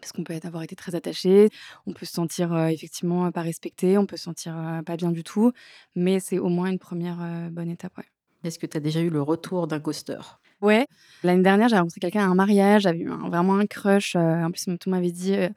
Parce 0.00 0.12
qu'on 0.12 0.24
peut 0.24 0.38
avoir 0.42 0.62
été 0.62 0.76
très 0.76 0.94
attaché, 0.94 1.48
on 1.86 1.92
peut 1.92 2.06
se 2.06 2.12
sentir 2.12 2.56
effectivement 2.68 3.30
pas 3.32 3.40
respecté, 3.42 3.98
on 3.98 4.06
peut 4.06 4.18
se 4.18 4.24
sentir 4.24 4.54
pas 4.84 4.96
bien 4.96 5.10
du 5.10 5.24
tout, 5.24 5.52
mais 5.94 6.20
c'est 6.20 6.38
au 6.38 6.48
moins 6.48 6.70
une 6.70 6.78
première 6.78 7.50
bonne 7.50 7.70
étape. 7.70 7.98
Est-ce 8.46 8.58
que 8.58 8.66
tu 8.66 8.76
as 8.76 8.80
déjà 8.80 9.00
eu 9.00 9.10
le 9.10 9.22
retour 9.22 9.66
d'un 9.66 9.78
ghoster 9.78 10.18
Ouais, 10.62 10.86
l'année 11.22 11.42
dernière, 11.42 11.68
j'avais 11.68 11.80
rencontré 11.80 12.00
quelqu'un 12.00 12.22
à 12.22 12.30
un 12.30 12.34
mariage, 12.34 12.82
j'avais 12.82 13.00
eu 13.00 13.10
un 13.10 13.28
vraiment 13.28 13.56
un 13.56 13.66
crush, 13.66 14.16
heu, 14.16 14.18
en 14.20 14.50
plus, 14.50 14.66
tout 14.80 14.88
m'avait 14.88 15.10
dit, 15.10 15.34
heu: 15.34 15.48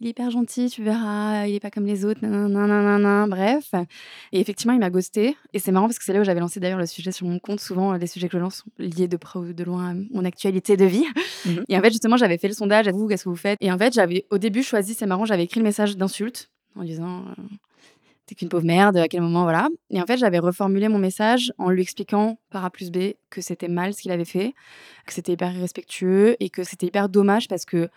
«Il 0.00 0.06
est 0.08 0.10
hyper 0.10 0.30
gentil, 0.30 0.68
tu 0.68 0.82
verras, 0.82 1.46
il 1.46 1.54
est 1.54 1.60
pas 1.60 1.70
comme 1.70 1.86
les 1.86 2.04
autres, 2.04 2.20
nanana 2.26 2.66
nanana», 2.66 3.26
bref. 3.28 3.70
Et 4.32 4.40
effectivement, 4.40 4.72
il 4.74 4.80
m'a 4.80 4.90
ghostée 4.90 5.36
et 5.54 5.58
c'est 5.60 5.70
marrant 5.72 5.86
parce 5.86 5.98
que 5.98 6.04
c'est 6.04 6.12
là 6.12 6.20
où 6.20 6.24
j'avais 6.24 6.40
lancé 6.40 6.58
d'ailleurs 6.58 6.80
le 6.80 6.86
sujet 6.86 7.12
sur 7.12 7.26
mon 7.26 7.38
compte. 7.38 7.60
Souvent, 7.60 7.92
les 7.92 8.08
sujets 8.08 8.28
que 8.28 8.36
je 8.36 8.42
lance 8.42 8.56
sont 8.56 8.70
liés 8.78 9.06
de 9.08 9.16
près 9.16 9.38
ou 9.38 9.52
de 9.52 9.64
loin 9.64 9.90
à 9.90 9.94
mon 10.10 10.24
actualité 10.24 10.76
de 10.76 10.84
vie. 10.84 11.06
Mmh 11.46 11.60
et 11.68 11.78
en 11.78 11.80
fait, 11.80 11.90
justement, 11.90 12.16
j'avais 12.16 12.36
fait 12.36 12.48
le 12.48 12.54
sondage: 12.54 12.88
«Vous, 12.88 13.06
qu'est-ce 13.06 13.24
que 13.24 13.28
vous 13.28 13.36
faites?» 13.36 13.58
et 13.60 13.70
en 13.72 13.78
fait, 13.78 13.94
j'avais 13.94 14.26
au 14.30 14.38
début 14.38 14.62
choisi 14.64 14.94
c'est 14.94 15.06
marrant, 15.06 15.24
j'avais 15.24 15.44
écrit 15.44 15.60
le 15.60 15.64
message 15.64 15.96
d'insulte 15.96 16.50
en 16.76 16.82
disant, 16.82 17.24
«Tu 18.32 18.36
qu'une 18.36 18.48
pauvre 18.48 18.64
merde, 18.64 18.96
à 18.96 19.08
quel 19.08 19.20
moment?» 19.20 19.42
voilà 19.42 19.68
et 19.90 20.00
en 20.00 20.06
fait, 20.06 20.16
j'avais 20.16 20.38
reformulé 20.38 20.88
mon 20.88 20.98
message 20.98 21.52
en 21.58 21.68
lui 21.68 21.82
expliquant 21.82 22.38
par 22.48 22.64
A 22.64 22.70
plus 22.70 22.90
B 22.90 23.12
que 23.28 23.42
c'était 23.42 23.68
mal 23.68 23.92
ce 23.92 24.00
qu'il 24.00 24.10
avait 24.10 24.24
fait, 24.24 24.54
que 25.06 25.12
c'était 25.12 25.32
hyper 25.32 25.54
irrespectueux 25.54 26.36
et 26.40 26.48
que 26.48 26.64
c'était 26.64 26.86
hyper 26.86 27.10
dommage 27.10 27.46
parce 27.46 27.66
que 27.66 27.90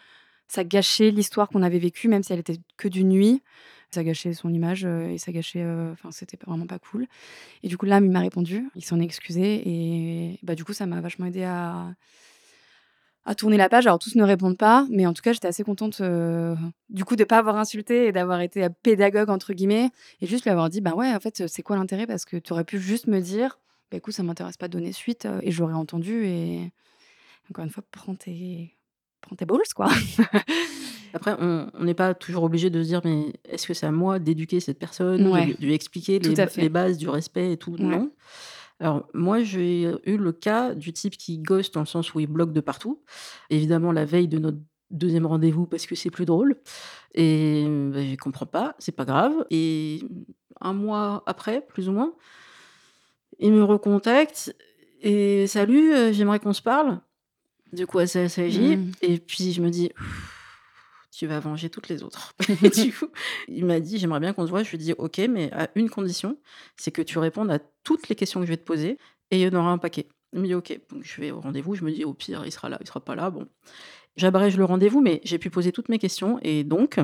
ça 0.50 0.66
gâchait 0.66 1.12
l'histoire 1.12 1.48
qu'on 1.48 1.64
avait 1.64 1.80
vécue, 1.80 2.10
même 2.10 2.22
si 2.22 2.34
elle 2.34 2.40
était 2.40 2.58
que 2.76 2.90
d'une 2.90 3.08
nuit. 3.10 3.44
Ça 3.92 4.04
gâchait 4.04 4.34
son 4.34 4.54
image, 4.54 4.86
heu 4.86 5.12
et 5.12 5.18
ça 5.18 5.32
gâchait, 5.32 5.64
heu, 5.64 5.92
enfin, 5.94 6.12
c'était 6.12 6.38
vraiment 6.46 6.68
pas 6.68 6.80
cool 6.80 7.08
et 7.64 7.70
du 7.70 7.78
coup, 7.78 7.86
là, 7.86 8.00
il 8.04 8.12
m'a 8.12 8.22
répondu, 8.22 8.70
il 8.76 8.84
s'en 8.86 9.00
est 9.00 9.06
excusé 9.06 9.64
et 9.66 10.40
bah, 10.44 10.56
du 10.56 10.66
coup, 10.66 10.74
ça 10.74 10.86
m'a 10.86 11.02
vachement 11.02 11.28
aidé 11.28 11.44
à 11.44 11.94
à 13.26 13.36
tourner 13.36 13.58
la 13.58 13.70
page. 13.70 13.88
Alors 13.88 14.00
tous 14.00 14.16
ne 14.16 14.24
répondent 14.24 14.58
pas, 14.58 14.86
mais 14.90 15.06
en 15.08 15.14
tout 15.14 15.22
cas, 15.22 15.34
j'étais 15.34 15.48
assez 15.48 15.64
contente, 15.64 16.00
heu, 16.02 16.56
du 16.90 17.06
coup, 17.06 17.16
de 17.16 17.24
pas 17.24 17.38
avoir 17.40 17.58
insulté 17.58 18.08
et 18.08 18.12
d'avoir 18.12 18.42
été 18.42 18.68
«pédagogue» 18.84 19.30
entre 19.30 19.54
guillemets 19.54 19.90
et 20.22 20.28
juste 20.28 20.44
lui 20.44 20.52
avoir 20.52 20.70
dit: 20.70 20.82
«Bah, 20.82 20.94
ouais, 20.96 21.14
en 21.14 21.20
fait, 21.20 21.48
c'est 21.48 21.64
quoi 21.64 21.76
l'intérêt?» 21.76 22.08
parce 22.08 22.26
que 22.26 22.38
tu 22.38 22.54
aurais 22.54 22.64
pu 22.66 22.80
juste 22.80 23.08
me 23.08 23.20
dire: 23.20 23.60
«Bah, 23.92 23.98
écoute, 23.98 24.14
ça 24.14 24.24
m'intéresse 24.24 24.58
pas 24.58 24.68
de 24.68 24.74
donner 24.74 24.92
suite», 24.92 25.26
heu 25.26 25.40
et 25.42 25.52
j'aurais 25.52 25.74
entendu 25.74 26.26
et 26.26 26.72
encore 27.50 27.64
une 27.66 27.72
fois, 27.72 27.84
prends 27.92 28.16
tes 28.16 28.76
prends 29.22 29.36
tes 29.36 29.46
balls, 29.46 29.60
quoi. 29.76 29.88
Après, 31.14 31.36
on 31.40 31.84
n'est 31.84 31.94
pas 31.94 32.14
toujours 32.14 32.44
obligé 32.44 32.70
de 32.70 32.84
se 32.84 32.88
dire: 32.90 33.02
«Mais 33.06 33.34
est-ce 33.50 33.66
que 33.68 33.74
c'est 33.74 33.86
à 33.86 33.92
moi 33.92 34.20
d'éduquer 34.20 34.60
cette 34.60 34.78
personne, 34.80 35.24
de 35.24 35.30
Ouais, 35.30 35.46
lui 35.46 35.56
de 35.58 35.66
lui 35.66 35.74
expliquer 35.74 36.20
les 36.20 36.70
bases 36.70 36.98
du 36.98 37.08
respect 37.10 37.54
et 37.54 37.58
tout?» 37.58 37.72
Ouais. 37.72 37.80
non. 37.86 38.12
Alors 38.80 39.08
moi, 39.14 39.42
j'ai 39.44 39.84
eu 40.06 40.18
le 40.18 40.32
cas 40.34 40.74
du 40.76 40.92
type 40.92 41.18
qui 41.18 41.38
ghost 41.40 41.74
dans 41.74 41.80
le 41.82 41.86
sens 41.86 42.14
où 42.14 42.20
il 42.20 42.28
bloque 42.28 42.52
de 42.52 42.60
partout. 42.62 43.02
Évidemment, 43.50 43.92
la 43.92 44.04
veille 44.06 44.28
de 44.28 44.38
notre 44.38 44.58
2e 44.92 45.26
rendez-vous 45.26 45.66
parce 45.66 45.86
que 45.88 45.96
c'est 45.96 46.12
plus 46.12 46.26
drôle 46.26 46.58
et 47.16 47.66
bah, 47.94 48.04
je 48.06 48.16
comprends 48.18 48.46
pas, 48.46 48.76
c'est 48.80 48.92
pas 48.96 49.06
grave 49.06 49.34
et 49.50 50.02
1 50.62 50.74
mois 50.74 51.24
après, 51.28 51.62
plus 51.68 51.90
ou 51.90 51.94
moins 51.94 52.14
il 53.40 53.52
me 53.54 53.64
recontacte 53.64 54.56
et: 55.02 55.48
«Salut, 55.48 55.94
heu, 55.94 56.12
j'aimerais 56.14 56.40
qu'on 56.40 56.54
se 56.54 56.62
parle». 56.62 57.00
Coup, 57.90 58.00
elle 58.00 58.10
s'a 58.10 58.30
s'agit 58.30 58.78
Mmh. 58.78 58.92
et 59.02 59.20
puis 59.20 59.52
je 59.54 59.62
me 59.62 59.70
dis: 59.70 59.92
«Tu 61.18 61.28
vas 61.28 61.40
venger 61.40 61.70
toutes 61.70 61.88
les 61.88 62.04
autres» 62.04 62.34
et 62.62 62.70
du 62.70 62.94
coup, 62.94 63.08
il 63.48 63.66
m'a 63.66 63.80
dit: 63.80 64.00
«J'aimerais 64.00 64.20
bien 64.20 64.34
qu'on 64.34 64.46
se 64.46 64.50
voit». 64.50 64.64
Je 64.64 64.72
lui 64.72 64.76
ai 64.76 64.80
dit: 64.80 64.94
«OK, 64.98 65.20
mais 65.30 65.50
à 65.54 65.70
une 65.76 65.90
condition, 65.90 66.38
c'est 66.76 66.92
que 66.92 67.02
tu 67.02 67.20
répondes 67.20 67.50
à 67.52 67.60
toutes 67.84 68.10
les 68.10 68.16
questions 68.16 68.42
que 68.42 68.46
je 68.46 68.52
vais 68.52 68.58
te 68.58 68.66
poser 68.66 68.98
et 69.32 69.40
il 69.40 69.42
y 69.42 69.48
en 69.48 69.58
aura 69.58 69.72
un 69.72 69.78
paquet». 69.78 70.10
Il 70.34 70.42
me 70.42 70.48
dit: 70.48 70.56
«OK». 70.56 70.78
Donc 70.90 71.04
je 71.04 71.22
vais 71.22 71.32
au 71.32 71.40
rendez-vous, 71.40 71.74
je 71.76 71.86
me 71.86 71.92
dis: 71.92 72.04
«Au 72.04 72.14
pire, 72.14 72.44
il 72.46 72.52
sera 72.52 72.68
là, 72.68 72.78
il 72.82 72.88
sera 72.88 73.00
pas 73.00 73.16
là, 73.16 73.30
bon». 73.30 73.48
J'abrège 74.18 74.58
le 74.58 74.66
rendez-vous, 74.66 75.02
mais 75.02 75.22
j'ai 75.24 75.38
pu 75.38 75.50
poser 75.50 75.72
toutes 75.72 75.88
mes 75.88 76.00
questions 76.00 76.40
et 76.42 76.64
donc 76.64 77.00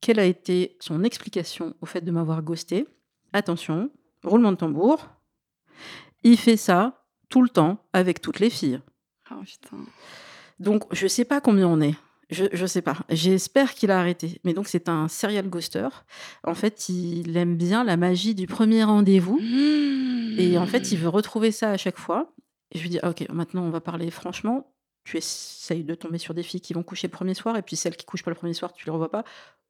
quelle 0.00 0.20
a 0.20 0.24
été 0.24 0.76
son 0.80 1.02
explication 1.02 1.74
au 1.80 1.86
fait 1.86 2.00
de 2.00 2.10
m'avoir 2.12 2.42
ghostée? 2.42 2.86
Attention, 3.32 3.90
roulement 4.22 4.52
de 4.52 4.56
tambour. 4.56 5.08
Il 6.22 6.36
fait 6.36 6.56
ça 6.56 7.04
tout 7.28 7.42
le 7.42 7.48
temps 7.48 7.84
avec 7.92 8.20
toutes 8.20 8.38
les 8.38 8.50
filles. 8.50 8.80
Oh 9.30 9.42
putain. 9.44 9.78
Donc 10.60 10.84
je 10.92 11.06
sais 11.08 11.24
pas 11.24 11.40
combien 11.40 11.68
on 11.68 11.80
est. 11.80 11.94
Je 12.30 12.44
je 12.52 12.66
sais 12.66 12.82
pas. 12.82 12.96
J'espère 13.08 13.74
qu'il 13.74 13.90
a 13.90 14.00
arrêté. 14.00 14.40
Mais 14.44 14.52
donc 14.52 14.66
c'est 14.66 14.88
un 14.88 15.06
serial 15.08 15.48
ghoster. 15.48 15.88
En 16.44 16.54
fait, 16.54 16.88
il 16.88 17.36
aime 17.36 17.56
bien 17.56 17.84
la 17.84 17.96
magie 17.96 18.34
du 18.34 18.46
1er 18.46 18.84
rendez-vous 18.84 19.38
et 20.38 20.58
en 20.58 20.66
fait, 20.66 20.90
il 20.92 20.98
veut 20.98 21.08
retrouver 21.08 21.52
ça 21.52 21.70
à 21.70 21.76
chaque 21.76 21.98
fois 21.98 22.32
et 22.72 22.78
je 22.78 22.82
lui 22.82 22.90
dis: 22.90 22.98
«Ah 23.02 23.10
OK, 23.10 23.24
maintenant 23.30 23.62
on 23.62 23.70
va 23.70 23.80
parler 23.80 24.10
franchement. 24.10 24.72
Tu 25.04 25.18
essayes 25.18 25.84
de 25.84 25.94
tomber 25.94 26.18
sur 26.18 26.34
des 26.34 26.42
filles 26.42 26.60
qui 26.60 26.72
vont 26.74 26.82
coucher 26.82 27.08
le 27.08 27.16
1er 27.16 27.34
soir 27.34 27.56
et 27.56 27.62
puis 27.62 27.76
celles 27.76 27.96
qui 27.96 28.04
couchent 28.04 28.24
pas 28.24 28.32
le 28.32 28.36
1er 28.36 28.54
soir, 28.54 28.72
tu 28.72 28.84
les 28.86 28.92
revois 28.92 29.10
pas?» 29.10 29.24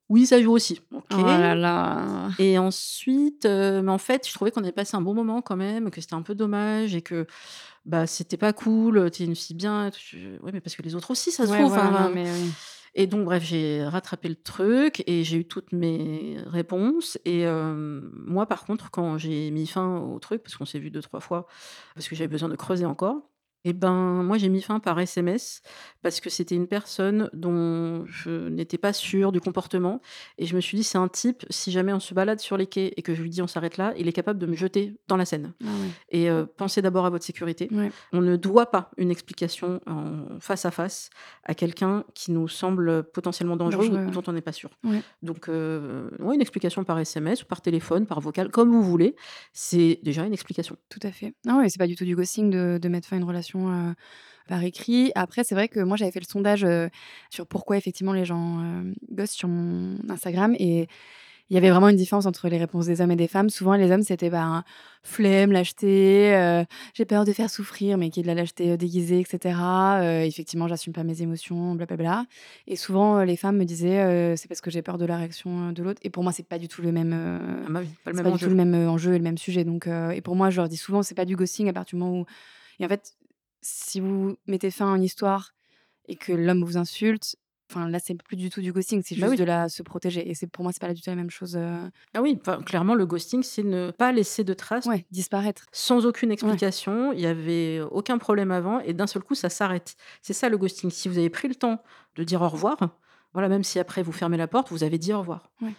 «Oui, 0.09 0.25
ça 0.25 0.41
joue 0.41 0.53
aussi». 0.53 0.81
«OK» 0.95 1.05
Oh 1.15 1.23
là 1.25 1.55
là. 1.55 2.29
et 2.39 2.59
ensuite, 2.59 3.45
heu, 3.45 3.83
mais 3.83 3.91
en 3.91 3.99
fait, 3.99 4.27
je 4.27 4.33
trouvais 4.33 4.51
qu'on 4.53 4.63
avait 4.63 4.73
passé 4.73 4.97
un 4.97 5.01
bon 5.03 5.15
moment 5.15 5.43
quand 5.43 5.57
même, 5.57 5.91
que 5.91 6.01
c'était 6.01 6.15
un 6.15 6.23
peu 6.23 6.35
dommage 6.35 6.95
et 6.95 7.03
que, 7.03 7.27
bah, 7.87 8.07
c'était 8.07 8.37
pas 8.37 8.53
cool, 8.53 8.99
heu, 8.99 9.11
tu 9.11 9.23
es 9.23 9.27
une 9.27 9.37
fille 9.37 9.57
bien 9.57 9.91
«Ouais, 10.43 10.53
mais 10.53 10.61
parce 10.61 10.77
que 10.77 10.83
les 10.83 10.95
autres 10.95 11.11
aussi, 11.13 11.31
ça 11.33 11.47
se 11.47 11.51
Ouais, 11.51 11.53
trouve, 11.53 11.69
voilà, 11.69 11.91
non, 11.91 12.09
enfin» 12.09 12.11
mais 12.11 12.31
oui. 12.33 12.55
et 12.95 13.07
donc 13.07 13.25
bref, 13.27 13.43
j'ai 13.45 13.85
rattrapé 13.85 14.29
le 14.29 14.37
truc 14.37 15.03
et 15.07 15.23
j'ai 15.25 15.39
eu 15.39 15.45
toutes 15.47 15.73
mes 15.73 16.39
réponses 16.47 17.19
et 17.25 17.41
hem, 17.43 18.11
moi, 18.15 18.47
par 18.47 18.65
contre, 18.65 18.91
quand 18.91 19.19
j'ai 19.19 19.51
mis 19.51 19.67
fin 19.67 19.99
au 19.99 20.19
truc, 20.19 20.43
parce 20.43 20.57
qu'on 20.57 20.65
s'est 20.67 20.79
vu 20.79 20.91
2-3 20.91 21.21
fois, 21.21 21.47
parce 21.95 22.09
que 22.09 22.17
j'avais 22.17 22.29
besoin 22.29 22.49
de 22.49 22.57
creuser 22.57 22.87
encore 22.87 23.31
et 23.69 23.73
ben, 23.73 24.23
moi, 24.23 24.39
j'ai 24.39 24.49
mis 24.49 24.63
fin 24.63 24.79
par 24.79 24.97
SMS 25.01 25.61
parce 26.01 26.21
que 26.21 26.31
c'était 26.31 26.55
une 26.55 26.69
personne 26.69 27.29
dont 27.33 28.07
je 28.07 28.49
n'étais 28.49 28.79
pas 28.79 28.93
sûre 28.93 29.33
du 29.33 29.41
comportement 29.41 30.01
et 30.39 30.47
je 30.47 30.55
me 30.55 30.61
suis 30.61 30.77
dit: 30.79 30.85
«C'est 30.85 30.99
un 30.99 31.09
type, 31.09 31.45
si 31.51 31.73
jamais 31.73 31.93
on 31.93 31.99
se 31.99 32.15
balade 32.15 32.39
sur 32.39 32.57
les 32.57 32.69
quais 32.69 32.93
et 32.97 33.03
que 33.03 33.13
je 33.13 33.23
lui 33.23 33.29
dis: 33.29 33.43
"On 33.43 33.49
s'arrête 33.49 33.77
là", 33.77 33.93
il 33.99 34.07
est 34.07 34.13
capable 34.13 34.39
de 34.39 34.47
me 34.47 34.55
jeter 34.55 34.95
dans 35.09 35.17
la 35.17 35.25
Seine 35.25 35.53
Ah 35.65 35.67
ouais. 35.67 35.89
et 36.11 36.31
heu, 36.31 36.47
pensez 36.57 36.81
d'abord 36.81 37.07
à 37.07 37.11
votre 37.11 37.25
sécurité». 37.25 37.69
Ouais. 37.73 37.91
On 38.13 38.21
ne 38.21 38.37
doit 38.37 38.67
pas 38.71 38.93
une 38.99 39.11
explication 39.11 39.81
en 39.89 40.39
face 40.39 40.65
à 40.65 40.71
face 40.71 41.11
à 41.43 41.55
quelqu'un 41.55 42.05
qui 42.15 42.31
nous 42.31 42.47
semble 42.47 43.03
potentiellement 43.11 43.57
dangereux 43.57 43.89
Dangereux, 43.89 44.05
ou 44.05 44.07
ouais. 44.07 44.13
dont 44.13 44.23
on 44.29 44.33
n'est 44.33 44.43
pas 44.43 44.53
sûr. 44.53 44.71
Ouais. 44.85 45.03
Donc 45.23 45.49
ouais, 45.49 46.35
une 46.37 46.41
explication 46.41 46.85
par 46.85 47.01
SMS 47.01 47.43
ou 47.43 47.47
par 47.47 47.61
téléphone, 47.63 48.07
par 48.07 48.21
vocal, 48.21 48.51
comme 48.51 48.71
vous 48.71 48.83
voulez, 48.85 49.17
c'est 49.53 49.99
déjà 50.05 50.25
une 50.25 50.33
explication. 50.33 50.77
Tout 50.89 51.01
à 51.03 51.11
fait. 51.11 51.35
Non, 51.45 51.59
ouais, 51.59 51.69
c'est 51.69 51.79
pas 51.79 51.89
du 51.89 51.97
tout 51.97 52.05
du 52.05 52.15
ghosting 52.15 52.49
de 52.51 52.79
de 52.81 52.89
mettre 52.89 53.09
fin 53.09 53.17
à 53.17 53.19
une 53.19 53.25
relation, 53.25 53.56
par 54.49 54.63
écrit. 54.63 55.13
Après, 55.15 55.45
c'est 55.45 55.55
vrai 55.55 55.69
que 55.69 55.81
moi, 55.81 55.97
j'avais 55.97 56.13
fait 56.13 56.21
le 56.21 56.27
sondage, 56.27 56.67
sur 57.31 57.47
pourquoi 57.47 57.77
effectivement 57.77 58.13
les 58.13 58.25
gens, 58.25 58.61
hem, 58.61 58.95
ghostent 59.13 59.35
sur 59.35 59.49
mon 59.49 59.97
Instagram 60.09 60.55
et 60.59 60.89
il 61.49 61.55
y 61.55 61.59
avait 61.59 61.71
vraiment 61.71 61.89
une 61.89 61.97
différence 61.97 62.27
entre 62.27 62.49
les 62.49 62.59
réponses 62.59 62.87
des 62.87 63.01
hommes 63.01 63.13
et 63.13 63.17
des 63.17 63.29
femmes. 63.29 63.51
Souvent, 63.51 63.75
les 63.77 63.93
hommes, 63.93 64.03
c'était, 64.03 64.31
ben, 64.31 64.65
flemme, 65.05 65.53
lâcheté, 65.53 66.65
j'ai 66.93 67.05
peur 67.05 67.25
de 67.25 67.33
faire 67.33 67.51
souffrir, 67.51 67.99
mais 67.99 68.11
qui 68.11 68.19
est 68.19 68.23
de 68.25 68.27
la 68.27 68.35
lâcheté, 68.35 68.77
déguisée 68.77 69.21
et 69.21 69.25
cetera, 69.25 70.01
heu, 70.03 70.25
effectivement, 70.25 70.67
j'assume 70.67 70.93
pas 70.93 71.05
mes 71.05 71.23
émotions, 71.23 71.77
blablabla 71.77 72.27
et 72.67 72.75
souvent, 72.75 73.23
les 73.23 73.37
femmes 73.37 73.59
me 73.59 73.65
disaient, 73.65 74.35
«C'est 74.37 74.49
parce 74.49 74.61
que 74.61 74.73
j'ai 74.73 74.83
peur 74.83 74.99
de 74.99 75.05
la 75.05 75.19
réaction, 75.19 75.71
de 75.71 75.83
l'autre» 75.85 76.01
et 76.03 76.11
pour 76.11 76.25
moi, 76.25 76.33
c'est 76.33 76.49
pas 76.49 76.59
du 76.59 76.67
tout 76.67 76.83
le 76.83 76.91
même, 76.91 77.13
Ah 77.13 77.71
bah 77.71 77.81
oui, 77.81 77.89
pas 78.05 78.11
le 78.11 78.17
même 78.17 78.25
pas 78.25 78.31
du 78.33 78.39
tout 78.39 78.51
le 78.51 78.57
même, 78.57 78.75
enjeu 78.89 79.15
et 79.15 79.19
le 79.19 79.25
même 79.25 79.39
sujet 79.39 79.63
donc 79.63 79.87
et 79.87 80.21
pour 80.23 80.35
moi, 80.35 80.51
je 80.51 80.57
leur 80.57 80.69
dis 80.69 80.77
souvent: 80.77 81.05
«C'est 81.05 81.15
pas 81.15 81.25
du 81.27 81.37
ghosting 81.37 81.69
à 81.69 81.73
partir 81.73 81.97
du 81.97 82.03
moment 82.03 82.23
où» 82.23 82.25
et 82.81 82.85
en 82.85 82.89
fait, 82.89 83.15
si 83.67 84.01
vous 84.01 84.37
mettez 84.47 84.71
fin 84.71 84.93
à 84.93 84.97
une 84.97 85.03
histoire 85.03 85.53
et 86.09 86.17
que 86.17 86.33
l'homme 86.33 86.63
vous 86.65 86.77
insulte, 86.77 87.37
enfin 87.71 87.89
là, 87.89 87.99
c'est 87.99 88.15
plus 88.23 88.37
du 88.37 88.49
tout 88.49 88.61
du 88.61 88.73
ghosting, 88.73 89.03
c'est 89.05 89.17
Bah 89.17 89.23
juste 89.27 89.31
oui. 89.33 89.37
de 89.39 89.45
la 89.45 89.69
se 89.69 89.83
protéger 89.83 90.29
et 90.31 90.35
c'est 90.35 90.47
pour 90.47 90.63
moi, 90.63 90.73
c'est 90.73 90.81
pas 90.81 90.95
du 90.95 91.01
tout 91.03 91.11
la 91.11 91.17
même 91.17 91.31
chose, 91.31 91.57
heu 91.57 91.91
Ah 92.15 92.23
oui, 92.23 92.39
enfin, 92.41 92.63
clairement, 92.63 92.95
le 92.95 93.07
ghosting, 93.07 93.43
c'est 93.43 93.65
ne 93.65 93.91
pas 93.91 94.13
laisser 94.13 94.45
de 94.45 94.55
traces 94.55 94.87
ouais, 94.87 95.05
disparaître. 95.11 95.65
sans 95.73 96.07
aucune 96.07 96.29
Ouais. 96.29 96.35
explication. 96.35 97.13
Il 97.13 97.21
y 97.21 97.27
avait 97.27 97.81
aucun 97.91 98.19
problème 98.19 98.53
avant 98.53 98.79
et 98.81 98.93
d'un 98.95 99.09
seul 99.09 99.23
coup, 99.25 99.35
ça 99.35 99.49
s'arrête. 99.49 99.97
C'est 100.23 100.33
ça 100.33 100.49
le 100.49 100.59
ghosting. 100.59 100.91
Si 100.91 101.09
vous 101.09 101.19
avez 101.19 101.31
pris 101.31 101.49
le 101.49 101.57
temps 101.57 101.83
de 102.15 102.23
dire 102.25 102.41
au 102.43 102.49
revoir, 102.49 102.77
voilà, 103.33 103.49
même 103.49 103.65
si 103.65 103.79
après 103.81 104.03
vous 104.05 104.13
fermez 104.13 104.37
la 104.37 104.47
porte, 104.47 104.71
vous 104.71 104.85
avez 104.85 104.99
dit 104.99 105.13
au 105.13 105.19
revoir. 105.19 105.51
Ouais. 105.61 105.73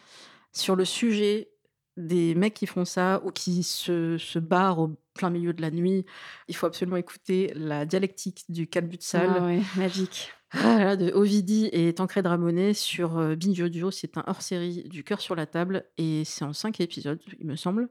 Sur 0.51 0.75
le 0.75 0.83
sujet 0.85 1.49
des 1.95 2.35
mecs 2.35 2.53
qui 2.53 2.67
font 2.67 2.85
ça 2.85 3.21
ou 3.23 3.31
qui 3.31 3.63
se 3.63 4.17
se 4.19 4.37
barrent 4.39 4.79
au 4.79 4.95
plein 5.17 5.29
milieu 5.29 5.51
de 5.53 5.61
la 5.61 5.71
nuit, 5.71 6.05
il 6.47 6.55
faut 6.55 6.65
absolument 6.67 6.95
écouter 6.97 7.51
la 7.55 7.85
dialectique 7.85 8.45
du 8.49 8.67
calbutsal. 8.67 9.29
Ah 9.37 9.45
ouais, 9.45 9.59
magique. 9.75 10.31
Ah 10.51 10.81
là 10.81 10.95
de 10.95 11.11
Ovidie 11.11 11.67
et 11.73 11.93
Tancrède 11.93 12.25
Ramonet 12.25 12.73
sur, 12.73 13.19
Binge 13.35 13.59
Audio. 13.59 13.91
C'est 13.91 14.17
un 14.17 14.23
hors-série 14.27 14.83
du 14.89 15.03
Cœur 15.03 15.19
sur 15.19 15.35
la 15.35 15.45
table 15.45 15.83
et 15.97 16.23
c'est 16.23 16.45
en 16.45 16.53
5 16.53 16.79
épisodes, 16.79 17.19
il 17.41 17.45
me 17.45 17.57
semble. 17.57 17.89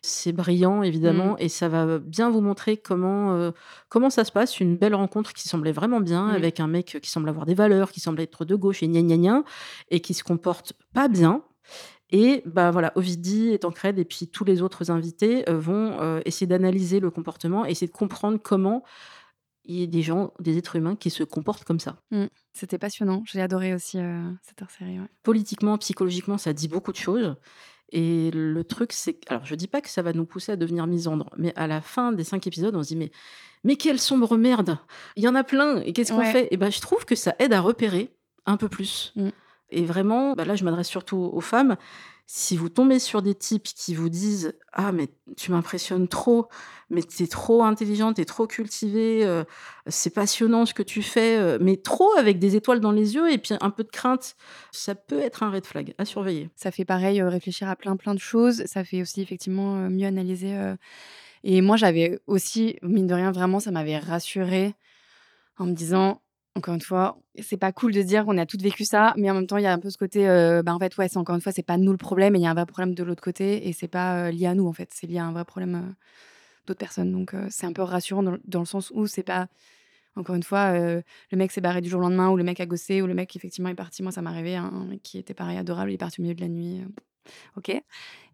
C'est 0.00 0.32
brillant 0.32 0.82
évidemment 0.82 1.32
Mmh. 1.34 1.40
et 1.40 1.48
ça 1.50 1.68
va 1.68 1.98
bien 1.98 2.30
vous 2.30 2.40
montrer 2.40 2.78
comment, 2.78 3.36
heu, 3.36 3.52
comment 3.90 4.08
ça 4.08 4.24
se 4.24 4.32
passe, 4.32 4.58
une 4.58 4.78
belle 4.78 4.94
rencontre 4.94 5.34
qui 5.34 5.46
semblait 5.50 5.72
vraiment 5.72 6.00
bien 6.00 6.28
Mmh. 6.28 6.34
avec 6.36 6.60
un 6.60 6.66
mec 6.66 6.98
qui 7.02 7.10
semble 7.10 7.28
avoir 7.28 7.44
des 7.44 7.52
valeurs, 7.54 7.92
qui 7.92 8.00
semble 8.00 8.22
être 8.22 8.46
de 8.46 8.54
gauche 8.54 8.82
et 8.82 8.88
gna 8.88 9.02
gna 9.02 9.18
gna 9.18 9.42
et 9.90 10.00
qui 10.00 10.14
se 10.14 10.24
comporte 10.24 10.72
pas 10.94 11.08
bien 11.08 11.42
et 12.10 12.42
bah, 12.46 12.70
voilà, 12.70 12.92
Ovidie 12.96 13.50
et 13.50 13.58
Tancrède 13.58 13.98
et 13.98 14.04
puis 14.04 14.28
tous 14.28 14.44
les 14.44 14.62
autres 14.62 14.90
invités, 14.90 15.48
heu, 15.48 15.54
vont, 15.56 16.00
heu, 16.00 16.22
essayer 16.24 16.46
d'analyser 16.46 17.00
le 17.00 17.10
comportement, 17.10 17.64
essayer 17.66 17.86
de 17.86 17.92
comprendre 17.92 18.38
comment 18.42 18.82
il 19.64 19.80
y 19.80 19.82
a 19.82 19.86
des 19.86 20.02
gens, 20.02 20.32
des 20.40 20.56
êtres 20.56 20.76
humains 20.76 20.96
qui 20.96 21.10
se 21.10 21.22
comportent 21.22 21.64
comme 21.64 21.80
ça. 21.80 22.00
Mmh. 22.10 22.26
C'était 22.54 22.78
passionnant. 22.78 23.22
J'ai 23.26 23.42
adoré 23.42 23.74
aussi, 23.74 23.98
heu, 23.98 24.22
cette 24.42 24.60
ouais. 24.80 25.00
Politiquement, 25.22 25.76
psychologiquement, 25.78 26.38
ça 26.38 26.52
dit 26.54 26.68
beaucoup 26.68 26.92
de 26.92 26.96
choses 26.96 27.36
Et 27.92 28.30
le 28.32 28.64
truc, 28.64 28.92
c'est 28.92 29.20
alors 29.28 29.44
je 29.44 29.54
dis 29.54 29.68
pas 29.68 29.80
que 29.82 29.90
ça 29.90 30.02
va 30.02 30.12
nous 30.12 30.26
pousser 30.26 30.52
à 30.52 30.56
devenir 30.56 30.86
misandre, 30.86 31.30
mais 31.36 31.52
à 31.56 31.66
la 31.66 31.80
fin 31.82 32.12
des 32.12 32.24
cinq 32.24 32.46
épisodes, 32.46 32.74
on 32.76 32.82
se 32.82 32.88
dit 32.88 32.96
mais 32.96 33.10
mais 33.64 33.76
quelle 33.76 34.00
sombre 34.00 34.36
merde 34.38 34.78
Il 35.16 35.24
y 35.24 35.28
en 35.28 35.34
a 35.34 35.44
plein, 35.44 35.80
et 35.82 35.92
qu'est-ce 35.92 36.12
qu'on 36.12 36.24
fait? 36.24 36.48
Et 36.52 36.56
ben 36.56 36.70
je 36.70 36.80
trouve 36.80 37.04
que 37.04 37.14
ça 37.16 37.34
aide 37.38 37.52
à 37.52 37.60
repérer 37.60 38.14
un 38.46 38.56
peu 38.56 38.68
plus. 38.68 39.12
Mmh. 39.16 39.30
Et 39.70 39.84
vraiment, 39.84 40.34
bah 40.34 40.44
là, 40.44 40.56
je 40.56 40.64
m'adresse 40.64 40.88
surtout 40.88 41.30
aux 41.32 41.40
femmes. 41.40 41.76
Si 42.30 42.58
vous 42.58 42.68
tombez 42.68 42.98
sur 42.98 43.22
des 43.22 43.34
types 43.34 43.64
qui 43.64 43.94
vous 43.94 44.10
disent 44.10 44.54
Ah, 44.72 44.92
mais 44.92 45.08
tu 45.36 45.50
m'impressionnes 45.50 46.08
trop, 46.08 46.48
mais 46.90 47.02
tu 47.02 47.22
es 47.22 47.26
trop 47.26 47.64
intelligente, 47.64 48.18
es 48.18 48.26
trop 48.26 48.46
cultivée, 48.46 49.24
euh, 49.24 49.44
c'est 49.86 50.12
passionnant 50.12 50.66
ce 50.66 50.74
que 50.74 50.82
tu 50.82 51.02
fais, 51.02 51.38
euh, 51.38 51.58
mais 51.60 51.78
trop 51.78 52.10
avec 52.18 52.38
des 52.38 52.54
étoiles 52.54 52.80
dans 52.80 52.92
les 52.92 53.14
yeux 53.14 53.32
et 53.32 53.38
puis 53.38 53.54
un 53.58 53.70
peu 53.70 53.82
de 53.82 53.88
crainte, 53.88 54.36
ça 54.72 54.94
peut 54.94 55.20
être 55.20 55.42
un 55.42 55.50
red 55.50 55.64
flag 55.64 55.94
à 55.96 56.04
surveiller. 56.04 56.50
Ça 56.54 56.70
fait 56.70 56.84
pareil, 56.84 57.20
euh, 57.20 57.30
réfléchir 57.30 57.68
à 57.68 57.76
plein 57.76 57.96
plein 57.96 58.14
de 58.14 58.20
choses. 58.20 58.62
Ça 58.66 58.84
fait 58.84 59.00
aussi 59.00 59.22
effectivement 59.22 59.88
mieux 59.88 60.06
analyser. 60.06 60.54
Et 61.44 61.60
moi, 61.62 61.76
j'avais 61.76 62.20
aussi, 62.26 62.76
mine 62.82 63.06
de 63.06 63.14
rien, 63.14 63.32
vraiment, 63.32 63.60
ça 63.60 63.70
m'avait 63.70 63.98
rassurée 63.98 64.74
en 65.58 65.66
me 65.66 65.72
disant 65.72 66.20
encore 66.58 66.74
une 66.74 66.80
fois, 66.80 67.18
c'est 67.40 67.56
pas 67.56 67.72
cool 67.72 67.92
de 67.92 68.02
dire 68.02 68.24
qu'on 68.24 68.36
a 68.38 68.46
toutes 68.46 68.62
vécu 68.62 68.84
ça, 68.84 69.14
mais 69.16 69.30
en 69.30 69.34
même 69.34 69.46
temps, 69.46 69.56
il 69.56 69.64
y 69.64 69.66
a 69.66 69.72
un 69.72 69.78
peu 69.78 69.90
ce 69.90 69.98
côté, 69.98 70.26
bah, 70.64 70.74
en 70.74 70.78
fait, 70.78 70.96
ouais, 70.98 71.08
c'est 71.08 71.18
encore 71.18 71.34
une 71.34 71.40
fois, 71.40 71.52
c'est 71.52 71.62
pas 71.62 71.78
nous 71.78 71.92
le 71.92 71.98
problème, 71.98 72.36
et 72.36 72.38
il 72.38 72.42
y 72.42 72.46
a 72.46 72.50
un 72.50 72.54
vrai 72.54 72.66
problème 72.66 72.94
de 72.94 73.02
l'autre 73.02 73.22
côté, 73.22 73.68
et 73.68 73.72
c'est 73.72 73.88
pas 73.88 74.30
lié 74.30 74.46
à 74.46 74.54
nous, 74.54 74.66
en 74.66 74.72
fait, 74.72 74.90
c'est 74.92 75.06
lié 75.06 75.18
à 75.18 75.24
un 75.24 75.32
vrai 75.32 75.44
problème 75.44 75.94
d'autres 76.66 76.78
personnes. 76.78 77.12
Donc, 77.12 77.34
c'est 77.50 77.66
un 77.66 77.72
peu 77.72 77.82
rassurant 77.82 78.22
dans, 78.22 78.60
le 78.60 78.66
sens 78.66 78.90
où 78.94 79.06
c'est 79.06 79.22
pas, 79.22 79.48
encore 80.16 80.36
une 80.36 80.42
fois, 80.42 80.72
le 80.78 81.02
mec 81.32 81.52
s'est 81.52 81.60
barré 81.60 81.80
du 81.80 81.88
jour 81.88 82.00
au 82.00 82.02
lendemain, 82.02 82.28
ou 82.30 82.36
le 82.36 82.44
mec 82.44 82.60
a 82.60 82.66
gossé, 82.66 83.02
ou 83.02 83.06
le 83.06 83.14
mec, 83.14 83.34
effectivement, 83.36 83.70
est 83.70 83.74
parti. 83.74 84.02
Moi, 84.02 84.12
ça 84.12 84.20
m'est 84.22 84.30
arrivé, 84.30 84.56
un 84.56 84.86
mec 84.86 85.02
qui 85.02 85.18
était 85.18 85.34
pareil, 85.34 85.56
adorable, 85.58 85.90
il 85.90 85.94
est 85.94 85.98
parti 85.98 86.20
au 86.20 86.22
milieu 86.22 86.34
de 86.34 86.40
la 86.40 86.48
nuit. 86.48 86.82
Ok. 87.56 87.72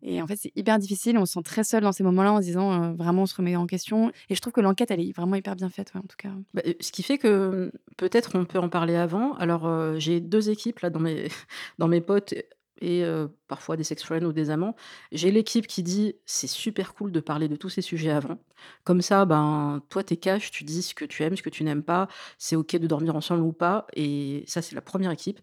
Et 0.04 0.20
en 0.20 0.26
fait, 0.26 0.36
c'est 0.36 0.52
hyper 0.54 0.78
difficile. 0.78 1.16
On 1.18 1.24
se 1.24 1.32
sent 1.32 1.42
très 1.42 1.64
seul 1.64 1.82
dans 1.82 1.92
ces 1.92 2.04
moments-là 2.04 2.34
en 2.34 2.38
se 2.40 2.46
disant 2.46 2.72
euh, 2.72 2.92
vraiment, 2.92 3.22
on 3.22 3.26
se 3.26 3.34
remet 3.34 3.56
en 3.56 3.66
question. 3.66 4.12
Et 4.28 4.34
je 4.34 4.40
trouve 4.40 4.52
que 4.52 4.60
l'enquête, 4.60 4.90
elle 4.90 5.00
est 5.00 5.12
vraiment 5.12 5.34
hyper 5.34 5.56
bien 5.56 5.70
faite, 5.70 5.92
en 5.94 6.02
tout 6.02 6.16
cas. 6.18 6.30
Bah, 6.52 6.62
euh, 6.66 6.74
ce 6.80 6.92
qui 6.92 7.02
fait 7.02 7.16
que 7.16 7.72
peut-être 7.96 8.32
on 8.34 8.44
peut 8.44 8.58
en 8.58 8.68
parler 8.68 8.96
avant. 8.96 9.34
Alors, 9.36 9.66
euh, 9.66 9.98
j'ai 9.98 10.20
deux 10.20 10.50
équipes 10.50 10.80
là 10.80 10.90
dans 10.90 11.00
mes, 11.00 11.28
dans 11.78 11.88
mes 11.88 12.02
potes 12.02 12.34
et 12.80 13.02
parfois 13.48 13.78
des 13.78 13.84
sex 13.84 14.02
friends 14.02 14.24
ou 14.24 14.32
des 14.32 14.50
amants. 14.50 14.76
J'ai 15.10 15.30
l'équipe 15.30 15.66
qui 15.66 15.82
dit 15.82 16.16
c'est 16.26 16.48
super 16.48 16.92
cool 16.92 17.12
de 17.12 17.20
parler 17.20 17.48
de 17.48 17.56
tous 17.56 17.70
ces 17.70 17.80
sujets 17.80 18.10
avant. 18.10 18.36
Comme 18.82 19.00
ça, 19.00 19.24
ben 19.24 19.80
toi 19.88 20.02
t'es 20.02 20.18
cash, 20.18 20.50
tu 20.50 20.64
dis 20.64 20.82
ce 20.82 20.92
que 20.92 21.06
tu 21.06 21.22
aimes, 21.22 21.34
ce 21.34 21.42
que 21.42 21.48
tu 21.48 21.64
n'aimes 21.64 21.84
pas, 21.84 22.08
c'est 22.36 22.56
ok 22.56 22.76
de 22.76 22.86
dormir 22.86 23.16
ensemble 23.16 23.42
ou 23.42 23.52
pas. 23.52 23.86
Et 23.94 24.44
ça 24.48 24.60
c'est 24.60 24.74
la 24.74 24.82
première 24.82 25.12
équipe. 25.12 25.40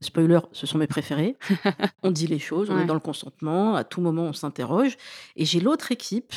Spoiler, 0.00 0.40
ce 0.52 0.66
sont 0.66 0.78
mes 0.78 0.86
préférés. 0.86 1.36
on 2.02 2.10
dit 2.10 2.26
les 2.26 2.38
choses, 2.38 2.70
on 2.70 2.78
est 2.78 2.84
dans 2.84 2.94
le 2.94 3.00
consentement, 3.00 3.74
à 3.74 3.84
tout 3.84 4.00
moment 4.00 4.24
on 4.24 4.32
s'interroge. 4.32 4.96
Et 5.36 5.44
j'ai 5.44 5.60
l'autre 5.60 5.92
équipe, 5.92 6.34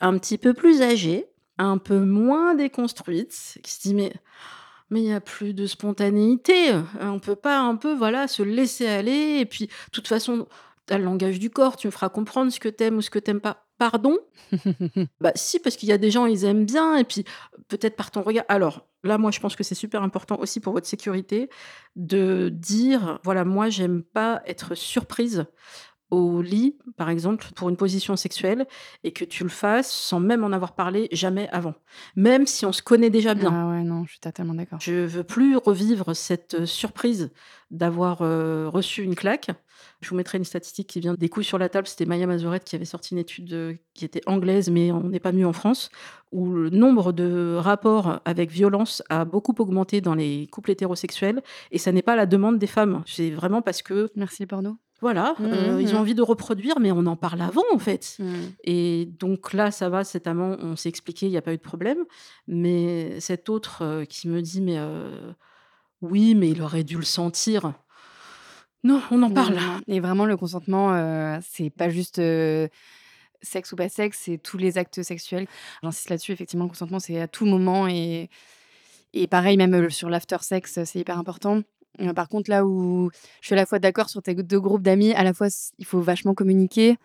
un 0.00 0.16
petit 0.18 0.38
peu 0.38 0.54
plus 0.54 0.82
âgée, 0.82 1.26
un 1.58 1.78
peu 1.78 1.98
moins 2.00 2.54
déconstruite, 2.54 3.58
qui 3.62 3.70
se 3.70 3.80
dit 3.80 3.94
mais 3.94 4.12
mais 4.90 5.00
il 5.00 5.04
n'y 5.04 5.12
a 5.12 5.20
plus 5.20 5.52
de 5.52 5.66
spontanéité. 5.66 6.72
On 7.00 7.18
peut 7.18 7.36
pas 7.36 7.60
un 7.60 7.76
peu 7.76 7.94
voilà 7.94 8.26
se 8.26 8.42
laisser 8.42 8.86
aller 8.86 9.38
et 9.40 9.44
puis 9.44 9.66
de 9.66 9.90
toute 9.92 10.08
façon 10.08 10.46
tu 10.86 10.94
as 10.94 10.98
le 10.98 11.04
langage 11.04 11.38
du 11.38 11.50
corps, 11.50 11.76
tu 11.76 11.86
me 11.88 11.92
feras 11.92 12.08
comprendre 12.08 12.50
ce 12.50 12.60
que 12.60 12.68
t'aimes 12.68 12.96
ou 12.96 13.02
ce 13.02 13.10
que 13.10 13.18
t'aimes 13.18 13.40
pas. 13.42 13.67
Pardon? 13.78 14.18
Bah 15.20 15.32
si, 15.34 15.60
parce 15.60 15.76
qu'il 15.76 15.88
y 15.88 15.92
a 15.92 15.98
des 15.98 16.10
gens, 16.10 16.26
ils 16.26 16.44
aiment 16.44 16.64
bien, 16.64 16.96
et 16.96 17.04
puis 17.04 17.24
peut-être 17.68 17.96
par 17.96 18.10
ton 18.10 18.22
regard. 18.22 18.44
Alors 18.48 18.86
là, 19.04 19.18
moi, 19.18 19.30
je 19.30 19.40
pense 19.40 19.56
que 19.56 19.62
c'est 19.64 19.74
super 19.74 20.02
important 20.02 20.36
aussi 20.38 20.60
pour 20.60 20.72
votre 20.72 20.86
sécurité 20.86 21.48
de 21.96 22.48
dire, 22.52 23.20
voilà, 23.22 23.44
moi, 23.44 23.68
j'aime 23.68 24.02
pas 24.02 24.42
être 24.46 24.74
surprise 24.74 25.46
au 26.10 26.40
lit, 26.40 26.78
par 26.96 27.10
exemple, 27.10 27.46
pour 27.54 27.68
une 27.68 27.76
position 27.76 28.16
sexuelle, 28.16 28.66
et 29.04 29.12
que 29.12 29.24
tu 29.24 29.42
le 29.42 29.50
fasses 29.50 29.92
sans 29.92 30.20
même 30.20 30.42
en 30.42 30.52
avoir 30.52 30.74
parlé 30.74 31.08
jamais 31.12 31.48
avant. 31.50 31.74
Même 32.16 32.46
si 32.46 32.64
on 32.64 32.72
se 32.72 32.82
connaît 32.82 33.10
déjà 33.10 33.34
bien. 33.34 33.52
Ah 33.52 33.68
ouais, 33.68 33.82
non, 33.82 34.04
je 34.06 34.12
suis 34.12 34.20
totalement 34.20 34.54
d'accord. 34.54 34.80
Je 34.80 35.04
veux 35.04 35.24
plus 35.24 35.56
revivre 35.56 36.16
cette 36.16 36.64
surprise 36.64 37.30
d'avoir 37.70 38.22
euh, 38.22 38.70
reçu 38.70 39.02
une 39.02 39.14
claque. 39.14 39.50
Je 40.00 40.10
vous 40.10 40.16
mettrai 40.16 40.38
une 40.38 40.44
statistique 40.44 40.86
qui 40.86 41.00
vient 41.00 41.14
des 41.14 41.28
coups 41.28 41.46
sur 41.46 41.58
la 41.58 41.68
table. 41.68 41.88
C'était 41.88 42.06
Maya 42.06 42.26
Mazorette 42.26 42.64
qui 42.64 42.76
avait 42.76 42.84
sorti 42.84 43.14
une 43.14 43.18
étude 43.18 43.52
euh, 43.52 43.74
qui 43.94 44.04
était 44.04 44.20
anglaise, 44.26 44.70
mais 44.70 44.92
on 44.92 45.04
n'est 45.04 45.18
pas 45.18 45.32
mieux 45.32 45.46
en 45.46 45.52
France, 45.52 45.90
où 46.30 46.52
le 46.52 46.70
nombre 46.70 47.12
de 47.12 47.56
rapports 47.58 48.20
avec 48.24 48.50
violence 48.50 49.02
a 49.08 49.24
beaucoup 49.24 49.54
augmenté 49.58 50.00
dans 50.00 50.14
les 50.14 50.46
couples 50.52 50.70
hétérosexuels. 50.70 51.42
Et 51.72 51.78
ça 51.78 51.90
n'est 51.90 52.02
pas 52.02 52.14
la 52.14 52.26
demande 52.26 52.58
des 52.58 52.68
femmes. 52.68 53.02
C'est 53.06 53.30
vraiment 53.30 53.60
parce 53.60 53.82
que. 53.82 54.10
Merci 54.14 54.46
porno. 54.46 54.76
Voilà, 55.00 55.36
mmh, 55.38 55.44
euh, 55.44 55.80
ils 55.80 55.94
ont 55.94 55.98
envie 55.98 56.16
de 56.16 56.22
reproduire, 56.22 56.80
mais 56.80 56.90
on 56.90 57.06
en 57.06 57.14
parle 57.14 57.40
avant 57.40 57.62
en 57.72 57.78
fait. 57.78 58.16
Mmh. 58.18 58.34
Et 58.64 59.08
donc 59.20 59.52
là, 59.52 59.70
ça 59.70 59.88
va, 59.88 60.02
cet 60.02 60.26
amant, 60.26 60.56
on 60.60 60.74
s'est 60.74 60.88
expliqué, 60.88 61.26
il 61.26 61.30
n'y 61.30 61.36
a 61.36 61.42
pas 61.42 61.52
eu 61.52 61.56
de 61.56 61.62
problème. 61.62 61.98
Mais 62.48 63.20
cet 63.20 63.48
autre 63.48 64.04
qui 64.08 64.26
me 64.26 64.42
dit, 64.42 64.60
mais 64.60 64.76
oui, 66.00 66.34
mais 66.34 66.50
il 66.50 66.62
aurait 66.62 66.84
dû 66.84 66.96
le 66.96 67.04
sentir. 67.04 67.74
Non, 68.84 69.02
on 69.10 69.22
en 69.22 69.30
parle. 69.30 69.58
Et 69.88 70.00
vraiment, 70.00 70.24
le 70.24 70.36
consentement, 70.36 70.94
euh, 70.94 71.38
c'est 71.48 71.70
pas 71.70 71.88
juste 71.88 72.20
euh, 72.20 72.68
sexe 73.42 73.72
ou 73.72 73.76
pas 73.76 73.88
sexe, 73.88 74.20
c'est 74.24 74.38
tous 74.38 74.56
les 74.56 74.78
actes 74.78 75.02
sexuels. 75.02 75.46
J'insiste 75.82 76.10
là-dessus, 76.10 76.32
effectivement, 76.32 76.64
le 76.64 76.70
consentement, 76.70 77.00
c'est 77.00 77.20
à 77.20 77.26
tout 77.26 77.44
moment. 77.44 77.88
Et, 77.88 78.30
et 79.14 79.26
pareil, 79.26 79.56
même 79.56 79.74
euh, 79.74 79.90
sur 79.90 80.08
l'after-sex, 80.08 80.84
c'est 80.84 80.98
hyper 81.00 81.18
important. 81.18 81.62
par 82.14 82.28
contre, 82.28 82.50
là 82.50 82.64
où 82.64 83.10
je 83.40 83.46
suis 83.46 83.54
à 83.54 83.56
la 83.56 83.66
fois 83.66 83.80
d'accord 83.80 84.08
sur 84.10 84.22
tes 84.22 84.34
deux 84.34 84.60
groupes 84.60 84.82
d'amis, 84.82 85.12
à 85.14 85.24
la 85.24 85.34
fois 85.34 85.48
il 85.78 85.84
faut 85.84 86.00
vachement 86.00 86.34
communiquer 86.34 86.96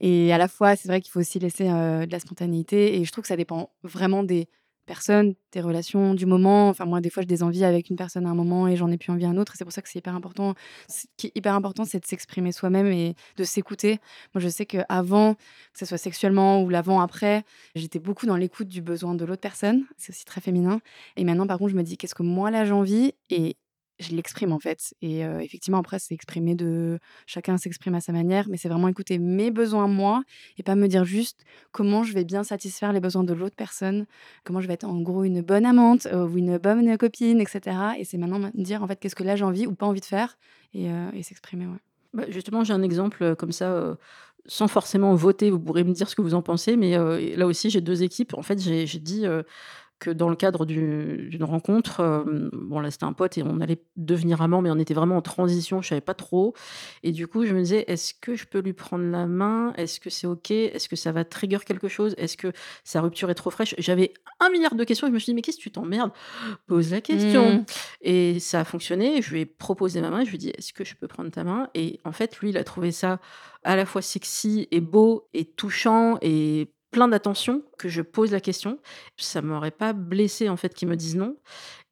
et 0.00 0.30
à 0.34 0.36
la 0.36 0.48
fois 0.48 0.76
c'est 0.76 0.88
vrai 0.88 1.00
qu'il 1.00 1.10
faut 1.10 1.20
aussi 1.20 1.38
laisser 1.38 1.64
de 1.64 2.12
la 2.12 2.20
spontanéité. 2.20 2.98
Et 2.98 3.04
je 3.06 3.12
trouve 3.12 3.22
que 3.22 3.28
ça 3.28 3.36
dépend 3.36 3.70
vraiment 3.82 4.22
des 4.22 4.48
personne, 4.86 5.34
tes 5.50 5.60
relations 5.60 6.14
du 6.14 6.26
moment. 6.26 6.68
Enfin, 6.68 6.84
moi, 6.84 7.00
des 7.00 7.10
fois, 7.10 7.22
j'ai 7.22 7.26
des 7.26 7.42
envies 7.42 7.64
avec 7.64 7.90
une 7.90 7.96
personne 7.96 8.26
à 8.26 8.30
un 8.30 8.34
moment 8.34 8.68
et 8.68 8.76
j'en 8.76 8.90
ai 8.90 8.98
plus 8.98 9.12
envie 9.12 9.24
à 9.24 9.28
un 9.28 9.36
autre. 9.36 9.54
C'est 9.56 9.64
pour 9.64 9.72
ça 9.72 9.82
que 9.82 9.88
c'est 9.88 9.98
hyper 9.98 10.14
important. 10.14 10.54
Ce 10.88 11.06
qui 11.16 11.28
est 11.28 11.32
hyper 11.36 11.54
important, 11.54 11.84
c'est 11.84 12.00
de 12.00 12.06
s'exprimer 12.06 12.52
soi-même 12.52 12.86
et 12.86 13.14
de 13.36 13.44
s'écouter. 13.44 14.00
Moi, 14.34 14.40
je 14.42 14.48
sais 14.48 14.66
qu'avant, 14.66 15.34
que 15.34 15.78
ce 15.78 15.86
soit 15.86 15.98
sexuellement 15.98 16.62
ou 16.62 16.68
l'avant-après, 16.68 17.44
j'étais 17.74 17.98
beaucoup 17.98 18.26
dans 18.26 18.36
l'écoute 18.36 18.68
du 18.68 18.82
besoin 18.82 19.14
de 19.14 19.24
l'autre 19.24 19.40
personne. 19.40 19.84
C'est 19.96 20.10
aussi 20.10 20.24
très 20.24 20.40
féminin. 20.40 20.80
Et 21.16 21.24
maintenant, 21.24 21.46
par 21.46 21.58
contre, 21.58 21.70
je 21.70 21.76
me 21.76 21.82
dis, 21.82 21.96
qu'est-ce 21.96 22.14
que 22.14 22.22
moi, 22.22 22.50
là, 22.50 22.64
j'ai 22.64 22.72
envie? 22.72 23.12
Et 23.30 23.56
je 24.02 24.14
l'exprime 24.14 24.52
en 24.52 24.58
fait. 24.58 24.94
Et 25.00 25.20
effectivement, 25.20 25.78
après, 25.78 25.98
c'est 25.98 26.14
exprimé 26.14 26.54
de. 26.54 26.98
Chacun 27.26 27.56
s'exprime 27.56 27.94
à 27.94 28.00
sa 28.00 28.12
manière, 28.12 28.48
mais 28.48 28.56
c'est 28.56 28.68
vraiment 28.68 28.88
écouter 28.88 29.18
mes 29.18 29.50
besoins, 29.50 29.88
moi, 29.88 30.22
et 30.58 30.62
pas 30.62 30.74
me 30.74 30.86
dire 30.86 31.04
juste 31.04 31.44
comment 31.70 32.02
je 32.02 32.12
vais 32.12 32.24
bien 32.24 32.44
satisfaire 32.44 32.92
les 32.92 33.00
besoins 33.00 33.24
de 33.24 33.32
l'autre 33.32 33.56
personne, 33.56 34.06
comment 34.44 34.60
je 34.60 34.68
vais 34.68 34.74
être 34.74 34.84
en 34.84 35.00
gros 35.00 35.24
une 35.24 35.40
bonne 35.40 35.66
amante 35.66 36.06
ou 36.12 36.36
une 36.36 36.58
bonne 36.58 36.96
copine, 36.98 37.40
etc. 37.40 37.76
Et 37.98 38.04
c'est 38.04 38.18
maintenant 38.18 38.38
me 38.38 38.50
dire 38.54 38.82
en 38.82 38.86
fait 38.86 38.98
qu'est-ce 38.98 39.16
que 39.16 39.24
là 39.24 39.36
j'ai 39.36 39.44
envie 39.44 39.66
ou 39.66 39.74
pas 39.74 39.86
envie 39.86 40.00
de 40.00 40.06
faire 40.06 40.36
et, 40.74 40.88
s'exprimer. 41.22 41.66
Ouais. 41.66 41.78
Bah, 42.14 42.24
justement, 42.28 42.64
j'ai 42.64 42.72
un 42.72 42.82
exemple 42.82 43.36
comme 43.36 43.52
ça. 43.52 43.96
sans 44.46 44.68
forcément 44.68 45.14
voter, 45.14 45.50
vous 45.50 45.60
pourrez 45.60 45.84
me 45.84 45.92
dire 45.92 46.08
ce 46.08 46.16
que 46.16 46.22
vous 46.22 46.34
en 46.34 46.42
pensez, 46.42 46.76
mais 46.76 46.96
là 47.36 47.46
aussi 47.46 47.70
j'ai 47.70 47.80
deux 47.80 48.02
équipes. 48.02 48.34
En 48.34 48.42
fait, 48.42 48.58
j'ai 48.60 48.98
dit 48.98 49.26
que 50.02 50.10
dans 50.10 50.28
le 50.28 50.34
cadre 50.34 50.66
d'une 50.66 51.44
rencontre, 51.44 52.00
euh, 52.00 52.50
bon 52.52 52.80
là 52.80 52.90
c'était 52.90 53.04
un 53.04 53.12
pote 53.12 53.38
et 53.38 53.44
on 53.44 53.60
allait 53.60 53.84
devenir 53.96 54.42
amant, 54.42 54.60
mais 54.60 54.70
on 54.70 54.78
était 54.78 54.94
vraiment 54.94 55.16
en 55.16 55.22
transition, 55.22 55.80
je 55.80 55.88
savais 55.90 56.00
pas 56.00 56.14
trop. 56.14 56.54
Et 57.04 57.12
du 57.12 57.28
coup, 57.28 57.46
je 57.46 57.54
me 57.54 57.60
disais, 57.60 57.84
est-ce 57.86 58.12
que 58.12 58.34
je 58.34 58.44
peux 58.46 58.58
lui 58.58 58.72
prendre 58.72 59.04
la 59.04 59.26
main? 59.26 59.72
Est-ce 59.76 60.00
que 60.00 60.10
c'est 60.10 60.26
ok? 60.26 60.50
Est-ce 60.50 60.88
que 60.88 60.96
ça 60.96 61.12
va 61.12 61.24
trigger 61.24 61.58
quelque 61.64 61.86
chose? 61.86 62.14
Est-ce 62.18 62.36
que 62.36 62.52
sa 62.82 63.00
rupture 63.00 63.30
est 63.30 63.36
trop 63.36 63.50
fraîche? 63.50 63.76
J'avais 63.78 64.12
un 64.40 64.50
milliard 64.50 64.74
de 64.74 64.82
questions. 64.82 65.06
Et 65.06 65.10
je 65.10 65.14
me 65.14 65.18
suis 65.20 65.26
dit, 65.26 65.34
mais 65.34 65.42
qu'est-ce 65.42 65.58
que 65.58 65.62
tu 65.62 65.70
t'emmerdes? 65.70 66.10
Pose 66.66 66.90
la 66.90 67.00
question. 67.00 67.58
Mmh. 67.58 67.64
Et 68.00 68.40
ça 68.40 68.60
a 68.60 68.64
fonctionné. 68.64 69.22
Je 69.22 69.32
lui 69.32 69.42
ai 69.42 69.46
proposé 69.46 70.00
ma 70.00 70.10
main. 70.10 70.24
Je 70.24 70.30
lui 70.30 70.36
ai 70.36 70.38
dit, 70.38 70.50
est-ce 70.50 70.72
que 70.72 70.84
je 70.84 70.96
peux 70.96 71.06
prendre 71.06 71.30
ta 71.30 71.44
main? 71.44 71.68
Et 71.74 72.00
en 72.04 72.12
fait, 72.12 72.38
lui, 72.40 72.50
il 72.50 72.58
a 72.58 72.64
trouvé 72.64 72.90
ça 72.90 73.20
à 73.62 73.76
la 73.76 73.86
fois 73.86 74.02
sexy 74.02 74.66
et 74.72 74.80
beau 74.80 75.28
et 75.32 75.44
touchant 75.44 76.18
et 76.20 76.72
plein 76.92 77.08
d'attention 77.08 77.62
que 77.78 77.88
je 77.88 78.02
pose 78.02 78.30
la 78.30 78.40
question. 78.40 78.78
Ça 79.16 79.42
m'aurait 79.42 79.72
pas 79.72 79.92
blessé 79.92 80.48
en 80.48 80.56
fait 80.56 80.72
qu'ils 80.74 80.88
me 80.88 80.94
disent 80.94 81.16
non. 81.16 81.36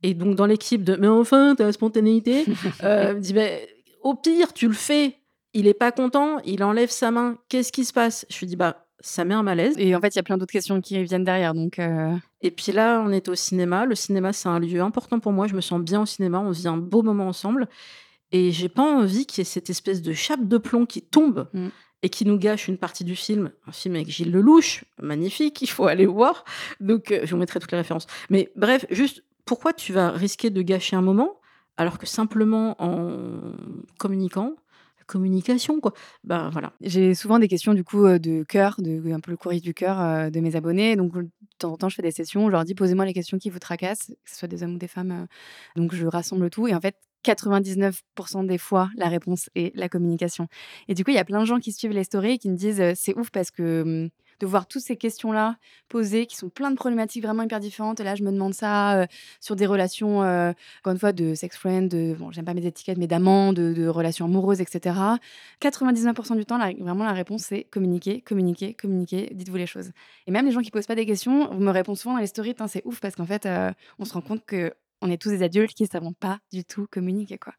Et 0.05 0.15
donc 0.15 0.37
dans 0.37 0.47
l'équipe 0.47 0.85
de 0.85 0.95
mais 0.95 1.09
enfin 1.09 1.55
t'as 1.57 1.65
la 1.65 1.73
spontanéité, 1.73 2.45
euh, 2.85 3.15
dit 3.15 3.33
ben, 3.33 3.59
au 4.03 4.15
pire 4.15 4.53
tu 4.53 4.69
le 4.69 4.75
fais. 4.75 5.17
Il 5.53 5.67
est 5.67 5.75
pas 5.75 5.91
content, 5.91 6.39
il 6.45 6.63
enlève 6.63 6.91
sa 6.91 7.11
main. 7.11 7.37
Qu'est-ce 7.49 7.73
qui 7.73 7.85
se 7.85 7.93
passe? 7.93 8.25
Je 8.31 8.39
lui 8.39 8.47
dis 8.47 8.55
bah 8.55 8.87
ça 9.01 9.25
met 9.25 9.35
un 9.35 9.43
malaise. 9.43 9.75
Et 9.79 9.97
en 9.97 10.01
fait, 10.01 10.09
il 10.09 10.17
y 10.17 10.21
a 10.21 10.23
plein 10.23 10.37
d'autres 10.37 10.53
questions 10.53 10.81
qui 10.81 11.03
viennent 11.03 11.25
derrière. 11.25 11.55
Donc, 11.55 11.79
euh. 11.79 12.15
Et 12.43 12.51
puis 12.51 12.71
là, 12.71 13.03
on 13.05 13.11
est 13.11 13.29
au 13.29 13.35
cinéma. 13.35 13.87
Le 13.87 13.95
cinéma, 13.95 14.33
c'est 14.33 14.49
un 14.49 14.59
lieu 14.59 14.81
important 14.81 15.19
pour 15.21 15.33
moi. 15.33 15.47
Je 15.47 15.55
me 15.55 15.61
sens 15.61 15.81
bien 15.81 16.03
au 16.03 16.07
cinéma. 16.07 16.39
On 16.39 16.51
vit 16.51 16.69
un 16.69 16.77
beau 16.77 17.03
moment 17.03 17.27
ensemble. 17.27 17.69
Et 18.31 18.53
j'ai 18.53 18.69
pas 18.69 18.83
envie 18.83 19.27
qu'il 19.27 19.39
y 19.39 19.43
ait 19.43 19.45
cette 19.45 19.71
espèce 19.71 20.03
de 20.03 20.13
chape 20.13 20.47
de 20.47 20.59
plomb 20.59 20.87
qui 20.87 21.03
tombe. 21.03 21.49
Mm 21.53 21.69
et 22.03 22.09
qui 22.09 22.25
nous 22.25 22.39
gâche 22.39 22.69
une 22.69 22.79
partie 22.79 23.05
du 23.05 23.17
film, 23.17 23.53
un 23.67 23.73
film 23.73 23.95
avec 23.95 24.09
Gilles 24.09 24.33
Lelouch, 24.33 24.85
magnifique, 25.01 25.61
il 25.63 25.69
faut 25.69 25.87
aller 25.87 26.07
voir. 26.07 26.45
Donc, 26.81 27.13
euh, 27.13 27.21
je 27.25 27.31
vous 27.33 27.37
mettrai 27.37 27.61
toutes 27.61 27.73
les 27.73 27.79
références. 27.79 28.07
Mais 28.31 28.51
bref, 28.57 28.87
juste, 28.91 29.23
pourquoi 29.45 29.73
tu 29.73 29.93
vas 29.93 30.11
risquer 30.11 30.51
de 30.51 30.63
gâcher 30.63 30.97
un 30.97 31.03
moment 31.03 31.41
alors 31.77 31.99
que 31.99 32.07
simplement 32.07 32.77
en 32.83 33.55
communiquant, 33.99 34.55
communication, 35.11 35.81
quoi? 35.81 35.93
Ben 36.25 36.51
voilà. 36.51 36.73
J'ai 36.81 37.15
souvent 37.15 37.39
des 37.39 37.49
questions 37.49 37.75
du 37.75 37.83
coup 37.83 38.07
de 38.07 38.45
cœur, 38.45 38.77
un 38.79 39.21
peu 39.21 39.31
le 39.31 39.37
courrier 39.37 39.61
du 39.61 39.75
cœur 39.75 40.31
de 40.31 40.41
mes 40.41 40.57
abonnés. 40.57 40.95
Donc 40.95 41.13
de 41.15 41.29
temps 41.59 41.73
en 41.73 41.77
temps, 41.77 41.89
je 41.89 41.97
fais 41.97 42.03
des 42.03 42.13
sessions, 42.13 42.47
je 42.47 42.53
leur 42.53 42.65
dis 42.65 42.75
posez-moi 42.75 43.05
les 43.05 43.13
questions 43.13 43.39
qui 43.39 43.51
vous 43.51 43.59
tracassent, 43.59 44.13
que 44.25 44.31
ce 44.31 44.37
soit 44.37 44.49
des 44.49 44.63
hommes 44.63 44.75
ou 44.75 44.79
des 44.79 44.89
femmes. 44.89 45.27
donc 45.75 45.95
je 45.95 46.07
rassemble 46.07 46.49
tout 46.49 46.69
et 46.69 46.75
en 46.75 46.81
fait 46.81 46.97
99% 47.25 48.47
des 48.47 48.59
fois, 48.59 48.91
la 48.97 49.09
réponse 49.09 49.51
est 49.55 49.75
la 49.77 49.89
communication. 49.89 50.49
Et 50.89 50.95
du 50.95 51.05
coup, 51.05 51.11
il 51.11 51.17
y 51.17 51.19
a 51.19 51.25
plein 51.25 51.41
de 51.41 51.47
gens 51.47 51.59
qui 51.59 51.73
suivent 51.73 51.93
les 51.93 52.05
stories 52.05 52.33
et 52.33 52.39
qui 52.39 52.51
me 52.51 52.57
disent 52.57 52.83
c'est 52.95 53.17
ouf 53.17 53.31
parce 53.31 53.51
que 53.51 54.11
de 54.41 54.47
voir 54.47 54.67
toutes 54.67 54.83
ces 54.83 54.97
questions-là 54.97 55.57
posées, 55.89 56.27
qui 56.27 56.37
sont 56.37 56.49
plein 56.49 56.71
de 56.71 56.77
problématiques 56.77 57.23
vraiment 57.23 57.43
hyper 57.43 57.61
différentes. 57.61 58.01
Et 58.01 58.05
là, 58.05 58.15
je 58.15 58.25
me 58.25 58.33
demande 58.33 58.55
ça 58.55 59.07
sur 59.39 59.55
des 59.55 59.67
relations, 59.67 60.21
encore 60.21 60.93
une 60.93 60.99
fois, 60.99 61.13
de 61.13 61.35
sex 61.35 61.57
friend, 61.57 61.91
de, 61.91 62.17
bon, 62.19 62.33
j'aime 62.33 62.47
pas 62.47 62.55
mes 62.55 62.67
étiquettes, 62.67 62.99
mais 62.99 63.07
d'amants, 63.07 63.53
de, 63.53 63.87
relations 63.87 64.25
amoureuses, 64.25 64.61
etc. 64.61 64.97
99% 65.61 66.37
du 66.37 66.47
temps, 66.47 66.59
vraiment, 66.79 67.05
la 67.05 67.13
réponse, 67.13 67.43
c'est 67.43 67.65
communiquer, 67.65 68.23
communiquer, 68.23 68.75
communiquer, 68.75 69.31
dites-vous 69.33 69.57
les 69.57 69.67
choses. 69.67 69.91
Et 70.27 70.31
même 70.31 70.47
les 70.47 70.53
gens 70.53 70.61
qui 70.61 70.71
posent 70.71 70.87
pas 70.87 70.95
des 70.95 71.07
questions, 71.07 71.53
vous 71.53 71.61
me 71.61 71.71
répondent 71.71 71.99
souvent 71.99 72.15
dans 72.15 72.21
les 72.21 72.27
stories, 72.27 72.55
c'est 72.69 72.83
ouf 72.87 73.01
parce 73.01 73.15
qu'en 73.15 73.27
fait, 73.27 73.47
on 73.99 74.05
se 74.05 74.15
rend 74.15 74.23
compte 74.23 74.45
que 74.47 74.73
on 75.01 75.11
est 75.11 75.21
tous 75.21 75.31
des 75.31 75.43
adultes 75.43 75.75
qui 75.75 75.85
ne 75.85 75.89
savons 75.89 76.13
pas 76.13 76.41
du 76.53 76.65
tout 76.65 76.87
communiquer, 76.91 77.39
quoi. 77.39 77.55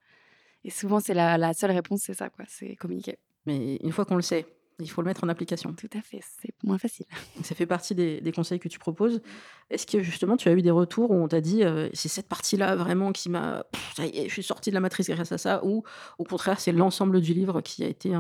Et 0.63 0.69
souvent, 0.69 0.99
c'est 0.99 1.13
la, 1.13 1.37
la 1.37 1.53
seule 1.53 1.71
réponse, 1.71 2.01
c'est 2.03 2.13
ça, 2.13 2.29
quoi, 2.29 2.45
c'est 2.47 2.75
communiquer. 2.75 3.17
Mais 3.45 3.77
une 3.77 3.91
fois 3.91 4.05
qu'on 4.05 4.15
le 4.15 4.21
sait, 4.21 4.45
il 4.81 4.89
faut 4.89 5.01
le 5.01 5.07
mettre 5.07 5.23
en 5.23 5.29
application. 5.29 5.73
Tout 5.73 5.89
à 5.95 6.01
fait, 6.01 6.21
c'est 6.41 6.53
moins 6.63 6.77
facile. 6.77 7.05
Ça 7.43 7.55
fait 7.55 7.65
partie 7.65 7.95
des, 7.95 8.31
conseils 8.31 8.59
que 8.59 8.67
tu 8.67 8.79
proposes. 8.79 9.21
Est-ce 9.69 9.85
que 9.85 10.01
justement 10.01 10.37
tu 10.37 10.49
as 10.49 10.53
eu 10.53 10.61
des 10.61 10.71
retours 10.71 11.11
où 11.11 11.15
on 11.15 11.27
t'a 11.27 11.41
dit 11.41 11.63
euh, 11.63 11.89
c'est 11.93 12.07
cette 12.07 12.27
partie-là 12.27 12.75
vraiment 12.75 13.11
qui 13.11 13.29
m'a. 13.29 13.65
Je 13.97 14.27
suis 14.29 14.43
sortie 14.43 14.69
de 14.69 14.75
la 14.75 14.79
matrice 14.79 15.09
grâce 15.09 15.31
à 15.31 15.37
ça 15.37 15.63
ou 15.63 15.83
au 16.17 16.23
contraire 16.23 16.59
c'est 16.59 16.71
l'ensemble 16.71 17.21
du 17.21 17.33
livre 17.33 17.61
qui 17.61 17.83
a 17.83 17.87
été 17.87 18.13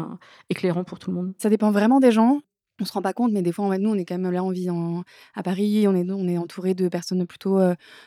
éclairant 0.49 0.83
pour 0.83 0.99
tout 0.99 1.09
le 1.09 1.15
monde? 1.15 1.33
Ça 1.37 1.49
dépend 1.49 1.71
vraiment 1.71 1.99
des 1.99 2.11
gens 2.11 2.41
on 2.79 2.85
se 2.85 2.93
rend 2.93 3.01
pas 3.01 3.13
compte, 3.13 3.31
mais 3.31 3.41
des 3.41 3.51
fois, 3.51 3.65
en 3.65 3.77
nous, 3.77 3.91
on 3.91 3.95
est 3.95 4.05
quand 4.05 4.17
même 4.17 4.31
là, 4.31 4.43
on 4.43 4.49
vit 4.49 4.69
à 5.35 5.43
Paris, 5.43 5.87
on 5.87 5.95
est, 5.95 6.09
on 6.09 6.27
est 6.27 6.37
entouré 6.37 6.73
de 6.73 6.87
personnes 6.87 7.25
plutôt 7.25 7.59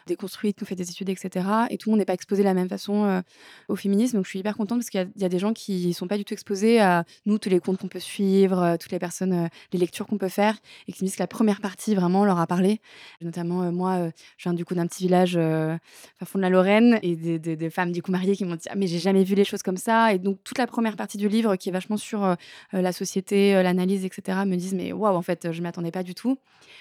déconstruites, 0.06 0.56
qui 0.56 0.64
ont 0.64 0.66
fait 0.66 0.74
des 0.74 0.90
études, 0.90 1.08
etc. 1.08 1.46
Et 1.70 1.78
tout 1.78 1.88
le 1.88 1.92
monde 1.92 2.00
n'est 2.00 2.04
pas 2.04 2.14
exposé 2.14 2.42
de 2.42 2.48
la 2.48 2.54
même 2.54 2.68
façon 2.68 3.22
au 3.68 3.76
féminisme. 3.76 4.16
Donc, 4.16 4.24
je 4.24 4.30
suis 4.30 4.38
hyper 4.40 4.56
contente 4.56 4.78
parce 4.78 4.90
qu'il 4.90 5.08
y, 5.16 5.24
a 5.24 5.28
des 5.28 5.38
gens 5.38 5.52
qui 5.52 5.92
sont 5.92 6.08
pas 6.08 6.18
du 6.18 6.24
tout 6.24 6.34
exposés 6.34 6.80
à 6.80 7.04
nous, 7.26 7.38
tous 7.38 7.48
les 7.48 7.60
comptes 7.60 7.78
qu'on 7.78 7.88
peut 7.88 8.00
suivre, 8.00 8.76
toutes 8.80 8.92
les 8.92 8.98
personnes, 8.98 9.48
les 9.72 9.78
lectures 9.78 10.06
qu'on 10.06 10.18
peut 10.18 10.28
faire, 10.28 10.56
et 10.88 10.92
qui 10.92 11.04
me 11.04 11.08
disent 11.08 11.16
que 11.16 11.22
la 11.22 11.28
première 11.28 11.60
partie, 11.60 11.94
vraiment, 11.94 12.24
leur 12.24 12.38
a 12.38 12.46
parlé. 12.46 12.80
Notamment, 13.20 13.70
moi, 13.72 14.10
je 14.36 14.42
viens 14.44 14.54
du 14.54 14.64
coup 14.64 14.74
d'un 14.74 14.86
petit 14.86 15.04
village 15.04 15.36
à 15.36 15.78
fond 16.24 16.38
de 16.38 16.42
la 16.42 16.50
Lorraine, 16.50 16.98
et 17.02 17.14
des, 17.16 17.70
femmes 17.70 17.92
du 17.92 18.02
coup 18.02 18.10
mariées 18.10 18.36
qui 18.36 18.44
m'ont 18.44 18.56
dit 18.56 18.68
ah, 18.68 18.74
mais 18.76 18.86
j'ai 18.86 18.98
jamais 18.98 19.24
vu 19.24 19.34
les 19.34 19.44
choses 19.44 19.62
comme 19.62 19.76
ça. 19.76 20.12
Et 20.12 20.18
donc, 20.18 20.38
toute 20.44 20.58
la 20.58 20.66
première 20.66 20.96
partie 20.96 21.18
du 21.18 21.28
livre, 21.28 21.56
qui 21.56 21.68
est 21.68 21.72
vachement 21.72 21.96
sur 21.96 22.36
la 22.72 22.92
société, 22.92 23.62
l'analyse, 23.62 24.04
etc., 24.04 24.38
me 24.46 24.56
disent 24.64 24.74
mais 24.74 24.92
waouh, 24.92 25.14
en 25.14 25.22
fait, 25.22 25.52
je 25.52 25.62
m'attendais 25.62 25.90
pas 25.90 26.02
du 26.02 26.14
tout. 26.14 26.38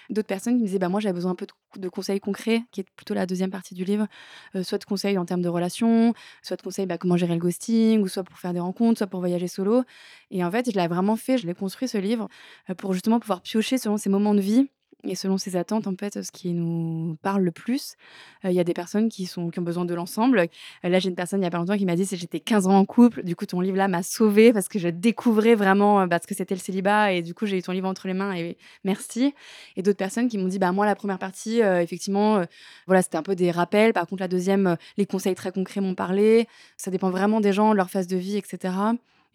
D'autres 0.09 0.27
personnes 0.27 0.55
qui 0.55 0.61
me 0.61 0.65
disaient 0.65 0.79
bah 0.79 0.89
moi 0.89 0.99
j'avais 0.99 1.13
besoin 1.13 1.31
un 1.31 1.35
peu 1.35 1.47
de, 1.77 1.89
conseils 1.89 2.19
concrets, 2.19 2.63
qui 2.71 2.81
est 2.81 2.85
plutôt 2.95 3.13
la 3.13 3.25
deuxième 3.25 3.51
partie 3.51 3.73
du 3.73 3.83
livre, 3.83 4.07
euh, 4.55 4.63
soit 4.63 4.77
de 4.77 4.85
conseils 4.85 5.17
en 5.17 5.25
termes 5.25 5.41
de 5.41 5.49
relations, 5.49 6.13
soit 6.41 6.57
de 6.57 6.61
conseils 6.61 6.85
bah, 6.85 6.97
comment 6.97 7.17
gérer 7.17 7.33
le 7.33 7.39
ghosting, 7.39 8.01
ou 8.01 8.07
soit 8.07 8.23
pour 8.23 8.37
faire 8.37 8.53
des 8.53 8.59
rencontres, 8.59 8.97
soit 8.99 9.07
pour 9.07 9.19
voyager 9.19 9.47
solo. 9.47 9.83
Et 10.31 10.43
en 10.43 10.51
fait, 10.51 10.71
je 10.71 10.79
l'ai 10.79 10.87
vraiment 10.87 11.15
fait, 11.15 11.37
je 11.37 11.47
l'ai 11.47 11.53
construit 11.53 11.87
ce 11.87 11.97
livre 11.97 12.27
euh, 12.69 12.75
pour 12.75 12.93
justement 12.93 13.19
pouvoir 13.19 13.41
piocher 13.41 13.77
selon 13.77 13.97
ces 13.97 14.09
moments 14.09 14.35
de 14.35 14.41
vie 14.41 14.69
et 15.05 15.15
selon 15.15 15.37
ses 15.37 15.55
attentes, 15.55 15.87
en 15.87 15.95
fait, 15.95 16.23
ce 16.23 16.31
qui 16.31 16.53
nous 16.53 17.17
parle 17.21 17.43
le 17.43 17.51
plus, 17.51 17.95
il 18.43 18.51
y 18.51 18.59
a 18.59 18.63
des 18.63 18.73
personnes 18.73 19.09
qui, 19.09 19.29
ont 19.37 19.51
besoin 19.61 19.85
de 19.85 19.93
l'ensemble. 19.93 20.47
là, 20.83 20.99
j'ai 20.99 21.09
une 21.09 21.15
personne 21.15 21.39
il 21.39 21.41
n'y 21.41 21.47
a 21.47 21.51
pas 21.51 21.57
longtemps 21.57 21.77
qui 21.77 21.85
m'a 21.85 21.95
dit 21.95 22.07
j'étais 22.09 22.39
15 22.39 22.67
ans 22.67 22.77
en 22.77 22.85
couple, 22.85 23.23
du 23.23 23.35
coup, 23.35 23.45
ton 23.45 23.59
livre 23.59 23.77
là 23.77 23.87
m'a 23.87 24.03
sauvée 24.03 24.53
parce 24.53 24.67
que 24.67 24.79
je 24.79 24.87
découvrais 24.87 25.55
vraiment 25.55 26.07
bah, 26.07 26.19
ce 26.21 26.27
que 26.27 26.35
c'était 26.35 26.55
le 26.55 26.59
célibat 26.59 27.11
et 27.11 27.21
du 27.21 27.33
coup, 27.33 27.45
j'ai 27.45 27.57
eu 27.57 27.61
ton 27.61 27.73
livre 27.73 27.87
entre 27.87 28.07
les 28.07 28.13
mains 28.13 28.33
et 28.33 28.57
merci. 28.83 29.33
Et 29.75 29.81
d'autres 29.81 29.97
personnes 29.97 30.29
qui 30.29 30.37
m'ont 30.37 30.47
dit 30.47 30.59
bah, 30.59 30.71
moi, 30.71 30.85
la 30.85 30.95
première 30.95 31.19
partie, 31.19 31.59
effectivement, 31.59 32.43
voilà, 32.87 33.01
c'était 33.01 33.17
un 33.17 33.23
peu 33.23 33.35
des 33.35 33.51
rappels. 33.51 33.93
Par 33.93 34.07
contre, 34.07 34.21
la 34.21 34.27
deuxième, 34.27 34.77
les 34.97 35.05
conseils 35.05 35.35
très 35.35 35.51
concrets 35.51 35.81
m'ont 35.81 35.95
parlé. 35.95 36.47
Ça 36.77 36.91
dépend 36.91 37.09
vraiment 37.09 37.41
des 37.41 37.53
gens, 37.53 37.71
de 37.71 37.77
leur 37.77 37.89
phase 37.89 38.07
de 38.07 38.17
vie, 38.17 38.37
etc. 38.37 38.73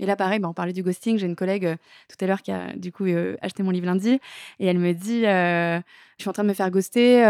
Et 0.00 0.06
là, 0.06 0.16
pareil, 0.16 0.38
bah, 0.38 0.48
on 0.48 0.54
parlait 0.54 0.72
du 0.72 0.82
ghosting. 0.82 1.18
J'ai 1.18 1.26
une 1.26 1.36
collègue 1.36 1.66
euh, 1.66 1.76
tout 2.08 2.22
à 2.24 2.26
l'heure 2.26 2.42
qui 2.42 2.52
a 2.52 2.72
du 2.74 2.92
coup 2.92 3.06
euh, 3.06 3.36
acheté 3.42 3.62
mon 3.62 3.70
livre 3.70 3.86
lundi 3.86 4.20
et 4.60 4.66
elle 4.66 4.78
me 4.78 4.92
dit 4.92 5.26
euh, 5.26 5.78
Je 6.18 6.22
suis 6.22 6.28
en 6.28 6.32
train 6.32 6.44
de 6.44 6.48
me 6.48 6.54
faire 6.54 6.70
ghoster, 6.70 7.20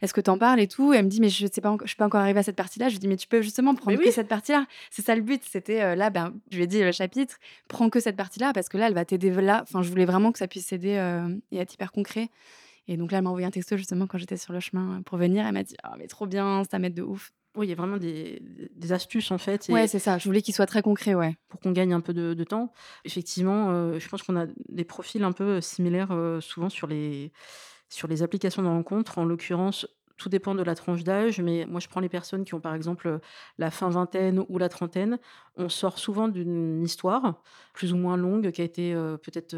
est-ce 0.00 0.14
que 0.14 0.20
tu 0.20 0.30
en 0.30 0.38
parles 0.38 0.60
et 0.60 0.68
tout? 0.68 0.92
Et 0.92 0.96
Elle 0.96 1.04
me 1.04 1.10
dit 1.10 1.20
Mais 1.20 1.28
je 1.28 1.44
ne 1.44 1.50
sais 1.50 1.60
pas, 1.60 1.76
je 1.82 1.88
suis 1.88 1.96
pas 1.96 2.06
encore 2.06 2.20
arrivée 2.20 2.40
à 2.40 2.42
cette 2.42 2.56
partie-là. 2.56 2.88
Je 2.88 2.94
lui 2.94 3.00
dis 3.00 3.08
Mais 3.08 3.16
tu 3.16 3.28
peux 3.28 3.42
justement 3.42 3.74
prendre 3.74 3.98
que 3.98 4.10
cette 4.10 4.28
partie-là. 4.28 4.66
C'est 4.90 5.04
ça 5.04 5.14
le 5.14 5.22
but. 5.22 5.42
C'était 5.44 5.96
là, 5.96 6.10
ben, 6.10 6.34
je 6.50 6.56
lui 6.56 6.64
ai 6.64 6.66
dit 6.66 6.82
le 6.82 6.92
chapitre 6.92 7.36
Prends 7.68 7.90
que 7.90 8.00
cette 8.00 8.16
partie-là 8.16 8.52
parce 8.52 8.68
que 8.68 8.78
là, 8.78 8.88
elle 8.88 8.94
va 8.94 9.04
t'aider 9.04 9.30
là. 9.30 9.60
Enfin, 9.62 9.82
je 9.82 9.90
voulais 9.90 10.06
vraiment 10.06 10.32
que 10.32 10.38
ça 10.38 10.48
puisse 10.48 10.72
aider 10.72 11.00
et 11.52 11.58
être 11.58 11.74
hyper 11.74 11.92
concret. 11.92 12.28
Et 12.90 12.96
donc 12.96 13.12
là, 13.12 13.18
elle 13.18 13.24
m'a 13.24 13.30
envoyé 13.30 13.46
un 13.46 13.50
texto 13.50 13.76
justement 13.76 14.06
quand 14.06 14.16
j'étais 14.16 14.38
sur 14.38 14.54
le 14.54 14.60
chemin 14.60 15.02
pour 15.04 15.18
venir. 15.18 15.46
Elle 15.46 15.52
m'a 15.52 15.62
dit 15.62 15.76
oh, 15.84 15.94
mais 15.98 16.06
trop 16.06 16.26
bien, 16.26 16.62
ça 16.70 16.78
m'aide 16.78 16.94
de 16.94 17.02
ouf. 17.02 17.32
Oui, 17.56 17.66
il 17.66 17.70
y 17.70 17.72
a 17.72 17.76
vraiment 17.76 17.96
des, 17.96 18.40
astuces 18.90 19.30
en 19.30 19.38
fait. 19.38 19.68
Ouais, 19.68 19.88
c'est 19.88 19.98
ça. 19.98 20.18
Je 20.18 20.24
voulais 20.24 20.42
qu'il 20.42 20.54
soit 20.54 20.66
très 20.66 20.82
concret, 20.82 21.14
ouais. 21.14 21.36
Pour 21.48 21.60
qu'on 21.60 21.72
gagne 21.72 21.92
un 21.92 22.00
peu 22.00 22.14
de, 22.14 22.44
temps. 22.44 22.72
Effectivement, 23.04 23.70
euh, 23.70 23.98
je 23.98 24.08
pense 24.08 24.22
qu'on 24.22 24.36
a 24.36 24.46
des 24.68 24.84
profils 24.84 25.22
un 25.24 25.32
peu 25.32 25.60
similaires 25.60 26.12
euh, 26.12 26.40
souvent 26.40 26.68
sur 26.68 26.86
les, 26.86 27.32
sur 27.88 28.06
les 28.06 28.22
applications 28.22 28.62
de 28.62 28.68
rencontre. 28.68 29.18
En 29.18 29.24
l'occurrence, 29.24 29.86
tout 30.18 30.28
dépend 30.28 30.54
de 30.54 30.62
la 30.62 30.74
tranche 30.74 31.04
d'âge, 31.04 31.40
mais 31.40 31.64
moi 31.66 31.80
je 31.80 31.88
prends 31.88 32.00
les 32.00 32.08
personnes 32.08 32.44
qui 32.44 32.54
ont 32.54 32.60
par 32.60 32.74
exemple 32.74 33.20
la 33.56 33.70
fin 33.70 33.88
vingtaine 33.88 34.44
ou 34.48 34.58
la 34.58 34.68
trentaine. 34.68 35.18
On 35.56 35.68
sort 35.68 35.98
souvent 35.98 36.28
d'une 36.28 36.82
histoire 36.82 37.40
plus 37.72 37.92
ou 37.92 37.96
moins 37.96 38.16
longue 38.16 38.50
qui 38.50 38.60
a 38.60 38.64
été 38.64 38.92
peut-être 39.22 39.56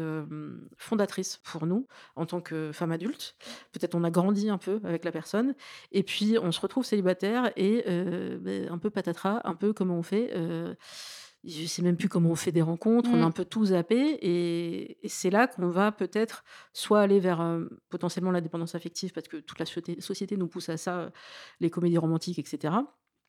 fondatrice 0.77 1.41
pour 1.43 1.65
nous 1.65 1.87
en 2.15 2.25
tant 2.25 2.41
que 2.41 2.71
femme 2.71 2.91
adulte. 2.91 3.35
Peut-être 3.71 3.95
on 3.95 4.03
a 4.03 4.11
grandi 4.11 4.49
un 4.49 4.57
peu 4.57 4.79
avec 4.83 5.03
la 5.03 5.11
personne 5.11 5.55
et 5.91 6.03
puis 6.03 6.37
on 6.41 6.51
se 6.51 6.61
retrouve 6.61 6.85
célibataire 6.85 7.51
et 7.55 7.83
ben, 8.39 8.69
un 8.69 8.77
peu 8.77 8.89
patatras, 8.89 9.41
un 9.43 9.55
peu 9.55 9.73
comment 9.73 9.97
on 9.97 10.03
fait 10.03 10.33
je 11.43 11.65
sais 11.65 11.81
même 11.81 11.97
plus 11.97 12.09
comment 12.09 12.29
on 12.29 12.35
fait 12.35 12.51
des 12.51 12.61
rencontres, 12.61 13.09
on 13.11 13.15
a 13.15 13.17
mmh. 13.17 13.23
un 13.23 13.31
peu 13.31 13.45
tout 13.45 13.65
zappé 13.65 14.17
et, 14.21 14.97
c'est 15.07 15.29
là 15.29 15.47
qu'on 15.47 15.69
va 15.69 15.91
peut-être 15.91 16.43
soit 16.73 17.01
aller 17.01 17.19
vers 17.19 17.59
potentiellement 17.89 18.31
la 18.31 18.41
dépendance 18.41 18.75
affective 18.75 19.11
parce 19.11 19.27
que 19.27 19.37
toute 19.37 19.59
la 19.59 19.65
société 19.65 20.37
nous 20.37 20.47
pousse 20.47 20.69
à 20.69 20.77
ça, 20.77 21.11
les 21.59 21.69
comédies 21.69 21.97
romantiques, 21.97 22.39
etc. 22.39 22.75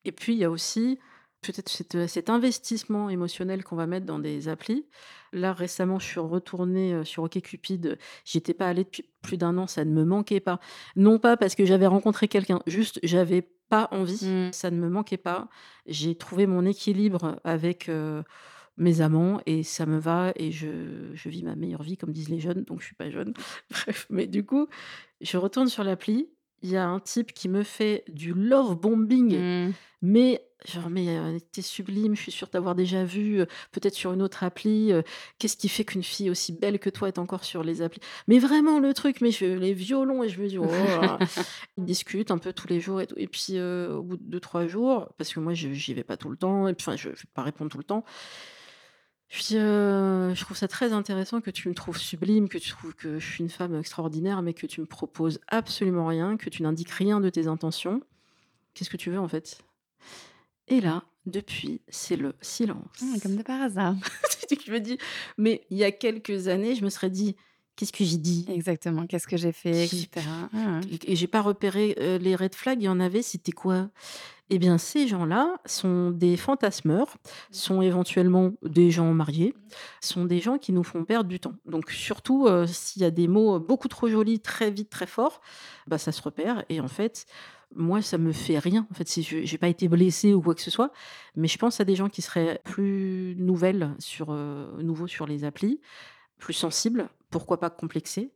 Et 0.05 0.13
puis 0.13 0.35
il 0.35 0.39
y 0.39 0.45
a 0.45 0.51
aussi 0.51 0.99
peut-être 1.43 1.69
cet, 1.69 2.31
investissement 2.31 3.11
émotionnel 3.11 3.65
qu'on 3.65 3.77
va 3.77 3.87
mettre 3.87 4.07
dans 4.07 4.19
des 4.19 4.49
applis. 4.49 4.87
Là 5.33 5.53
récemment, 5.53 5.99
je 5.99 6.07
suis 6.07 6.21
retournée 6.21 7.05
sur 7.05 7.25
OkCupid. 7.25 7.99
J'y 8.25 8.39
étais 8.39 8.55
pas 8.55 8.69
allée 8.69 8.85
depuis 8.85 9.05
plus 9.23 9.37
d'un 9.37 9.59
an, 9.59 9.67
ça 9.67 9.85
ne 9.85 9.91
me 9.91 10.05
manquait 10.05 10.41
pas. 10.41 10.61
Non 10.97 11.19
pas 11.19 11.37
parce 11.37 11.55
que 11.55 11.65
j'avais 11.65 11.87
rencontré 11.87 12.29
quelqu'un, 12.29 12.61
juste 12.67 13.01
j'avais 13.03 13.43
pas 13.69 13.89
envie, 13.91 14.27
mmh. 14.27 14.53
ça 14.53 14.71
ne 14.71 14.77
me 14.77 14.89
manquait 14.89 15.17
pas. 15.17 15.49
J'ai 15.87 16.15
trouvé 16.15 16.47
mon 16.47 16.65
équilibre 16.65 17.41
avec 17.45 17.91
mes 18.77 19.01
amants 19.01 19.41
et 19.47 19.63
ça 19.63 19.87
me 19.87 19.99
va 19.99 20.33
et 20.37 20.51
je, 20.51 20.69
vis 21.27 21.43
ma 21.43 21.57
meilleure 21.57 21.83
vie 21.83 21.97
comme 21.97 22.13
disent 22.13 22.29
les 22.29 22.41
jeunes, 22.41 22.65
donc 22.65 22.81
je 22.81 22.87
suis 22.87 22.95
pas 22.95 23.11
jeune. 23.11 23.35
Bref, 23.71 24.07
mais 24.11 24.27
du 24.27 24.45
coup, 24.45 24.67
je 25.21 25.37
retourne 25.37 25.69
sur 25.69 25.85
l'appli 25.85 26.29
il 26.63 26.71
y 26.71 26.77
a 26.77 26.87
un 26.87 27.01
type 27.01 27.33
qui 27.33 27.49
me 27.49 27.65
fait 27.65 28.05
du 28.09 28.33
love 28.35 28.79
bombing, 28.79 29.37
mmh. 29.37 29.73
mais 30.03 30.47
genre, 30.67 30.91
mais 30.91 31.09
euh, 31.09 31.39
t'es 31.53 31.63
sublime, 31.63 32.15
je 32.15 32.23
suis 32.23 32.33
sûre 32.33 32.49
t'avoir 32.49 32.75
déjà 32.75 33.05
vu, 33.05 33.41
euh, 33.41 33.47
peut-être 33.73 33.95
sur 33.95 34.13
une 34.13 34.23
autre 34.23 34.45
appli. 34.45 34.93
Euh, 34.93 35.03
qu'est-ce 35.39 35.57
qui 35.57 35.69
fait 35.69 35.85
qu'une 35.85 36.03
fille 36.03 36.31
aussi 36.31 36.53
belle 36.53 36.79
que 36.79 36.91
toi 36.91 37.09
est 37.09 37.19
encore 37.19 37.45
sur 37.45 37.63
les 37.63 37.83
applis? 37.83 38.01
Mais 38.29 38.39
vraiment, 38.39 38.79
le 38.79 38.95
truc, 38.95 39.21
mais 39.21 39.31
je, 39.31 39.45
les 39.45 39.75
violons, 39.75 40.23
et 40.23 40.29
je 40.29 40.41
me 40.41 40.49
dis, 40.49 40.59
oh, 40.59 40.67
ils 41.79 41.85
discutent 41.85 42.31
un 42.31 42.39
peu 42.39 42.53
tous 42.53 42.69
les 42.69 42.81
jours 42.81 43.01
et 43.01 43.07
tout. 43.07 43.17
Et 43.19 43.27
puis, 43.27 43.61
au 43.61 44.03
bout 44.03 44.17
de 44.17 44.25
deux, 44.25 44.41
trois 44.41 44.67
jours, 44.67 45.09
parce 45.19 45.33
que 45.33 45.41
moi, 45.41 45.55
j'y 45.55 45.95
vais 45.95 46.05
pas 46.05 46.17
tout 46.17 46.29
le 46.29 46.37
temps, 46.37 46.69
et 46.69 46.75
puis, 46.75 46.85
enfin, 46.87 46.97
je 46.97 47.11
vais 47.11 47.17
pas 47.35 47.43
répondre 47.43 47.71
tout 47.71 47.79
le 47.79 47.85
temps. 47.85 48.05
Puis, 49.29 49.49
je 49.53 50.41
trouve 50.41 50.57
ça 50.57 50.69
très 50.69 50.93
intéressant 50.93 51.41
que 51.41 51.51
tu 51.51 51.69
me 51.69 51.75
trouves 51.75 51.99
sublime, 51.99 52.49
que 52.49 52.59
tu 52.59 52.71
trouves 52.71 52.95
que 52.95 53.19
je 53.19 53.33
suis 53.33 53.43
une 53.43 53.51
femme 53.51 53.75
extraordinaire, 53.75 54.43
mais 54.43 54.55
que 54.55 54.67
tu 54.67 54.81
me 54.81 54.87
proposes 54.87 55.41
absolument 55.49 56.07
rien, 56.07 56.37
que 56.37 56.51
tu 56.51 56.63
n'indiques 56.63 56.91
rien 56.91 57.21
de 57.21 57.31
tes 57.31 57.47
intentions. 57.47 58.03
Qu'est-ce 58.75 58.91
que 58.91 58.97
tu 58.97 59.11
veux 59.11 59.19
en 59.19 59.29
fait? 59.29 59.63
Et 60.69 60.81
là, 60.81 61.05
depuis, 61.27 61.81
c'est 61.89 62.17
le 62.17 62.35
silence. 62.41 63.03
Ah, 63.03 63.19
comme 63.23 63.37
de 63.37 63.43
par 63.43 63.61
hasard. 63.61 63.95
je 64.67 64.73
me 64.73 64.79
dis, 64.81 64.99
mais 65.39 65.65
il 65.71 65.79
y 65.79 65.85
a 65.85 65.93
quelques 65.93 66.49
années, 66.49 66.75
je 66.75 66.85
me 66.85 66.91
serais 66.91 67.11
dit, 67.11 67.37
qu'est-ce 67.77 67.93
que 67.93 68.05
j'ai 68.05 68.17
dit? 68.17 68.45
Exactement, 68.49 69.07
qu'est-ce 69.07 69.27
que 69.27 69.37
j'ai 69.37 69.53
fait, 69.53 69.85
etc. 69.85 70.09
Ah. 70.53 70.81
Et 71.07 71.17
j'ai 71.17 71.27
pas 71.27 71.43
repéré 71.43 71.95
les 72.21 72.37
red 72.37 72.55
flags, 72.55 72.81
il 72.81 72.87
y 72.87 72.89
en 72.89 73.01
avait, 73.01 73.23
c'était 73.23 73.53
quoi? 73.53 73.89
Eh 74.51 74.59
bien, 74.59 74.77
ces 74.77 75.09
gens-là 75.09 75.57
sont 75.65 76.11
des 76.11 76.37
fantasmeurs, 76.37 77.17
sont 77.51 77.81
éventuellement 77.81 78.53
des 78.63 78.91
gens 78.91 79.15
mariés, 79.15 79.55
sont 80.03 80.27
des 80.27 80.41
gens 80.41 80.59
qui 80.59 80.73
nous 80.73 80.85
font 80.85 81.05
perdre 81.05 81.31
du 81.31 81.41
temps. 81.41 81.55
Donc, 81.65 81.91
surtout, 81.91 82.47
s'il 82.67 83.01
y 83.01 83.05
a 83.07 83.11
des 83.11 83.29
mots 83.29 83.59
beaucoup 83.59 83.89
trop 83.89 84.09
jolis, 84.09 84.41
très 84.41 84.71
vite, 84.71 84.91
très 84.91 85.07
forts, 85.07 85.41
bah, 85.87 85.97
ça 85.97 86.13
se 86.13 86.21
repère. 86.21 86.65
Et 86.69 86.81
en 86.81 86.89
fait, 86.89 87.25
moi, 87.75 88.03
ça 88.03 88.19
me 88.19 88.33
fait 88.33 88.59
rien. 88.59 88.87
En 88.91 88.95
fait, 88.95 89.09
si 89.09 89.23
je 89.23 89.39
n'ai 89.39 89.59
pas 89.59 89.69
été 89.69 89.89
blessée 89.89 90.35
ou 90.35 90.43
quoi 90.43 90.55
que 90.55 90.61
ce 90.61 90.71
soit, 90.71 90.93
mais 91.37 91.49
je 91.49 91.59
pense 91.59 91.81
à 91.81 91.85
des 91.85 91.97
gens 91.97 92.09
qui 92.09 92.23
seraient 92.23 92.61
plus 92.65 93.35
nouvelles 93.39 93.95
sur, 93.99 94.33
nouveaux 94.33 95.07
sur 95.07 95.27
les 95.27 95.45
applis, 95.45 95.81
plus 96.39 96.55
sensibles, 96.55 97.09
pourquoi 97.31 97.61
pas 97.61 97.71
complexés 97.71 98.33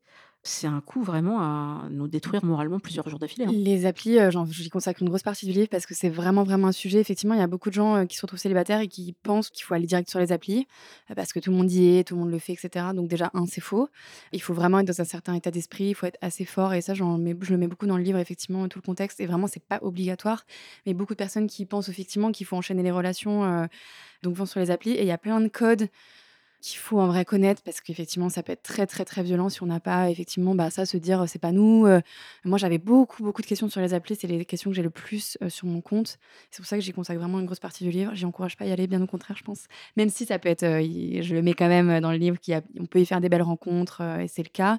c'est 0.46 0.66
un 0.66 0.80
coup 0.80 1.02
vraiment 1.02 1.40
à 1.40 1.88
nous 1.90 2.08
détruire 2.08 2.44
moralement 2.44 2.78
plusieurs 2.78 3.08
jours 3.08 3.18
d'affilée. 3.18 3.46
Hein. 3.46 3.52
Les 3.52 3.86
applis, 3.86 4.18
euh, 4.18 4.30
j'y 4.50 4.70
consacre 4.70 5.02
une 5.02 5.08
grosse 5.08 5.22
partie 5.22 5.46
du 5.46 5.52
livre 5.52 5.68
parce 5.68 5.86
que 5.86 5.94
c'est 5.94 6.08
vraiment, 6.08 6.44
vraiment 6.44 6.68
un 6.68 6.72
sujet. 6.72 7.00
Effectivement, 7.00 7.34
il 7.34 7.40
y 7.40 7.42
a 7.42 7.46
beaucoup 7.46 7.68
de 7.68 7.74
gens 7.74 7.96
euh, 7.96 8.04
qui 8.04 8.16
se 8.16 8.22
retrouvent 8.22 8.38
célibataires 8.38 8.80
et 8.80 8.88
qui 8.88 9.14
pensent 9.22 9.50
qu'il 9.50 9.64
faut 9.64 9.74
aller 9.74 9.86
direct 9.86 10.08
sur 10.08 10.18
les 10.18 10.32
applis 10.32 10.66
euh, 11.10 11.14
parce 11.14 11.32
que 11.32 11.40
tout 11.40 11.50
le 11.50 11.56
monde 11.56 11.70
y 11.70 11.98
est, 11.98 12.04
tout 12.04 12.14
le 12.14 12.20
monde 12.20 12.30
le 12.30 12.38
fait, 12.38 12.52
etc. 12.52 12.86
Donc 12.94 13.08
déjà, 13.08 13.30
un, 13.34 13.46
c'est 13.46 13.60
faux. 13.60 13.88
Il 14.32 14.40
faut 14.40 14.54
vraiment 14.54 14.78
être 14.78 14.86
dans 14.86 15.00
un 15.00 15.04
certain 15.04 15.34
état 15.34 15.50
d'esprit, 15.50 15.88
il 15.88 15.94
faut 15.94 16.06
être 16.06 16.18
assez 16.20 16.44
fort 16.44 16.74
et 16.74 16.80
ça, 16.80 16.94
mets, 16.94 17.36
je 17.40 17.50
le 17.50 17.58
mets 17.58 17.68
beaucoup 17.68 17.86
dans 17.86 17.96
le 17.96 18.02
livre, 18.02 18.18
effectivement, 18.18 18.68
tout 18.68 18.78
le 18.78 18.86
contexte. 18.86 19.20
Et 19.20 19.26
vraiment, 19.26 19.46
c'est 19.46 19.64
pas 19.64 19.78
obligatoire. 19.82 20.44
Mais 20.86 20.94
beaucoup 20.94 21.14
de 21.14 21.18
personnes 21.18 21.46
qui 21.46 21.66
pensent 21.66 21.88
effectivement 21.88 22.32
qu'il 22.32 22.46
faut 22.46 22.56
enchaîner 22.56 22.82
les 22.82 22.90
relations, 22.90 23.68
donc 24.22 24.34
vont 24.34 24.46
sur 24.46 24.60
les 24.60 24.70
applis 24.70 24.92
et 24.92 25.02
il 25.02 25.08
y 25.08 25.12
a 25.12 25.18
plein 25.18 25.40
de 25.40 25.48
codes 25.48 25.88
qu'il 26.66 26.78
faut 26.78 27.00
en 27.00 27.06
vrai 27.06 27.24
connaître 27.24 27.62
parce 27.62 27.80
qu'effectivement 27.80 28.28
ça 28.28 28.42
peut 28.42 28.52
être 28.52 28.62
très 28.62 28.86
très 28.86 29.04
très 29.04 29.22
violent 29.22 29.48
si 29.48 29.62
on 29.62 29.66
n'a 29.66 29.78
pas 29.78 30.10
effectivement 30.10 30.54
bah, 30.54 30.68
ça 30.70 30.84
se 30.84 30.96
dire 30.96 31.24
c'est 31.28 31.38
pas 31.38 31.52
nous. 31.52 31.86
moi 32.44 32.58
j'avais 32.58 32.78
beaucoup 32.78 33.22
beaucoup 33.22 33.40
de 33.40 33.46
questions 33.46 33.68
sur 33.68 33.80
les 33.80 33.94
applis, 33.94 34.16
c'est 34.16 34.26
les 34.26 34.44
questions 34.44 34.70
que 34.70 34.76
j'ai 34.76 34.82
le 34.82 34.90
plus 34.90 35.38
sur 35.48 35.66
mon 35.66 35.80
compte. 35.80 36.18
C'est 36.50 36.58
pour 36.58 36.66
ça 36.66 36.76
que 36.76 36.82
j'y 36.82 36.92
consacre 36.92 37.20
vraiment 37.20 37.38
une 37.38 37.46
grosse 37.46 37.60
partie 37.60 37.84
du 37.84 37.90
livre. 37.90 38.12
J'y 38.14 38.24
encourage 38.24 38.56
pas 38.56 38.64
à 38.64 38.68
y 38.68 38.72
aller, 38.72 38.86
bien 38.86 39.00
au 39.00 39.06
contraire 39.06 39.36
je 39.36 39.44
pense. 39.44 39.66
Même 39.96 40.08
si 40.08 40.26
ça 40.26 40.38
peut 40.38 40.48
être, 40.48 40.64
je 40.64 41.34
le 41.34 41.42
mets 41.42 41.54
quand 41.54 41.68
même 41.68 42.00
dans 42.00 42.10
le 42.10 42.18
livre 42.18 42.38
qu'on 42.44 42.86
peut 42.86 43.00
y 43.00 43.06
faire 43.06 43.20
des 43.20 43.28
belles 43.28 43.42
rencontres 43.42 44.02
et 44.20 44.28
c'est 44.28 44.42
le 44.42 44.50
cas 44.50 44.78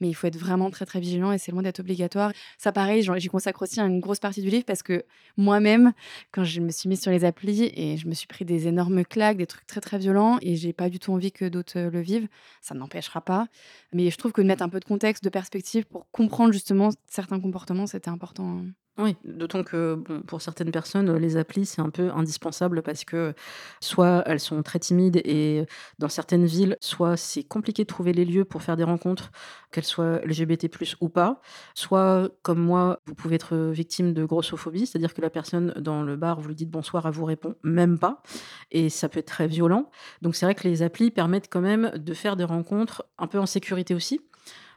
mais 0.00 0.08
il 0.08 0.14
faut 0.14 0.26
être 0.26 0.36
vraiment 0.36 0.70
très 0.70 0.86
très 0.86 1.00
vigilant 1.00 1.32
et 1.32 1.38
c'est 1.38 1.52
loin 1.52 1.62
d'être 1.62 1.80
obligatoire. 1.80 2.32
Ça 2.58 2.72
pareil, 2.72 3.06
j'y 3.16 3.28
consacre 3.28 3.62
aussi 3.62 3.80
une 3.80 4.00
grosse 4.00 4.20
partie 4.20 4.42
du 4.42 4.50
livre 4.50 4.64
parce 4.64 4.82
que 4.82 5.04
moi-même, 5.36 5.92
quand 6.32 6.44
je 6.44 6.60
me 6.60 6.70
suis 6.70 6.88
mise 6.88 7.00
sur 7.00 7.10
les 7.10 7.24
applis 7.24 7.70
et 7.74 7.96
je 7.96 8.06
me 8.08 8.14
suis 8.14 8.26
pris 8.26 8.44
des 8.44 8.68
énormes 8.68 9.04
claques, 9.04 9.36
des 9.36 9.46
trucs 9.46 9.66
très 9.66 9.80
très 9.80 9.98
violents 9.98 10.38
et 10.42 10.56
j'ai 10.56 10.72
pas 10.72 10.88
du 10.88 10.98
tout 10.98 11.12
envie 11.12 11.32
que 11.32 11.46
d'autres 11.46 11.80
le 11.80 12.00
vivent, 12.00 12.28
ça 12.60 12.74
n'empêchera 12.74 13.20
pas. 13.20 13.46
Mais 13.92 14.10
je 14.10 14.16
trouve 14.16 14.32
que 14.32 14.42
de 14.42 14.46
mettre 14.46 14.62
un 14.62 14.68
peu 14.68 14.80
de 14.80 14.84
contexte, 14.84 15.24
de 15.24 15.30
perspective 15.30 15.86
pour 15.86 16.10
comprendre 16.10 16.52
justement 16.52 16.90
certains 17.06 17.40
comportements, 17.40 17.86
c'était 17.86 18.10
important. 18.10 18.62
Oui, 18.96 19.16
d'autant 19.24 19.64
que 19.64 19.96
pour 20.24 20.40
certaines 20.40 20.70
personnes, 20.70 21.16
les 21.16 21.36
applis, 21.36 21.66
c'est 21.66 21.80
un 21.80 21.90
peu 21.90 22.10
indispensable 22.12 22.80
parce 22.80 23.04
que 23.04 23.34
soit 23.80 24.22
elles 24.26 24.38
sont 24.38 24.62
très 24.62 24.78
timides 24.78 25.20
et 25.24 25.66
dans 25.98 26.08
certaines 26.08 26.44
villes, 26.46 26.76
soit 26.80 27.16
c'est 27.16 27.42
compliqué 27.42 27.82
de 27.82 27.88
trouver 27.88 28.12
les 28.12 28.24
lieux 28.24 28.44
pour 28.44 28.62
faire 28.62 28.76
des 28.76 28.84
rencontres, 28.84 29.32
qu'elles 29.72 29.82
soient 29.82 30.20
LGBT+ 30.24 30.68
ou 31.00 31.08
pas. 31.08 31.40
Soit, 31.74 32.30
comme 32.42 32.60
moi, 32.60 33.00
vous 33.06 33.16
pouvez 33.16 33.34
être 33.34 33.56
victime 33.56 34.14
de 34.14 34.24
grossophobie, 34.24 34.86
c'est-à-dire 34.86 35.12
que 35.12 35.22
la 35.22 35.30
personne 35.30 35.72
dans 35.76 36.04
le 36.04 36.14
bar, 36.14 36.40
vous 36.40 36.46
lui 36.48 36.54
dites 36.54 36.70
bonsoir, 36.70 37.04
elle 37.06 37.14
vous 37.14 37.24
répond 37.24 37.56
même 37.64 37.98
pas 37.98 38.22
et 38.70 38.90
ça 38.90 39.08
peut 39.08 39.18
être 39.18 39.26
très 39.26 39.48
violent. 39.48 39.90
Donc 40.22 40.36
c'est 40.36 40.46
vrai 40.46 40.54
que 40.54 40.68
les 40.68 40.82
applis 40.82 41.10
permettent 41.10 41.48
quand 41.50 41.60
même 41.60 41.90
de 41.96 42.14
faire 42.14 42.36
des 42.36 42.44
rencontres 42.44 43.04
un 43.18 43.26
peu 43.26 43.40
en 43.40 43.46
sécurité 43.46 43.92
aussi. 43.92 44.20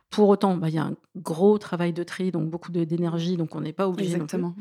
Pour 0.09 0.29
autant, 0.29 0.55
bah, 0.55 0.69
il 0.69 0.75
y 0.75 0.77
a 0.77 0.83
un 0.83 0.95
gros 1.15 1.57
travail 1.57 1.93
de 1.93 2.01
tri, 2.03 2.31
donc 2.31 2.49
beaucoup 2.49 2.71
d'énergie, 2.71 3.35
donc 3.37 3.55
on 3.55 3.61
n'est 3.61 3.73
pas 3.73 3.87
obligé. 3.87 4.13
Exactement. 4.13 4.55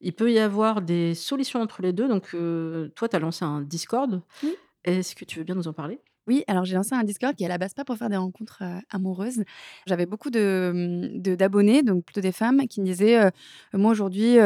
Il 0.00 0.12
peut 0.12 0.30
y 0.30 0.38
avoir 0.38 0.82
des 0.82 1.14
solutions 1.14 1.60
entre 1.62 1.82
les 1.82 1.92
deux. 1.92 2.08
Donc, 2.08 2.36
toi, 2.94 3.08
tu 3.08 3.16
as 3.16 3.18
lancé 3.18 3.44
un 3.44 3.62
Discord. 3.62 4.22
Est-ce 4.84 5.14
que 5.14 5.24
tu 5.24 5.38
veux 5.38 5.44
bien 5.44 5.54
nous 5.54 5.68
en 5.68 5.72
parler? 5.72 6.00
Oui, 6.30 6.44
alors 6.46 6.64
j'ai 6.64 6.76
lancé 6.76 6.94
un 6.94 7.02
Discord 7.02 7.34
qui 7.34 7.42
est 7.42 7.46
à 7.46 7.48
la 7.48 7.58
base 7.58 7.74
pas 7.74 7.84
pour 7.84 7.96
faire 7.96 8.08
des 8.08 8.16
rencontres 8.16 8.62
amoureuses. 8.90 9.42
J'avais 9.86 10.06
beaucoup 10.06 10.30
de, 10.30 11.10
d'abonnés, 11.34 11.82
donc 11.82 12.04
plutôt 12.04 12.20
des 12.20 12.30
femmes, 12.30 12.68
qui 12.68 12.80
me 12.80 12.86
disaient 12.86 13.18
Moi 13.72 13.90
aujourd'hui, 13.90 14.36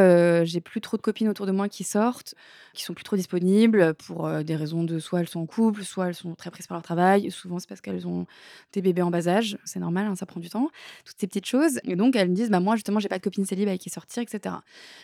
j'ai 0.45 0.61
plus 0.61 0.81
trop 0.81 0.97
de 0.97 1.03
copines 1.03 1.29
autour 1.29 1.45
de 1.45 1.51
moi 1.51 1.69
qui 1.69 1.83
sortent, 1.83 2.33
qui 2.73 2.81
sont 2.81 2.95
plus 2.95 3.03
trop 3.03 3.15
disponibles 3.15 3.93
pour 3.93 4.27
des 4.43 4.55
raisons 4.55 4.83
de 4.83 4.97
soit 4.97 5.19
elles 5.19 5.29
sont 5.29 5.41
en 5.41 5.45
couple, 5.45 5.83
soit 5.83 6.07
elles 6.07 6.15
sont 6.15 6.33
très 6.33 6.49
prises 6.49 6.65
par 6.65 6.75
leur 6.75 6.83
travail. 6.83 7.29
Souvent, 7.29 7.59
c'est 7.59 7.69
parce 7.69 7.81
qu'elles 7.81 8.07
ont 8.07 8.25
des 8.73 8.81
bébés 8.81 9.03
en 9.03 9.11
bas 9.11 9.27
âge. 9.27 9.59
C'est 9.63 9.79
normal, 9.79 10.07
hein, 10.07 10.15
ça 10.15 10.25
prend 10.25 10.39
du 10.39 10.49
temps. 10.49 10.69
Toutes 11.05 11.19
ces 11.19 11.27
petites 11.27 11.45
choses. 11.45 11.79
Et 11.83 11.95
donc, 11.95 12.15
elles 12.15 12.29
me 12.29 12.35
disent 12.35 12.49
bah, 12.49 12.59
Moi, 12.59 12.75
justement, 12.75 12.99
j'ai 12.99 13.09
pas 13.09 13.19
de 13.19 13.23
copine 13.23 13.45
célib 13.45 13.67
avec 13.67 13.81
qui 13.81 13.91
sortir, 13.91 14.23
etc. 14.23 14.55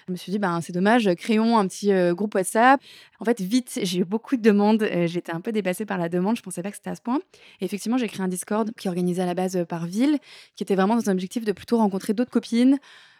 Je 0.08 0.12
me 0.12 0.18
suis 0.18 0.32
dit 0.32 0.40
bah, 0.40 0.58
C'est 0.64 0.74
dommage, 0.74 1.08
créons 1.16 1.60
un 1.60 1.68
petit 1.68 1.92
groupe 2.16 2.34
WhatsApp. 2.34 2.82
En 3.20 3.26
fait, 3.26 3.40
vite, 3.40 3.80
j'ai 3.84 4.00
eu 4.00 4.06
beaucoup 4.06 4.36
de 4.36 4.42
demandes. 4.42 4.88
J'étais 5.06 5.32
un 5.32 5.42
peu 5.42 5.52
dépassée 5.52 5.86
par 5.86 6.00
la 6.00 6.10
demande. 6.10 6.38
Je 6.38 6.42
pensais 6.42 6.64
pas 6.64 6.71
c'était 6.76 6.90
à 6.90 6.96
ce 6.96 7.02
point. 7.02 7.20
Et 7.60 7.66
effectivement, 7.66 7.98
j'ai 7.98 8.08
créé 8.08 8.22
un 8.22 8.28
Discord 8.28 8.72
qui 8.76 8.88
organisé 8.88 9.22
à 9.22 9.26
la 9.26 9.34
base 9.34 9.66
par 9.68 9.86
ville, 9.86 10.18
qui 10.56 10.64
était 10.64 10.76
vraiment 10.76 10.96
dans 10.96 11.10
un 11.10 11.14
objectif 11.14 11.46
de 11.46 11.52
plutôt 11.52 11.78
rencontrer 11.78 12.14
d'autres 12.14 12.32
copines, 12.32 12.78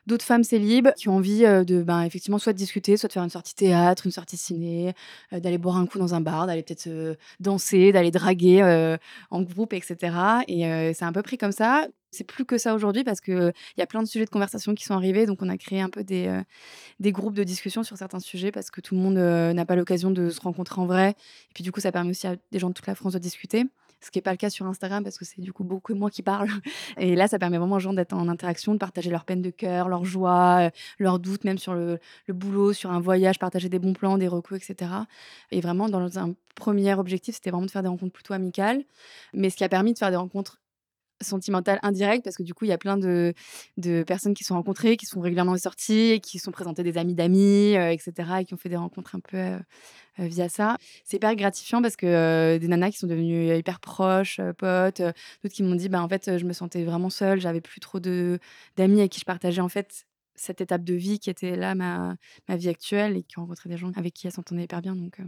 d'autres 0.08 0.26
femmes 0.26 0.44
célibes 0.44 0.90
qui 0.98 1.10
ont 1.10 1.16
envie 1.16 1.42
de, 1.42 1.84
ben, 1.84 2.04
effectivement, 2.04 2.40
soit 2.40 2.54
discuter, 2.54 2.98
soit 2.98 3.08
de 3.08 3.14
faire 3.14 3.24
une 3.24 3.30
sortie 3.30 3.56
théâtre, 3.56 4.06
une 4.06 4.12
sortie 4.12 4.38
ciné, 4.38 4.94
d'aller 5.32 5.58
boire 5.58 5.78
un 5.78 5.86
coup 5.86 6.00
dans 6.00 6.16
un 6.16 6.22
bar, 6.22 6.48
d'aller 6.48 6.64
peut-être 6.64 7.18
danser, 7.40 7.92
d'aller 7.92 8.12
draguer 8.12 8.98
en 9.30 9.42
groupe, 9.44 9.74
etc. 9.74 9.98
Et 10.48 10.94
c'est 10.94 11.06
un 11.06 11.14
peu 11.14 11.22
pris 11.22 11.38
comme 11.38 11.52
ça. 11.52 11.88
C'est 12.12 12.24
plus 12.24 12.46
que 12.46 12.58
ça 12.58 12.76
aujourd'hui 12.76 13.04
parce 13.04 13.22
qu'il 13.22 13.54
y 13.78 13.82
a 13.82 13.88
plein 13.88 14.04
de 14.04 14.08
sujets 14.08 14.26
de 14.26 14.30
conversation 14.30 14.76
qui 14.76 14.84
sont 14.84 14.94
arrivés. 14.94 15.26
Donc, 15.26 15.42
on 15.42 15.50
a 15.50 15.58
créé 15.58 15.82
un 15.82 15.90
peu 15.90 16.04
des, 16.04 16.42
des 17.00 17.12
groupes 17.12 17.36
de 17.36 17.44
discussion 17.44 17.84
sur 17.84 17.98
certains 17.98 18.20
sujets 18.20 18.52
parce 18.52 18.70
que 18.70 18.82
tout 18.82 18.96
le 18.96 19.02
monde 19.02 19.16
n'a 19.16 19.66
pas 19.66 19.76
l'occasion 19.76 20.12
de 20.12 20.30
se 20.30 20.42
rencontrer 20.42 20.82
en 20.82 20.86
vrai. 20.86 21.12
Et 21.12 21.54
puis, 21.54 21.64
du 21.64 21.72
coup, 21.72 21.80
ça 21.80 21.92
permet 21.92 22.12
aussi 22.12 22.28
à 22.28 22.36
des 22.52 22.60
gens 22.60 22.70
de 22.70 22.74
toute 22.74 22.88
la 22.88 22.96
France 22.96 23.14
de 23.14 23.20
discuter 23.20 23.66
ce 24.02 24.10
qui 24.10 24.18
n'est 24.18 24.24
pas 24.24 24.32
le 24.32 24.38
cas 24.38 24.50
sur 24.50 24.66
Instagram 24.66 25.04
parce 25.04 25.18
que 25.18 25.26
c'est 25.26 25.42
du 25.42 25.54
coup 25.54 25.64
beaucoup 25.64 25.94
moi 25.94 26.10
qui 26.10 26.24
parle. 26.24 26.48
Et 26.98 27.16
là, 27.16 27.28
ça 27.28 27.40
permet 27.40 27.58
vraiment 27.58 27.76
aux 27.76 27.80
gens 27.80 27.94
d'être 27.94 28.14
en 28.14 28.28
interaction, 28.28 28.74
de 28.74 28.80
partager 28.80 29.10
leur 29.10 29.26
peine 29.26 29.42
de 29.42 29.52
cœur, 29.52 29.88
leur 29.88 30.04
joie, 30.04 30.68
euh, 30.68 30.70
leurs 31.00 31.20
doutes, 31.20 31.44
même 31.44 31.58
sur 31.58 31.74
le, 31.74 32.00
boulot, 32.28 32.74
sur 32.74 32.92
un 32.92 33.00
voyage, 33.00 33.40
partager 33.40 33.70
des 33.70 33.80
bons 33.80 33.94
plans, 33.94 34.18
des 34.18 34.28
recours, 34.28 34.58
etc. 34.58 34.92
Et 35.52 35.62
vraiment, 35.62 35.88
dans 35.88 36.20
un 36.20 36.34
premier 36.56 36.94
objectif, 36.96 37.36
c'était 37.36 37.52
vraiment 37.52 37.66
de 37.66 37.72
faire 37.72 37.84
des 37.84 37.90
rencontres 37.90 38.14
plutôt 38.14 38.34
amicales. 38.34 38.84
Mais 39.34 39.50
ce 39.50 39.56
qui 39.56 39.64
a 39.64 39.70
permis 39.70 39.94
de 39.94 40.00
faire 40.00 40.12
des 40.12 40.18
rencontres 40.18 40.61
sentimentales 41.22 41.80
indirectes 41.84 42.24
parce 42.24 42.36
que 42.36 42.44
du 42.44 42.54
coup 42.54 42.66
il 42.66 42.70
y 42.70 42.74
a 42.74 42.78
plein 42.78 42.98
de, 42.98 43.34
de 43.78 44.04
personnes 44.04 44.34
qui 44.34 44.44
sont 44.44 44.56
rencontrées 44.56 44.98
qui 44.98 45.06
sont 45.06 45.20
régulièrement 45.22 45.58
sorties 45.58 46.20
qui 46.22 46.40
sont 46.40 46.52
présentées 46.52 46.84
des 46.84 46.98
amis 46.98 47.14
d'amis 47.14 47.76
euh, 47.76 47.92
etc 47.92 48.30
et 48.42 48.46
qui 48.46 48.54
ont 48.54 48.58
fait 48.58 48.70
des 48.70 48.78
rencontres 48.78 49.16
un 49.16 49.20
peu 49.20 49.38
euh, 49.38 49.60
euh, 50.20 50.28
via 50.28 50.50
ça. 50.50 50.78
C'est 51.06 51.18
hyper 51.18 51.36
gratifiant 51.36 51.82
parce 51.82 51.96
que 51.96 52.06
euh, 52.06 52.60
des 52.60 52.68
nanas 52.68 52.92
qui 52.92 52.98
sont 52.98 53.08
devenues 53.08 53.56
hyper 53.56 53.80
proches, 53.80 54.42
potes, 54.58 55.02
d'autres 55.02 55.56
qui 55.56 55.64
m'ont 55.64 55.76
dit 55.76 55.90
bah 55.90 56.02
en 56.02 56.10
fait 56.10 56.38
je 56.38 56.46
me 56.46 56.54
sentais 56.54 56.84
vraiment 56.84 57.10
seule, 57.10 57.40
j'avais 57.40 57.62
plus 57.62 57.80
trop 57.80 58.00
de 58.00 58.40
d'amis 58.78 59.00
avec 59.00 59.12
qui 59.12 59.20
je 59.20 59.26
partageais 59.26 59.62
en 59.62 59.70
fait 59.70 60.06
cette 60.36 60.62
étape 60.62 60.84
de 60.84 60.94
vie 60.94 61.20
qui 61.20 61.30
était 61.30 61.56
là 61.56 61.76
ma, 61.76 62.16
ma 62.50 62.56
vie 62.58 62.70
actuelle 62.70 63.18
et 63.18 63.24
qui 63.24 63.38
ont 63.40 63.44
rencontré 63.44 63.70
des 63.70 63.78
gens 63.78 63.92
avec 63.96 64.14
qui 64.14 64.28
elles 64.28 64.34
s'entendaient 64.34 64.64
hyper 64.64 64.82
bien 64.82 64.96
donc 64.96 65.20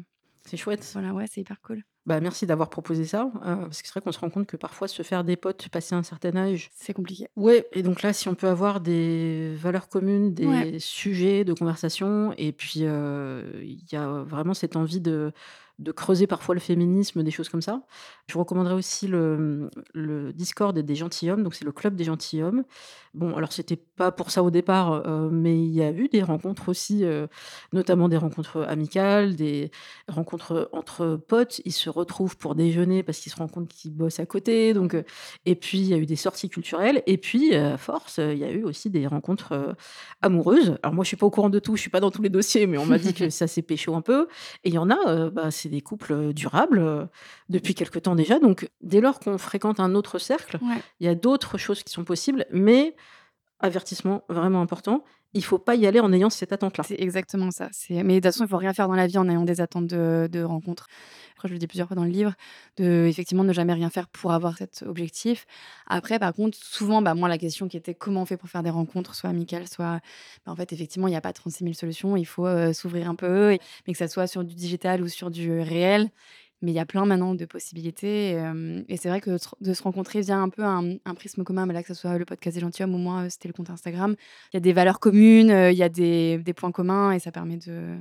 c'est 0.46 0.58
chouette. 0.58 0.88
Voilà, 0.94 1.14
ouais, 1.14 1.26
c'est 1.28 1.41
hyper 1.41 1.62
cool. 1.62 1.84
Bah, 2.06 2.20
merci 2.20 2.45
d'avoir 2.45 2.70
proposé 2.70 3.06
ça, 3.06 3.32
parce 3.41 3.82
que 3.82 3.88
c'est 3.88 3.93
vrai 3.93 4.01
qu'on 4.01 4.12
se 4.12 4.20
rend 4.20 4.30
compte 4.30 4.45
que 4.45 4.58
parfois 4.58 4.89
se 4.89 5.04
faire 5.04 5.24
des 5.24 5.38
potes 5.38 5.70
passer 5.70 5.95
un 5.95 6.04
certain 6.04 6.36
âge, 6.36 6.70
c'est 6.76 6.93
compliqué. 6.93 7.28
Ouais, 7.38 7.66
et 7.72 7.82
donc 7.82 8.01
là, 8.01 8.12
si 8.12 8.28
on 8.28 8.36
peut 8.36 8.49
avoir 8.49 8.82
des 8.82 9.54
valeurs 9.56 9.88
communes, 9.88 10.34
des 10.34 10.80
sujets 10.80 11.45
de 11.45 11.54
conversation, 11.54 12.34
et 12.38 12.51
puis 12.51 12.82
il 12.82 13.86
y 13.91 13.95
a 13.95 14.24
vraiment 14.24 14.54
cette 14.54 14.76
envie 14.76 14.99
de 14.99 15.32
de 15.80 15.92
creuser 15.92 16.28
parfois 16.28 16.56
le 16.56 16.62
féminisme, 16.62 17.24
des 17.24 17.32
choses 17.32 17.50
comme 17.50 17.62
ça. 17.62 17.82
Je 18.28 18.38
recommanderais 18.38 18.76
aussi 18.76 19.08
le, 19.08 19.70
le 19.94 20.32
Discord 20.34 20.78
des 20.78 20.96
gentilshommes, 20.96 21.44
donc 21.44 21.56
c'est 21.56 21.66
le 21.66 21.72
club 21.72 21.96
des 21.96 22.04
gentilshommes. 22.04 22.64
Bon, 23.14 23.36
alors 23.36 23.54
c'était 23.54 23.76
pas 23.76 24.12
pour 24.12 24.32
ça 24.32 24.42
au 24.42 24.50
départ, 24.50 24.92
euh, 25.06 25.30
mais 25.32 25.56
il 25.56 25.72
y 25.72 25.84
a 25.84 25.92
eu 25.92 26.08
des 26.08 26.24
rencontres 26.24 26.70
aussi, 26.70 27.06
euh, 27.06 27.28
notamment 27.72 28.10
des 28.10 28.18
rencontres 28.18 28.66
amicales, 28.68 29.36
des 29.36 29.70
rencontres 30.08 30.68
entre 30.72 31.16
potes. 31.28 31.62
Ils 31.64 31.74
se 31.74 31.92
retrouvent 31.92 32.38
pour 32.38 32.56
déjeuner 32.56 33.04
parce 33.04 33.20
qu'ils 33.20 33.32
se 33.32 33.38
rendent 33.38 33.52
compte 33.52 33.68
qu'ils 33.68 33.94
bossent 33.94 34.20
à 34.20 34.26
côté. 34.26 34.74
Donc, 34.74 34.96
euh, 34.96 35.04
et 35.46 35.54
puis 35.54 35.78
il 35.78 35.86
y 35.86 35.94
a 35.94 35.98
eu 35.98 36.08
des 36.08 36.16
sorties 36.16 36.50
culturelles. 36.50 37.04
Et 37.06 37.18
puis, 37.18 37.54
à 37.54 37.78
force, 37.78 38.18
il 38.18 38.38
y 38.38 38.44
a 38.44 38.52
eu 38.52 38.64
aussi 38.64 38.90
des 38.90 39.06
rencontres 39.06 39.76
amoureuses. 40.24 40.78
Alors 40.82 40.96
moi, 40.96 41.04
je 41.04 41.10
suis 41.10 41.18
pas 41.18 41.28
au 41.28 41.32
courant 41.32 41.52
de 41.52 41.60
tout, 41.60 41.76
je 41.76 41.82
suis 41.82 41.92
pas 41.92 42.00
dans 42.00 42.10
tous 42.10 42.24
les 42.24 42.30
dossiers, 42.30 42.66
mais 42.66 42.80
on 42.80 42.86
m'a 42.88 42.98
dit 42.98 43.14
que 43.14 43.30
ça 43.32 43.46
s'est 43.46 43.62
pécho 43.62 43.94
un 43.94 44.02
peu. 44.02 44.28
Et 44.64 44.70
il 44.70 44.74
y 44.74 44.80
en 44.80 44.90
a, 44.90 45.30
bah, 45.30 45.52
c'est 45.52 45.62
des 45.70 45.82
couples 45.82 46.34
durables 46.34 47.09
depuis 47.49 47.76
quelque 47.76 47.99
temps 47.99 48.16
déjà. 48.16 48.39
Donc, 48.39 48.70
dès 48.82 49.01
lors 49.01 49.20
qu'on 49.20 49.38
fréquente 49.38 49.80
un 49.80 49.95
autre 49.95 50.20
cercle, 50.20 50.59
il 50.99 51.05
y 51.05 51.09
a 51.09 51.16
d'autres 51.16 51.57
choses 51.57 51.84
qui 51.84 51.91
sont 51.91 52.03
possibles, 52.03 52.45
mais 52.51 52.95
avertissement 53.64 54.24
vraiment 54.30 54.61
important, 54.61 55.03
il 55.34 55.43
faut 55.43 55.57
pas 55.57 55.76
y 55.76 55.88
aller 55.88 55.99
en 55.99 56.14
ayant 56.14 56.30
cette 56.30 56.53
attente-là. 56.53 56.84
C'est 56.84 56.99
exactement 56.99 57.49
ça. 57.49 57.70
Mais 57.89 58.03
de 58.03 58.14
toute 58.16 58.24
façon, 58.26 58.45
il 58.45 58.47
faut 58.47 58.57
rien 58.57 58.74
faire 58.74 58.88
dans 58.88 58.93
la 58.93 59.07
vie 59.07 59.18
en 59.18 59.28
ayant 59.28 59.45
des 59.45 59.61
attentes 59.61 59.88
de, 59.88 60.30
de 60.32 60.43
rencontre. 60.43 60.88
Après, 61.36 61.47
je 61.47 61.53
le 61.53 61.59
dis 61.59 61.66
plusieurs 61.66 61.88
fois 61.88 61.95
dans 61.95 62.03
le 62.03 62.11
livre, 62.11 62.34
de 62.78 63.07
effectivement 63.09 63.43
ne 63.43 63.51
jamais 63.51 63.74
rien 63.74 63.89
faire 63.89 64.07
pour 64.07 64.32
avoir 64.32 64.57
cet 64.57 64.84
objectif. 64.86 65.45
Après, 65.88 66.20
par 66.20 66.34
contre, 66.34 66.57
souvent, 66.61 67.01
bah, 67.01 67.16
moi, 67.16 67.28
la 67.30 67.39
question 67.39 67.68
qui 67.68 67.78
était 67.78 67.95
comment 67.95 68.22
on 68.22 68.26
fait 68.26 68.38
pour 68.38 68.49
faire 68.49 68.61
des 68.61 68.70
rencontres, 68.70 69.16
soit 69.16 69.32
amicales, 69.32 69.68
soit. 69.68 69.99
Bah, 70.45 70.51
en 70.51 70.55
fait, 70.55 70.72
effectivement, 70.72 71.07
il 71.07 71.11
n'y 71.11 71.18
a 71.18 71.22
pas 71.22 71.34
36 71.34 71.64
000 71.64 71.74
solutions. 71.74 72.16
Il 72.16 72.26
faut 72.26 72.74
s'ouvrir 72.74 73.09
un 73.09 73.16
peu, 73.16 73.57
mais 73.88 73.93
que 73.93 73.97
ça 73.97 74.07
soit 74.07 74.28
sur 74.28 74.43
du 74.43 74.53
digital 74.53 75.01
ou 75.01 75.07
sur 75.07 75.32
du 75.32 75.59
réel 75.59 76.11
Mais 76.64 76.72
il 76.72 76.76
y 76.76 76.80
a 76.80 76.86
plein 76.86 77.05
maintenant 77.05 77.36
de 77.36 77.43
possibilités. 77.45 78.41
Et, 78.88 78.95
c'est 78.95 79.09
vrai 79.09 79.20
que 79.20 79.38
de 79.59 79.74
se 79.74 79.84
rencontrer 79.84 80.22
via 80.22 80.38
un 80.38 80.47
peu 80.47 80.64
un, 80.64 80.97
prisme 81.14 81.43
commun, 81.43 81.66
mais 81.66 81.74
là, 81.74 81.84
que 81.84 81.89
ce 81.89 81.93
soit 81.93 82.18
le 82.18 82.24
podcast 82.24 82.57
gentilshommes 82.57 82.95
ou 82.95 82.97
moi, 82.97 83.30
c'était 83.30 83.49
le 83.49 83.53
compte 83.53 83.70
Instagram, 83.70 84.16
il 84.53 84.55
y 84.55 84.57
a 84.57 84.61
des 84.61 84.72
valeurs 84.72 85.01
communes, 85.01 85.49
il 85.49 85.78
y 85.78 85.84
a 85.84 85.89
des, 85.89 86.41
points 86.55 86.72
communs 86.72 87.11
et 87.11 87.20
ça 87.20 87.34
permet 87.34 87.57
de, 87.57 87.97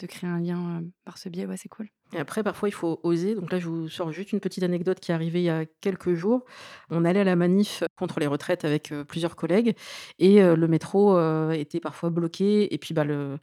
de 0.00 0.06
créer 0.06 0.28
un 0.28 0.38
lien 0.38 0.82
par 1.06 1.16
ce 1.16 1.30
biais. 1.30 1.46
C'est 1.56 1.70
cool. 1.70 1.88
Et 2.12 2.18
après, 2.18 2.42
parfois, 2.42 2.68
il 2.68 2.72
faut 2.72 3.00
oser. 3.04 3.34
Donc 3.34 3.50
là, 3.50 3.58
je 3.58 3.68
vous 3.68 3.88
sors 3.88 4.12
juste 4.12 4.32
une 4.32 4.40
petite 4.40 4.62
anecdote 4.62 5.00
qui 5.00 5.10
est 5.10 5.14
arrivée 5.14 5.40
il 5.40 5.44
y 5.46 5.50
a 5.50 5.64
quelques 5.80 6.12
jours. 6.12 6.44
On 6.90 7.06
allait 7.06 7.20
à 7.20 7.24
la 7.24 7.36
manif 7.36 7.84
contre 7.96 8.20
les 8.20 8.26
retraites 8.26 8.66
avec 8.66 8.92
plusieurs 9.08 9.34
collègues 9.34 9.74
et 10.18 10.42
le 10.42 10.68
métro 10.68 11.18
était 11.52 11.80
parfois 11.80 12.10
bloqué. 12.10 12.72
Et 12.74 12.76
puis, 12.76 12.92
bah, 12.92 13.04
le, 13.04 13.38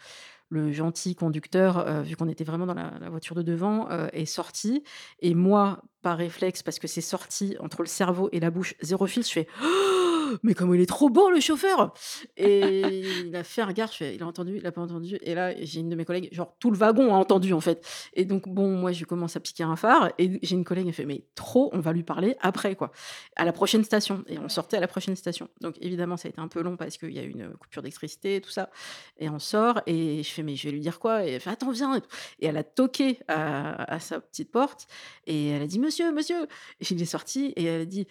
le 0.51 0.71
gentil 0.71 1.15
conducteur, 1.15 2.03
vu 2.03 2.15
qu'on 2.15 2.27
était 2.27 2.43
vraiment 2.43 2.67
dans 2.67 2.73
la, 2.73 3.09
voiture 3.09 3.35
de 3.35 3.41
devant, 3.41 3.89
est 4.11 4.25
sorti. 4.25 4.83
Et 5.19 5.33
moi, 5.33 5.81
par 6.01 6.17
réflexe, 6.17 6.61
parce 6.61 6.77
que 6.77 6.87
c'est 6.87 7.01
sorti 7.01 7.55
entre 7.59 7.81
le 7.81 7.87
cerveau 7.87 8.29
et 8.31 8.39
la 8.39 8.51
bouche, 8.51 8.75
zéro 8.81 9.07
fil, 9.07 9.23
je 9.23 9.31
fais 9.31 9.47
mais 10.43 10.53
comme 10.53 10.73
il 10.75 10.81
est 10.81 10.85
trop 10.85 11.09
beau 11.09 11.29
le 11.29 11.39
chauffeur 11.39 11.93
Et 12.37 13.03
il 13.25 13.35
a 13.35 13.43
fait 13.43 13.61
un 13.61 13.67
regard, 13.67 13.89
il 13.99 14.21
a 14.21 14.25
entendu, 14.25 14.57
il 14.57 14.65
a 14.65 14.71
pas 14.71 14.81
entendu. 14.81 15.17
Et 15.21 15.35
là, 15.35 15.53
j'ai 15.61 15.79
une 15.79 15.89
de 15.89 15.95
mes 15.95 16.05
collègues, 16.05 16.29
genre 16.31 16.55
tout 16.59 16.71
le 16.71 16.77
wagon 16.77 17.13
a 17.13 17.17
entendu 17.17 17.53
en 17.53 17.61
fait. 17.61 17.85
Et 18.13 18.25
donc 18.25 18.47
bon, 18.47 18.69
moi 18.69 18.91
je 18.91 19.05
commence 19.05 19.35
à 19.35 19.39
piquer 19.39 19.63
un 19.63 19.75
phare 19.75 20.11
et 20.17 20.39
j'ai 20.41 20.55
une 20.55 20.63
collègue 20.63 20.85
qui 20.85 20.93
fait 20.93 21.05
mais 21.05 21.25
trop, 21.35 21.69
on 21.73 21.79
va 21.79 21.93
lui 21.93 22.03
parler 22.03 22.35
après 22.41 22.75
quoi, 22.75 22.91
à 23.35 23.45
la 23.45 23.53
prochaine 23.53 23.83
station. 23.83 24.23
Et 24.27 24.37
on 24.39 24.49
sortait 24.49 24.77
à 24.77 24.79
la 24.79 24.87
prochaine 24.87 25.15
station. 25.15 25.49
Donc 25.61 25.75
évidemment 25.81 26.17
ça 26.17 26.27
a 26.27 26.29
été 26.29 26.39
un 26.39 26.47
peu 26.47 26.61
long 26.61 26.77
parce 26.77 26.97
qu'il 26.97 27.13
y 27.13 27.19
a 27.19 27.23
une 27.23 27.51
coupure 27.57 27.81
d'électricité, 27.81 28.41
tout 28.41 28.51
ça. 28.51 28.69
Et 29.17 29.29
on 29.29 29.39
sort 29.39 29.81
et 29.85 30.23
je 30.23 30.29
fais 30.29 30.43
mais 30.43 30.55
je 30.55 30.67
vais 30.67 30.71
lui 30.71 30.81
dire 30.81 30.99
quoi? 30.99 31.25
Et 31.25 31.31
elle 31.31 31.41
fait 31.41 31.49
attends 31.49 31.71
viens. 31.71 32.01
Et 32.39 32.47
elle 32.47 32.57
a 32.57 32.63
toqué 32.63 33.19
à, 33.27 33.99
sa 33.99 34.19
petite 34.19 34.51
porte 34.51 34.87
et 35.27 35.49
elle 35.49 35.61
a 35.61 35.67
dit 35.67 35.79
monsieur 35.79 36.11
monsieur. 36.11 36.43
Et 36.79 36.85
il 36.89 37.01
est 37.01 37.05
sorti 37.05 37.53
et 37.55 37.65
elle 37.65 37.81
a 37.81 37.85
dit 37.85 38.07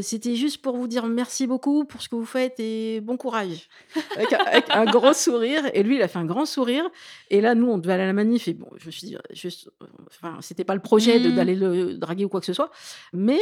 c'était 0.00 0.36
juste 0.36 0.62
pour 0.62 0.76
vous 0.76 0.86
dire 0.86 1.06
merci 1.06 1.46
beaucoup 1.46 1.84
pour 1.84 2.02
ce 2.02 2.08
que 2.08 2.14
vous 2.14 2.24
faites 2.24 2.58
et 2.60 3.00
bon 3.00 3.16
courage. 3.16 3.68
Avec, 4.16 4.64
un 4.70 4.84
gros 4.84 5.12
sourire. 5.12 5.62
Et 5.74 5.82
lui, 5.82 5.96
il 5.96 6.02
a 6.02 6.08
fait 6.08 6.18
un 6.18 6.24
grand 6.24 6.46
sourire. 6.46 6.88
Et 7.30 7.40
là, 7.40 7.54
nous, 7.54 7.68
on 7.68 7.78
devait 7.78 7.94
aller 7.94 8.04
à 8.04 8.06
la 8.06 8.12
manif. 8.12 8.46
Et 8.46 8.54
bon, 8.54 8.68
je 8.76 8.86
me 8.86 8.90
suis 8.90 9.08
dit, 9.08 9.16
juste, 9.32 9.70
enfin, 10.08 10.38
c'était 10.40 10.64
pas 10.64 10.74
le 10.74 10.80
projet 10.80 11.18
mmh. 11.18 11.34
d'aller 11.34 11.56
le 11.56 11.94
draguer 11.94 12.24
ou 12.24 12.28
quoi 12.28 12.40
que 12.40 12.46
ce 12.46 12.52
soit. 12.52 12.70
Mais 13.12 13.40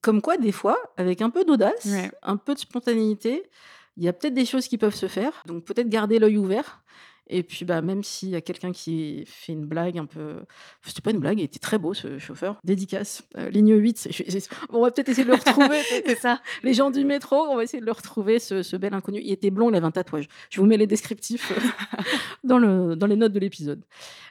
comme 0.00 0.20
quoi, 0.20 0.36
des 0.36 0.52
fois, 0.52 0.78
avec 0.96 1.22
un 1.22 1.30
peu 1.30 1.44
d'audace, 1.44 1.88
un 2.22 2.36
peu 2.36 2.54
de 2.54 2.58
spontanéité, 2.58 3.44
il 3.96 4.04
y 4.04 4.08
a 4.08 4.12
peut-être 4.12 4.34
des 4.34 4.44
choses 4.44 4.68
qui 4.68 4.78
peuvent 4.78 4.94
se 4.94 5.06
faire. 5.06 5.42
Donc 5.46 5.64
peut-être 5.64 5.88
garder 5.88 6.18
l'œil 6.18 6.36
ouvert. 6.36 6.82
Et 7.28 7.42
puis, 7.42 7.64
bah, 7.64 7.82
même 7.82 8.02
s'il 8.04 8.30
y 8.30 8.36
a 8.36 8.40
quelqu'un 8.40 8.72
qui 8.72 9.24
fait 9.26 9.52
une 9.52 9.66
blague 9.66 9.98
un 9.98 10.06
peu. 10.06 10.36
C'était 10.84 11.00
pas 11.00 11.10
une 11.10 11.18
blague, 11.18 11.40
il 11.40 11.44
était 11.44 11.58
très 11.58 11.78
beau 11.78 11.94
ce 11.94 12.18
chauffeur. 12.18 12.60
Dédicace. 12.64 13.22
Euh, 13.36 13.50
ligne 13.50 13.74
8. 13.74 14.08
On 14.70 14.82
va 14.82 14.90
peut-être 14.90 15.08
essayer 15.08 15.24
de 15.24 15.30
le 15.30 15.36
retrouver. 15.36 15.80
c'est 16.06 16.18
ça. 16.18 16.40
Les 16.62 16.74
gens 16.74 16.90
du 16.90 17.04
métro, 17.04 17.36
on 17.36 17.56
va 17.56 17.64
essayer 17.64 17.80
de 17.80 17.86
le 17.86 17.92
retrouver, 17.92 18.38
ce, 18.38 18.76
bel 18.76 18.94
inconnu. 18.94 19.20
Il 19.22 19.32
était 19.32 19.50
blond, 19.50 19.70
il 19.70 19.76
avait 19.76 19.86
un 19.86 19.90
tatouage. 19.90 20.28
Je 20.50 20.60
vous 20.60 20.66
mets 20.66 20.76
les 20.76 20.86
descriptifs 20.86 21.52
euh, 21.52 22.02
dans, 22.44 22.58
le, 22.58 22.94
dans 22.94 23.06
les 23.06 23.16
notes 23.16 23.32
de 23.32 23.40
l'épisode. 23.40 23.82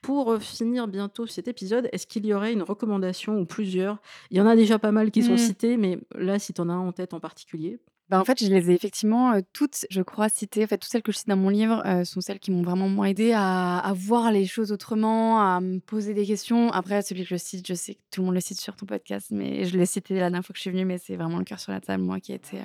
Pour 0.01 0.31
euh, 0.31 0.39
finir 0.39 0.87
bientôt 0.87 1.27
cet 1.27 1.47
épisode, 1.47 1.89
est-ce 1.91 2.07
qu'il 2.07 2.25
y 2.25 2.33
aurait 2.33 2.53
une 2.53 2.63
recommandation 2.63 3.37
ou 3.37 3.45
plusieurs? 3.45 3.97
Il 4.31 4.37
y 4.37 4.41
en 4.41 4.47
a 4.47 4.55
déjà 4.55 4.79
pas 4.79 4.91
mal 4.91 5.11
qui 5.11 5.23
sont 5.23 5.33
mmh. 5.33 5.37
cités, 5.37 5.77
mais 5.77 5.99
là, 6.15 6.39
si 6.39 6.53
tu 6.53 6.61
en 6.61 6.69
as 6.69 6.73
un 6.73 6.79
en 6.79 6.91
tête 6.91 7.13
en 7.13 7.19
particulier. 7.19 7.79
Bah, 8.09 8.19
en 8.19 8.25
fait, 8.25 8.39
je 8.39 8.47
les 8.47 8.69
ai 8.69 8.73
effectivement 8.75 9.33
toutes, 9.51 9.85
je 9.89 10.01
crois, 10.03 10.29
citées. 10.29 10.63
En 10.63 10.67
fait, 10.67 10.77
toutes 10.77 10.91
celles 10.91 11.01
que 11.01 11.11
je 11.11 11.17
cite 11.17 11.27
dans 11.27 11.35
mon 11.35 11.49
livre 11.49 11.83
sont 12.03 12.21
celles 12.21 12.39
qui 12.39 12.51
m'ont 12.51 12.61
vraiment 12.61 12.87
moins 12.87 13.07
aidé 13.07 13.33
à, 13.35 13.91
voir 13.95 14.31
les 14.31 14.45
choses 14.45 14.71
autrement, 14.71 15.41
à 15.41 15.59
me 15.59 15.79
poser 15.79 16.13
des 16.13 16.25
questions. 16.25 16.71
Après, 16.71 17.01
celui 17.01 17.23
que 17.23 17.29
je 17.29 17.35
cite, 17.35 17.65
je 17.67 17.73
sais 17.73 17.95
que 17.95 17.99
tout 18.11 18.21
le 18.21 18.25
monde 18.25 18.35
le 18.35 18.41
cite 18.41 18.61
sur 18.61 18.75
ton 18.75 18.85
podcast, 18.85 19.29
mais 19.31 19.65
je 19.65 19.75
l'ai 19.75 19.87
cité 19.87 20.13
la 20.13 20.19
dernière 20.21 20.45
fois 20.45 20.53
que 20.53 20.57
je 20.57 20.61
suis 20.61 20.69
venue, 20.69 20.85
mais 20.85 20.99
c'est 20.99 21.15
vraiment 21.15 21.39
le 21.39 21.43
cœur 21.43 21.59
sur 21.59 21.71
la 21.71 21.81
table, 21.81 22.03
moi, 22.03 22.19
qui 22.19 22.31
a 22.31 22.35
été. 22.35 22.59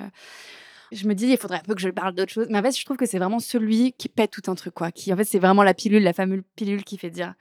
Je 0.91 1.07
me 1.07 1.15
dis, 1.15 1.25
il 1.25 1.37
faudrait 1.37 1.57
un 1.57 1.63
peu 1.63 1.73
que 1.73 1.81
je 1.81 1.89
parle 1.89 2.13
d'autre 2.13 2.31
chose. 2.31 2.45
Mais 2.51 2.59
en 2.59 2.61
fait, 2.61 2.77
je 2.77 2.85
trouve 2.85 2.97
que 2.97 3.07
c'est 3.07 3.17
vraiment 3.17 3.39
celui 3.39 3.93
qui 3.93 4.09
pète 4.09 4.29
tout 4.29 4.51
un 4.51 4.55
truc, 4.55 4.75
quoi. 4.75 4.91
Qui, 4.91 5.11
en 5.11 5.17
fait, 5.17 5.23
c'est 5.23 5.39
vraiment 5.39 5.63
la 5.63 5.73
pilule, 5.73 6.03
la 6.03 6.13
fameuse 6.13 6.43
pilule 6.55 6.83
qui 6.83 6.99
fait 6.99 7.09
dire 7.09 7.33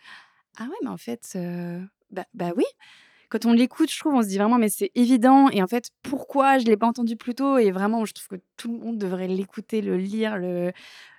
Ah 0.57 0.65
ouais, 0.65 0.77
mais 0.83 0.89
en 0.89 0.97
fait, 0.97 1.37
bah, 2.11 2.25
bah 2.33 2.53
oui 2.57 2.65
quand 3.31 3.47
on 3.47 3.53
l'écoute, 3.53 3.91
je 3.91 3.99
trouve, 3.99 4.15
on 4.15 4.23
se 4.23 4.27
dit 4.27 4.39
vraiment, 4.39 4.59
mais 4.59 4.69
c'est 4.69 4.91
évident. 4.97 5.49
Et 5.51 5.63
en 5.63 5.69
fait, 5.69 5.91
pourquoi 6.03 6.59
je 6.59 6.65
ne 6.65 6.71
l'ai 6.71 6.77
pas 6.77 6.89
entendu 6.89 7.17
plus 7.17 7.35
tôt? 7.35 7.59
Et 7.59 7.71
vraiment, 7.71 8.05
je 8.05 8.13
trouve 8.13 8.39
que 8.39 8.45
tout 8.57 8.73
le 8.73 8.79
monde 8.85 8.99
devrait 8.99 9.29
l'écouter, 9.29 9.81
le 9.83 9.97
lire. 9.97 10.37
Le... 10.37 10.73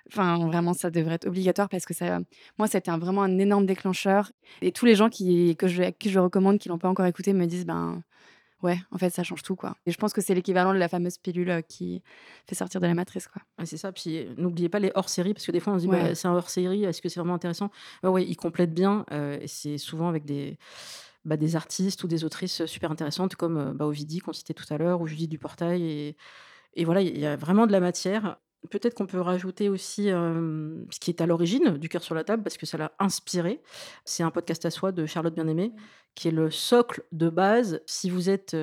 Enfin, 0.08 0.46
vraiment, 0.46 0.74
ça 0.74 0.90
devrait 0.90 1.14
être 1.14 1.26
obligatoire 1.26 1.70
parce 1.70 1.86
que 1.86 1.94
ça, 1.94 2.20
moi, 2.58 2.68
c'était 2.68 2.90
un, 2.90 2.98
vraiment 2.98 3.22
un 3.22 3.38
énorme 3.38 3.64
déclencheur. 3.64 4.30
Et 4.60 4.72
tous 4.72 4.84
les 4.84 4.94
gens 4.94 5.08
qui, 5.08 5.56
que 5.56 5.68
je, 5.68 5.84
qui 5.90 6.10
je 6.10 6.18
recommande, 6.18 6.58
qui 6.58 6.68
l'ont 6.68 6.78
pas 6.78 6.88
encore 6.88 7.06
écouté, 7.06 7.32
me 7.32 7.46
disent, 7.46 7.64
ben, 7.64 8.02
ouais, 8.62 8.78
en 8.90 8.98
fait, 8.98 9.08
ça 9.08 9.22
change 9.22 9.42
tout, 9.42 9.56
quoi. 9.56 9.76
Et 9.86 9.90
je 9.90 9.96
pense 9.96 10.12
que 10.12 10.20
c'est 10.20 10.34
l'équivalent 10.34 10.74
de 10.74 10.78
la 10.78 10.88
fameuse 10.88 11.16
pilule 11.16 11.48
euh, 11.48 11.60
qui 11.62 12.02
fait 12.46 12.54
sortir 12.54 12.82
de 12.82 12.86
la 12.86 12.94
matrice, 12.94 13.26
quoi. 13.26 13.40
c'est 13.64 13.78
ça. 13.78 13.90
Puis 13.90 14.26
n'oubliez 14.36 14.68
pas 14.68 14.80
les 14.80 14.92
hors-séries, 14.94 15.32
parce 15.32 15.46
que 15.46 15.52
des 15.52 15.60
fois, 15.60 15.72
on 15.72 15.78
se 15.78 15.84
dit, 15.84 15.88
bah, 15.88 16.14
c'est 16.14 16.28
un 16.28 16.34
hors-série, 16.34 16.84
est-ce 16.84 17.00
que 17.00 17.08
c'est 17.08 17.20
vraiment 17.20 17.34
intéressant? 17.34 17.70
Oui, 18.02 18.10
ouais, 18.10 18.24
ils 18.26 18.36
complètent 18.36 18.74
bien. 18.74 19.06
Euh, 19.12 19.38
c'est 19.46 19.78
souvent 19.78 20.08
avec 20.10 20.26
des 20.26 20.58
bah, 21.24 21.36
des 21.36 21.56
artistes 21.56 22.02
ou 22.04 22.08
des 22.08 22.24
autrices 22.24 22.66
super 22.66 22.90
intéressantes 22.90 23.36
comme 23.36 23.72
bah, 23.72 23.86
Ovidie 23.86 24.20
qu'on 24.20 24.32
citait 24.32 24.54
tout 24.54 24.66
à 24.70 24.78
l'heure 24.78 25.00
ou 25.00 25.06
Judith 25.06 25.30
Duportail. 25.30 25.82
Et, 25.82 26.16
et 26.74 26.84
voilà, 26.84 27.00
il 27.00 27.18
y 27.18 27.26
a 27.26 27.36
vraiment 27.36 27.66
de 27.66 27.72
la 27.72 27.80
matière. 27.80 28.38
Peut-être 28.70 28.94
qu'on 28.94 29.06
peut 29.06 29.20
rajouter 29.20 29.68
aussi 29.68 30.04
ce 30.04 31.00
qui 31.00 31.10
est 31.10 31.20
à 31.20 31.26
l'origine 31.26 31.78
du 31.78 31.88
cœur 31.88 32.02
sur 32.02 32.14
la 32.14 32.22
table, 32.22 32.44
parce 32.44 32.56
que 32.56 32.64
ça 32.64 32.78
l'a 32.78 32.92
inspiré. 33.00 33.60
C'est 34.04 34.22
un 34.22 34.30
podcast 34.30 34.64
à 34.64 34.70
soi 34.70 34.92
de 34.92 35.04
Charlotte 35.04 35.34
Bien-Aimée, 35.34 35.72
qui 36.14 36.28
est 36.28 36.32
le 36.32 36.48
socle 36.48 37.02
de 37.10 37.28
base. 37.28 37.82
Si 37.86 38.08
vous 38.08 38.30
êtes 38.30 38.56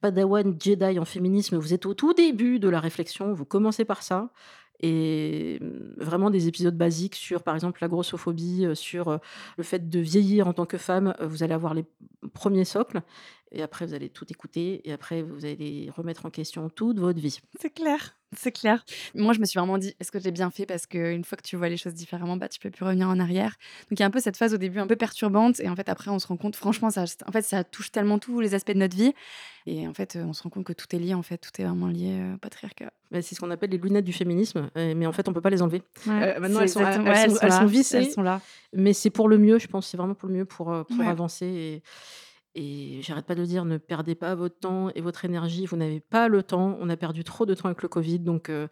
padawan 0.00 0.56
Jedi 0.58 0.98
en 0.98 1.04
féminisme, 1.04 1.58
vous 1.58 1.74
êtes 1.74 1.84
au 1.84 1.92
tout 1.92 2.14
début 2.14 2.58
de 2.58 2.70
la 2.70 2.80
réflexion, 2.80 3.34
vous 3.34 3.44
commencez 3.44 3.84
par 3.84 4.02
ça 4.02 4.30
et 4.80 5.58
mmh, 5.60 6.02
vraiment 6.02 6.30
des 6.30 6.48
épisodes 6.48 6.76
basiques 6.76 7.14
sur, 7.14 7.42
par 7.42 7.54
exemple, 7.54 7.78
la 7.80 7.88
grossophobie, 7.88 8.66
sur 8.74 9.18
le 9.56 9.64
fait 9.64 9.88
de 9.88 9.98
vieillir 9.98 10.48
en 10.48 10.52
tant 10.52 10.66
que 10.66 10.78
femme. 10.78 11.14
Vous 11.20 11.42
allez 11.42 11.54
avoir 11.54 11.74
les 11.74 11.84
premiers 12.34 12.64
socles, 12.64 13.02
et 13.56 13.62
après, 13.62 13.86
vous 13.86 13.94
allez 13.94 14.10
tout 14.10 14.26
écouter, 14.28 14.82
et 14.84 14.92
après, 14.92 15.22
vous 15.22 15.46
allez 15.46 15.90
remettre 15.96 16.26
en 16.26 16.30
question 16.30 16.68
toute 16.68 16.98
votre 16.98 17.18
vie. 17.18 17.40
C'est 17.58 17.70
clair, 17.70 18.14
c'est 18.36 18.52
clair. 18.52 18.84
Moi, 19.14 19.32
je 19.32 19.40
me 19.40 19.46
suis 19.46 19.58
vraiment 19.58 19.78
dit, 19.78 19.94
est-ce 19.98 20.12
que 20.12 20.20
j'ai 20.20 20.30
bien 20.30 20.50
fait? 20.50 20.66
Parce 20.66 20.86
qu'une 20.86 21.24
fois 21.24 21.38
que 21.38 21.42
tu 21.42 21.56
vois 21.56 21.70
les 21.70 21.78
choses 21.78 21.94
différemment, 21.94 22.36
bah, 22.36 22.48
tu 22.48 22.60
peux 22.60 22.68
plus 22.68 22.84
revenir 22.84 23.08
en 23.08 23.18
arrière. 23.18 23.56
Donc, 23.88 23.98
il 23.98 24.00
y 24.00 24.02
a 24.02 24.06
un 24.06 24.10
peu 24.10 24.20
cette 24.20 24.36
phase 24.36 24.52
au 24.52 24.58
début 24.58 24.78
un 24.78 24.86
peu 24.86 24.96
perturbante, 24.96 25.58
et 25.60 25.70
en 25.70 25.74
fait, 25.74 25.88
après, 25.88 26.10
on 26.10 26.18
se 26.18 26.26
rend 26.26 26.36
compte, 26.36 26.54
franchement, 26.54 26.90
ça, 26.90 27.04
en 27.26 27.32
fait, 27.32 27.42
ça 27.42 27.64
touche 27.64 27.90
tellement 27.90 28.18
tous 28.18 28.40
les 28.40 28.54
aspects 28.54 28.72
de 28.72 28.78
notre 28.78 28.94
vie, 28.94 29.14
et 29.64 29.88
en 29.88 29.94
fait, 29.94 30.18
on 30.22 30.34
se 30.34 30.42
rend 30.42 30.50
compte 30.50 30.64
que 30.64 30.74
tout 30.74 30.94
est 30.94 30.98
lié, 30.98 31.14
en 31.14 31.22
fait, 31.22 31.38
tout 31.38 31.58
est 31.58 31.64
vraiment 31.64 31.88
lié 31.88 32.34
au 32.34 32.38
patriarcat. 32.38 32.92
Bah, 33.10 33.22
c'est 33.22 33.34
ce 33.34 33.40
qu'on 33.40 33.50
appelle 33.50 33.70
les 33.70 33.78
lunettes 33.78 34.04
du 34.04 34.12
féminisme, 34.12 34.68
mais 34.76 35.06
en 35.06 35.12
fait, 35.12 35.28
on 35.30 35.32
peut 35.32 35.40
pas 35.40 35.50
les 35.50 35.62
enlever. 35.62 35.82
maintenant, 36.04 36.60
elles 36.60 36.68
sont, 36.68 36.84
elles, 36.84 37.66
vissées, 37.66 37.96
elles 37.96 38.10
sont 38.10 38.22
là. 38.22 38.42
mais 38.74 38.92
c'est 38.92 39.10
pour 39.10 39.30
le 39.30 39.38
mieux, 39.38 39.58
je 39.58 39.66
pense, 39.66 39.88
c'est 39.88 39.96
vraiment 39.96 40.14
pour 40.14 40.28
le 40.28 40.34
mieux 40.34 40.44
pour, 40.44 40.84
pour 40.84 41.06
avancer. 41.06 41.46
Et 41.46 41.82
et 42.56 43.00
j'arrête 43.02 43.26
pas 43.26 43.34
de 43.34 43.44
dire, 43.44 43.66
ne 43.66 43.76
perdez 43.76 44.14
pas 44.14 44.34
votre 44.34 44.58
temps 44.58 44.88
et 44.94 45.02
votre 45.02 45.26
énergie. 45.26 45.66
Vous 45.66 45.76
n'avez 45.76 46.00
pas 46.00 46.26
le 46.26 46.42
temps. 46.42 46.78
On 46.80 46.88
a 46.88 46.96
perdu 46.96 47.22
trop 47.22 47.44
de 47.44 47.54
temps 47.54 47.66
avec 47.66 47.82
le 47.82 47.88
Covid. 47.88 48.18
Donc, 48.20 48.48
euh, 48.48 48.66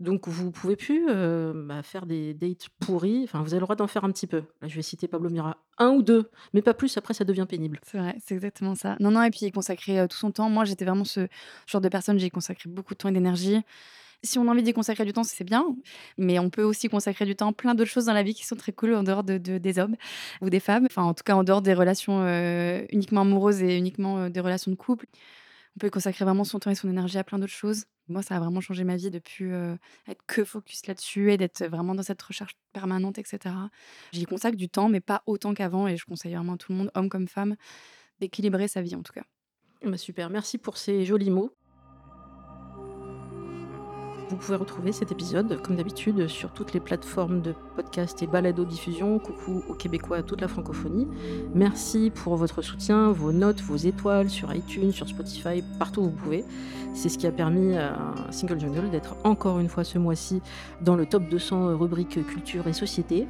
donc 0.00 0.26
vous 0.26 0.50
pouvez 0.50 0.74
plus 0.74 1.06
euh, 1.10 1.52
bah, 1.54 1.82
faire 1.82 2.06
des 2.06 2.32
dates 2.32 2.70
pourries. 2.80 3.20
Enfin, 3.24 3.42
vous 3.42 3.52
avez 3.52 3.60
le 3.60 3.66
droit 3.66 3.76
d'en 3.76 3.86
faire 3.86 4.04
un 4.04 4.10
petit 4.10 4.26
peu. 4.26 4.42
Je 4.62 4.74
vais 4.74 4.80
citer 4.80 5.06
Pablo 5.06 5.28
Mira. 5.28 5.58
Un 5.76 5.90
ou 5.90 6.02
deux, 6.02 6.30
mais 6.54 6.62
pas 6.62 6.72
plus. 6.72 6.96
Après, 6.96 7.12
ça 7.12 7.24
devient 7.24 7.46
pénible. 7.46 7.78
C'est 7.82 7.98
vrai, 7.98 8.16
c'est 8.24 8.34
exactement 8.34 8.74
ça. 8.74 8.96
Non, 9.00 9.10
non, 9.10 9.22
et 9.22 9.30
puis 9.30 9.52
consacrer 9.52 10.00
euh, 10.00 10.06
tout 10.06 10.16
son 10.16 10.30
temps. 10.30 10.48
Moi, 10.48 10.64
j'étais 10.64 10.86
vraiment 10.86 11.04
ce 11.04 11.28
genre 11.66 11.82
de 11.82 11.88
personne. 11.90 12.18
J'ai 12.18 12.30
consacré 12.30 12.70
beaucoup 12.70 12.94
de 12.94 12.98
temps 12.98 13.10
et 13.10 13.12
d'énergie. 13.12 13.62
Si 14.22 14.38
on 14.38 14.48
a 14.48 14.50
envie 14.50 14.62
d'y 14.62 14.74
consacrer 14.74 15.04
du 15.04 15.12
temps, 15.12 15.24
c'est 15.24 15.44
bien, 15.44 15.64
mais 16.18 16.38
on 16.38 16.50
peut 16.50 16.62
aussi 16.62 16.88
consacrer 16.88 17.24
du 17.24 17.34
temps 17.34 17.50
à 17.50 17.52
plein 17.52 17.74
d'autres 17.74 17.90
choses 17.90 18.04
dans 18.04 18.12
la 18.12 18.22
vie 18.22 18.34
qui 18.34 18.44
sont 18.44 18.56
très 18.56 18.72
cool 18.72 18.94
en 18.94 19.02
dehors 19.02 19.24
de, 19.24 19.38
des 19.38 19.78
hommes 19.78 19.96
ou 20.42 20.50
des 20.50 20.60
femmes. 20.60 20.86
Enfin, 20.90 21.02
en 21.02 21.14
tout 21.14 21.24
cas, 21.24 21.34
en 21.34 21.42
dehors 21.42 21.62
des 21.62 21.72
relations 21.72 22.22
euh, 22.22 22.84
uniquement 22.90 23.22
amoureuses 23.22 23.62
et 23.62 23.76
uniquement 23.76 24.18
euh, 24.18 24.28
des 24.28 24.40
relations 24.40 24.70
de 24.70 24.76
couple. 24.76 25.06
On 25.76 25.80
peut 25.80 25.90
consacrer 25.90 26.24
vraiment 26.24 26.44
son 26.44 26.58
temps 26.58 26.70
et 26.70 26.74
son 26.74 26.90
énergie 26.90 27.16
à 27.16 27.24
plein 27.24 27.38
d'autres 27.38 27.52
choses. 27.52 27.84
Moi, 28.08 28.22
ça 28.22 28.36
a 28.36 28.40
vraiment 28.40 28.60
changé 28.60 28.84
ma 28.84 28.96
vie 28.96 29.10
depuis 29.10 29.50
euh, 29.52 29.76
être 30.08 30.20
que 30.26 30.44
focus 30.44 30.86
là-dessus 30.86 31.32
et 31.32 31.38
d'être 31.38 31.64
vraiment 31.64 31.94
dans 31.94 32.02
cette 32.02 32.20
recherche 32.20 32.56
permanente, 32.72 33.18
etc. 33.18 33.54
J'y 34.12 34.26
consacre 34.26 34.56
du 34.56 34.68
temps, 34.68 34.88
mais 34.88 35.00
pas 35.00 35.22
autant 35.26 35.54
qu'avant. 35.54 35.86
Et 35.86 35.96
je 35.96 36.04
conseille 36.04 36.34
vraiment 36.34 36.54
à 36.54 36.56
tout 36.56 36.72
le 36.72 36.78
monde, 36.78 36.90
homme 36.94 37.08
comme 37.08 37.28
femme, 37.28 37.56
d'équilibrer 38.18 38.68
sa 38.68 38.82
vie 38.82 38.96
en 38.96 39.02
tout 39.02 39.12
cas. 39.12 39.24
Bah 39.82 39.96
super, 39.96 40.28
merci 40.28 40.58
pour 40.58 40.76
ces 40.76 41.06
jolis 41.06 41.30
mots. 41.30 41.54
Vous 44.40 44.46
pouvez 44.46 44.56
retrouver 44.56 44.92
cet 44.92 45.12
épisode, 45.12 45.60
comme 45.60 45.76
d'habitude, 45.76 46.26
sur 46.26 46.50
toutes 46.50 46.72
les 46.72 46.80
plateformes 46.80 47.42
de 47.42 47.54
podcast 47.76 48.22
et 48.22 48.26
balado-diffusion. 48.26 49.18
Coucou 49.18 49.62
aux 49.68 49.74
Québécois, 49.74 50.16
à 50.16 50.22
toute 50.22 50.40
la 50.40 50.48
francophonie. 50.48 51.06
Merci 51.54 52.10
pour 52.10 52.36
votre 52.36 52.62
soutien, 52.62 53.12
vos 53.12 53.32
notes, 53.32 53.60
vos 53.60 53.76
étoiles 53.76 54.30
sur 54.30 54.54
iTunes, 54.54 54.92
sur 54.92 55.06
Spotify, 55.06 55.62
partout 55.78 56.00
où 56.00 56.04
vous 56.04 56.16
pouvez. 56.16 56.46
C'est 56.94 57.08
ce 57.08 57.18
qui 57.18 57.26
a 57.26 57.32
permis 57.32 57.76
à 57.76 57.96
Single 58.30 58.58
Jungle 58.58 58.90
d'être 58.90 59.14
encore 59.24 59.60
une 59.60 59.68
fois 59.68 59.84
ce 59.84 59.98
mois-ci 59.98 60.40
dans 60.80 60.96
le 60.96 61.06
top 61.06 61.28
200 61.28 61.76
rubrique 61.76 62.26
culture 62.26 62.66
et 62.66 62.72
société. 62.72 63.28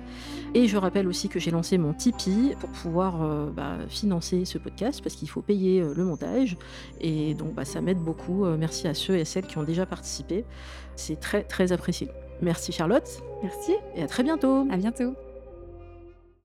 Et 0.54 0.66
je 0.66 0.76
rappelle 0.76 1.06
aussi 1.06 1.28
que 1.28 1.38
j'ai 1.38 1.50
lancé 1.50 1.76
mon 1.76 1.92
Tipeee 1.92 2.54
pour 2.58 2.70
pouvoir 2.70 3.22
euh, 3.22 3.50
bah, 3.50 3.76
financer 3.88 4.44
ce 4.44 4.58
podcast 4.58 5.02
parce 5.02 5.14
qu'il 5.14 5.28
faut 5.28 5.42
payer 5.42 5.80
euh, 5.80 5.92
le 5.94 6.04
montage. 6.04 6.56
Et 7.00 7.34
donc 7.34 7.54
bah, 7.54 7.64
ça 7.64 7.80
m'aide 7.80 7.98
beaucoup. 7.98 8.44
Euh, 8.44 8.56
merci 8.58 8.88
à 8.88 8.94
ceux 8.94 9.16
et 9.16 9.20
à 9.20 9.24
celles 9.24 9.46
qui 9.46 9.58
ont 9.58 9.62
déjà 9.62 9.86
participé. 9.86 10.44
C'est 11.00 11.18
très 11.18 11.42
très 11.44 11.72
apprécié. 11.72 12.08
Merci 12.42 12.72
Charlotte. 12.72 13.08
Merci. 13.42 13.72
Et 13.96 14.02
à 14.02 14.06
très 14.06 14.22
bientôt. 14.22 14.66
À 14.70 14.76
bientôt. 14.76 15.14